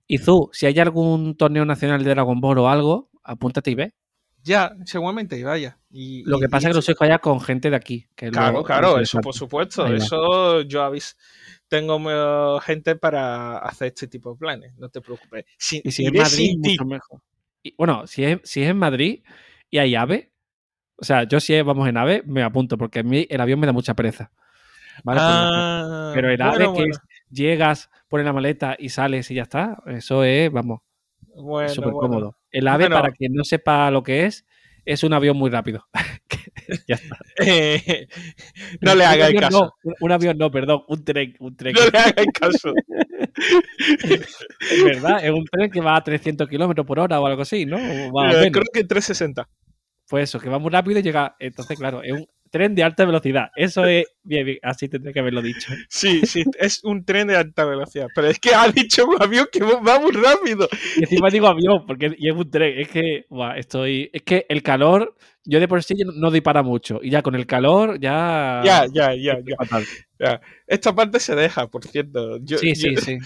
Y 0.06 0.18
tú, 0.18 0.50
si 0.52 0.66
hay 0.66 0.78
algún 0.78 1.36
torneo 1.36 1.64
nacional 1.64 2.04
de 2.04 2.10
Dragon 2.10 2.40
Ball 2.40 2.58
o 2.58 2.68
algo, 2.68 3.10
apúntate 3.22 3.70
y 3.70 3.74
ve. 3.74 3.94
Ya, 4.42 4.76
seguramente, 4.84 5.42
vaya. 5.42 5.78
Y, 5.90 6.22
Lo 6.24 6.38
que 6.38 6.44
y- 6.44 6.48
pasa 6.48 6.66
y 6.66 6.68
es 6.68 6.72
que 6.72 6.76
los 6.76 6.88
hijos 6.90 7.00
allá 7.00 7.18
con 7.18 7.40
gente 7.40 7.70
de 7.70 7.76
aquí. 7.76 8.06
Que 8.14 8.26
lo- 8.26 8.32
Claro, 8.32 8.58
lo 8.58 8.62
claro, 8.64 9.00
eso 9.00 9.18
por 9.22 9.32
supuesto. 9.34 9.86
Eso 9.86 10.60
yo 10.60 10.82
avis 10.82 11.16
tengo 11.68 12.60
gente 12.60 12.94
para 12.96 13.56
hacer 13.56 13.88
este 13.88 14.06
tipo 14.06 14.32
de 14.32 14.36
planes, 14.38 14.74
no 14.76 14.90
te 14.90 15.00
preocupes. 15.00 15.46
Si, 15.56 15.80
Y 15.82 15.90
si 15.90 16.04
es 16.04 16.12
Madrid, 16.12 16.56
mucho 16.58 16.84
mejor. 16.84 17.22
Bueno, 17.78 18.06
si 18.06 18.24
es, 18.24 18.40
si 18.44 18.62
es 18.62 18.68
en 18.68 18.76
Madrid 18.76 19.22
y 19.70 19.78
hay 19.78 19.94
AVE, 19.94 20.30
o 20.96 21.04
sea, 21.04 21.24
yo 21.24 21.40
si 21.40 21.60
vamos 21.62 21.88
en 21.88 21.96
AVE, 21.96 22.22
me 22.26 22.42
apunto, 22.42 22.76
porque 22.78 23.00
a 23.00 23.02
mí 23.02 23.26
el 23.30 23.40
avión 23.40 23.60
me 23.60 23.66
da 23.66 23.72
mucha 23.72 23.94
pereza. 23.94 24.30
La- 25.04 25.14
Ah, 25.16 26.12
Pero 26.14 26.30
el 26.30 26.40
AVE 26.40 26.56
bueno, 26.66 26.72
que 26.74 26.80
bueno, 26.82 26.94
llegas, 27.30 27.90
pones 28.08 28.24
la 28.26 28.32
maleta 28.32 28.76
y 28.78 28.88
sales 28.90 29.30
y 29.30 29.34
ya 29.34 29.42
está, 29.42 29.76
eso 29.86 30.22
es, 30.24 30.50
vamos, 30.52 30.80
bueno, 31.36 31.68
súper 31.68 31.90
cómodo. 31.92 32.36
El 32.50 32.68
AVE, 32.68 32.88
para 32.90 33.10
quien 33.10 33.32
no 33.34 33.42
sepa 33.44 33.90
lo 33.90 34.02
que 34.04 34.26
es, 34.26 34.46
es 34.84 35.02
un 35.02 35.12
avión 35.14 35.36
muy 35.36 35.50
rápido. 35.50 35.86
ya 36.86 36.94
está. 36.94 37.16
Eh, 37.44 38.06
no 38.82 38.94
le 38.94 39.04
avión 39.04 39.34
caso. 39.40 39.72
no, 39.82 39.94
un- 40.00 40.12
avión 40.12 40.38
no, 40.38 40.50
perdón, 40.50 40.82
un 40.88 41.04
tren, 41.04 41.34
un 41.40 41.56
tren. 41.56 41.74
No 41.74 41.80
le 41.90 41.98
hagáis 41.98 42.28
caso. 42.32 42.72
Es 43.36 44.84
verdad, 44.84 45.24
es 45.24 45.30
un 45.32 45.44
tren 45.44 45.70
que 45.70 45.80
va 45.80 45.96
a 45.96 46.04
300 46.04 46.48
kilómetros 46.48 46.86
por 46.86 46.98
hora 47.00 47.20
o 47.20 47.26
algo 47.26 47.42
así, 47.42 47.66
¿no? 47.66 47.76
O 47.76 47.80
o 48.12 48.24
Eh, 48.24 48.28
menos. 48.28 48.52
Creo 48.52 48.64
que 48.72 48.84
360. 48.84 49.48
Pues 50.08 50.24
eso, 50.30 50.38
que 50.40 50.48
va 50.48 50.58
muy 50.58 50.70
rápido 50.70 50.98
y 51.00 51.02
llega. 51.02 51.34
Entonces, 51.38 51.78
claro, 51.78 52.02
es 52.02 52.12
un 52.12 52.26
tren 52.50 52.74
de 52.74 52.84
alta 52.84 53.04
velocidad. 53.04 53.48
Eso 53.56 53.84
es. 53.84 54.04
Bien, 54.22 54.44
bien, 54.46 54.58
así 54.62 54.88
tendría 54.88 55.12
que 55.12 55.18
haberlo 55.20 55.42
dicho. 55.42 55.72
Sí, 55.88 56.24
sí, 56.24 56.44
es 56.58 56.84
un 56.84 57.04
tren 57.04 57.26
de 57.26 57.36
alta 57.36 57.64
velocidad. 57.64 58.06
Pero 58.14 58.28
es 58.28 58.38
que 58.38 58.54
ha 58.54 58.68
dicho 58.68 59.06
un 59.06 59.20
avión 59.20 59.46
que 59.50 59.60
va 59.60 59.98
muy 59.98 60.12
rápido. 60.12 60.68
Y 60.96 61.00
encima 61.02 61.30
digo 61.30 61.46
avión, 61.48 61.84
porque 61.86 62.14
y 62.16 62.28
es 62.28 62.34
un 62.36 62.48
tren. 62.50 62.78
Es 62.78 62.88
que, 62.88 63.24
buah, 63.28 63.56
estoy. 63.58 64.10
Es 64.12 64.22
que 64.22 64.46
el 64.48 64.62
calor, 64.62 65.16
yo 65.44 65.58
de 65.58 65.66
por 65.68 65.82
sí 65.82 65.94
no- 66.04 66.30
doy 66.30 66.40
para 66.42 66.62
mucho. 66.62 67.00
Y 67.02 67.10
ya 67.10 67.22
con 67.22 67.34
el 67.34 67.46
calor, 67.46 67.98
ya. 67.98 68.62
Ya, 68.64 68.86
ya, 68.92 69.14
ya, 69.16 69.38
ya. 69.44 69.56
fatal. 69.56 69.84
Esta 70.66 70.94
parte 70.94 71.18
se 71.20 71.34
deja, 71.34 71.66
por 71.66 71.84
cierto. 71.84 72.38
Yo- 72.42 72.58
sí, 72.58 72.74
yo- 72.74 72.74
sí, 72.74 72.96
sí. 72.98 73.18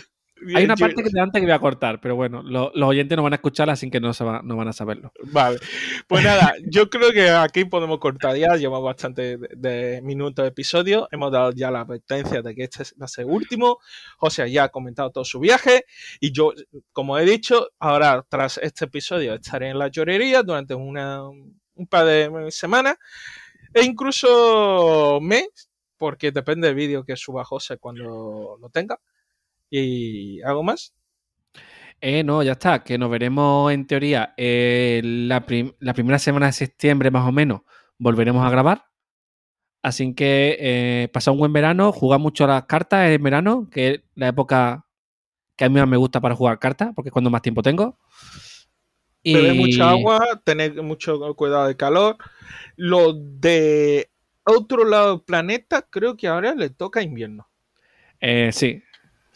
Hay 0.54 0.64
una 0.64 0.76
parte 0.76 1.02
que 1.02 1.10
te 1.10 1.20
antes 1.20 1.40
que 1.40 1.46
voy 1.46 1.54
a 1.54 1.58
cortar, 1.58 2.00
pero 2.00 2.14
bueno, 2.16 2.42
lo- 2.42 2.70
los 2.74 2.88
oyentes 2.88 3.16
no 3.16 3.22
van 3.22 3.32
a 3.32 3.36
escucharla, 3.36 3.72
así 3.74 3.90
que 3.90 4.00
no, 4.00 4.12
se 4.12 4.24
va- 4.24 4.40
no 4.44 4.56
van 4.56 4.68
a 4.68 4.72
saberlo. 4.72 5.12
Vale. 5.24 5.58
Pues 6.06 6.24
nada, 6.24 6.54
yo 6.70 6.88
creo 6.88 7.10
que 7.12 7.30
aquí 7.30 7.64
podemos 7.64 7.98
cortar 7.98 8.36
ya. 8.36 8.56
Llevamos 8.56 8.84
bastante 8.84 9.36
de, 9.36 9.48
de 9.56 10.02
minutos 10.02 10.42
de 10.44 10.48
episodio. 10.48 11.08
Hemos 11.10 11.32
dado 11.32 11.52
ya 11.52 11.70
la 11.70 11.80
advertencia 11.80 12.40
de 12.42 12.54
que 12.54 12.64
este 12.64 12.84
va 13.00 13.04
a 13.06 13.08
ser 13.08 13.26
último. 13.26 13.78
José 14.16 14.50
ya 14.50 14.64
ha 14.64 14.68
comentado 14.68 15.10
todo 15.10 15.24
su 15.24 15.40
viaje. 15.40 15.84
Y 16.20 16.32
yo, 16.32 16.52
como 16.92 17.18
he 17.18 17.24
dicho, 17.24 17.68
ahora 17.78 18.24
tras 18.28 18.58
este 18.58 18.84
episodio 18.86 19.34
estaré 19.34 19.68
en 19.70 19.78
la 19.78 19.88
llorería 19.88 20.42
durante 20.42 20.74
una, 20.74 21.28
un 21.28 21.86
par 21.88 22.06
de 22.06 22.50
semanas. 22.50 22.96
E 23.74 23.82
incluso 23.84 25.18
mes, 25.20 25.48
porque 25.96 26.32
depende 26.32 26.68
del 26.68 26.76
vídeo 26.76 27.04
que 27.04 27.16
suba 27.16 27.44
José 27.44 27.76
cuando 27.78 28.56
lo 28.60 28.68
tenga. 28.70 28.98
Y 29.70 30.40
algo 30.42 30.62
más. 30.62 30.94
Eh, 32.00 32.22
no, 32.24 32.42
ya 32.42 32.52
está, 32.52 32.84
que 32.84 32.98
nos 32.98 33.10
veremos 33.10 33.72
en 33.72 33.86
teoría 33.86 34.34
eh, 34.36 35.00
la, 35.04 35.44
prim- 35.46 35.72
la 35.80 35.94
primera 35.94 36.18
semana 36.18 36.46
de 36.46 36.52
septiembre 36.52 37.10
más 37.10 37.26
o 37.28 37.32
menos, 37.32 37.62
volveremos 37.98 38.44
a 38.46 38.50
grabar. 38.50 38.84
Así 39.82 40.14
que 40.14 40.56
eh, 40.60 41.08
pasa 41.12 41.30
un 41.30 41.38
buen 41.38 41.52
verano, 41.52 41.92
juega 41.92 42.18
mucho 42.18 42.44
a 42.44 42.48
las 42.48 42.64
cartas 42.66 43.10
en 43.10 43.22
verano, 43.22 43.68
que 43.70 43.88
es 43.88 44.00
la 44.16 44.28
época 44.28 44.86
que 45.56 45.66
a 45.66 45.68
mí 45.70 45.78
más 45.80 45.88
me 45.88 45.96
gusta 45.98 46.20
para 46.20 46.36
jugar 46.36 46.58
cartas, 46.58 46.92
porque 46.94 47.10
es 47.10 47.12
cuando 47.12 47.30
más 47.30 47.42
tiempo 47.42 47.62
tengo. 47.62 47.98
Y 49.22 49.34
Beber 49.34 49.54
mucha 49.54 49.90
agua, 49.90 50.40
tener 50.44 50.82
mucho 50.82 51.34
cuidado 51.36 51.66
de 51.66 51.76
calor. 51.76 52.16
Lo 52.76 53.12
de 53.14 54.10
otro 54.44 54.84
lado 54.84 55.16
del 55.16 55.24
planeta, 55.24 55.82
creo 55.82 56.16
que 56.16 56.28
ahora 56.28 56.54
le 56.54 56.70
toca 56.70 57.02
invierno. 57.02 57.48
eh, 58.20 58.50
sí, 58.52 58.82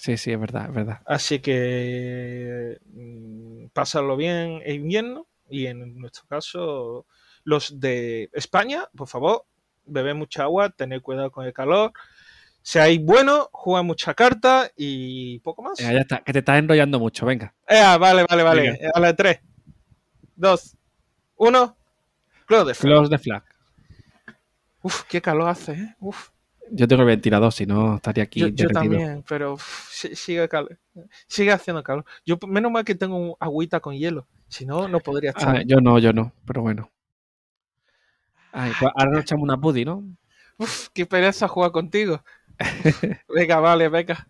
sí, 0.03 0.17
sí, 0.17 0.33
es 0.33 0.41
verdad, 0.41 0.67
es 0.67 0.75
verdad. 0.75 1.01
Así 1.07 1.39
que 1.39 2.79
mm, 2.93 3.67
pasarlo 3.73 4.17
bien 4.17 4.61
en 4.65 4.75
invierno. 4.75 5.27
Y 5.49 5.67
en 5.67 5.99
nuestro 6.01 6.25
caso, 6.27 7.07
los 7.45 7.79
de 7.79 8.31
España, 8.33 8.89
por 8.97 9.07
favor, 9.07 9.45
beber 9.85 10.15
mucha 10.15 10.45
agua, 10.45 10.71
tener 10.71 11.03
cuidado 11.03 11.31
con 11.31 11.47
el 11.47 11.53
calor. 11.53 11.93
Seáis 12.63 13.01
buenos, 13.05 13.49
juega 13.53 13.83
mucha 13.83 14.15
carta 14.15 14.71
y 14.77 15.39
poco 15.41 15.63
más. 15.63 15.79
Ya 15.79 15.93
está, 15.93 16.23
que 16.25 16.33
te 16.33 16.41
estás 16.41 16.59
enrollando 16.59 16.99
mucho, 16.99 17.27
venga. 17.27 17.55
Eh, 17.69 17.83
vale, 18.01 18.25
vale, 18.29 18.43
vale. 18.43 18.63
Venga. 18.73 18.91
A 18.95 19.01
la 19.01 19.15
3, 19.15 19.41
2, 20.37 20.77
1. 21.37 21.77
Close 22.47 22.67
the 22.67 22.75
flag. 22.75 22.93
Close 22.93 23.11
the 23.11 23.19
flag. 23.19 23.43
Uf, 24.83 25.03
qué 25.05 25.21
calor 25.21 25.49
hace, 25.49 25.73
¿eh? 25.73 25.95
Uf. 26.01 26.32
Yo 26.75 26.89
tengo 26.89 27.03
el 27.03 27.09
ventilador, 27.09 27.53
si 27.53 27.67
no 27.67 27.97
estaría 27.97 28.25
aquí 28.25 28.51
Yo, 28.55 28.69
también, 28.69 29.23
pero 29.29 29.59
sigue, 29.91 30.49
calor, 30.49 30.79
sigue 31.27 31.53
haciendo 31.53 31.83
calor. 31.83 32.07
Yo, 32.25 32.39
menos 32.49 32.73
mal 32.73 32.83
que 32.83 32.95
tengo 32.95 33.17
un 33.17 33.35
agüita 33.39 33.81
con 33.81 33.95
hielo. 33.95 34.27
Si 34.49 34.65
no, 34.65 34.89
no 34.89 35.01
podría 35.01 35.31
estar. 35.31 35.57
Ah, 35.57 35.63
yo 35.67 35.83
no, 35.83 35.99
yo 35.99 36.15
no, 36.15 36.33
pero 36.47 36.63
bueno. 36.63 36.91
Ay, 38.53 38.73
pues 38.81 38.91
ahora 38.95 39.13
nos 39.13 39.21
echamos 39.23 39.45
una 39.45 39.61
pudi, 39.61 39.85
¿no? 39.85 40.03
Uf, 40.57 40.89
qué 40.95 41.05
pereza 41.05 41.47
jugar 41.47 41.73
contigo. 41.73 42.25
venga, 43.29 43.61
vale, 43.61 43.91
venga. 43.91 44.27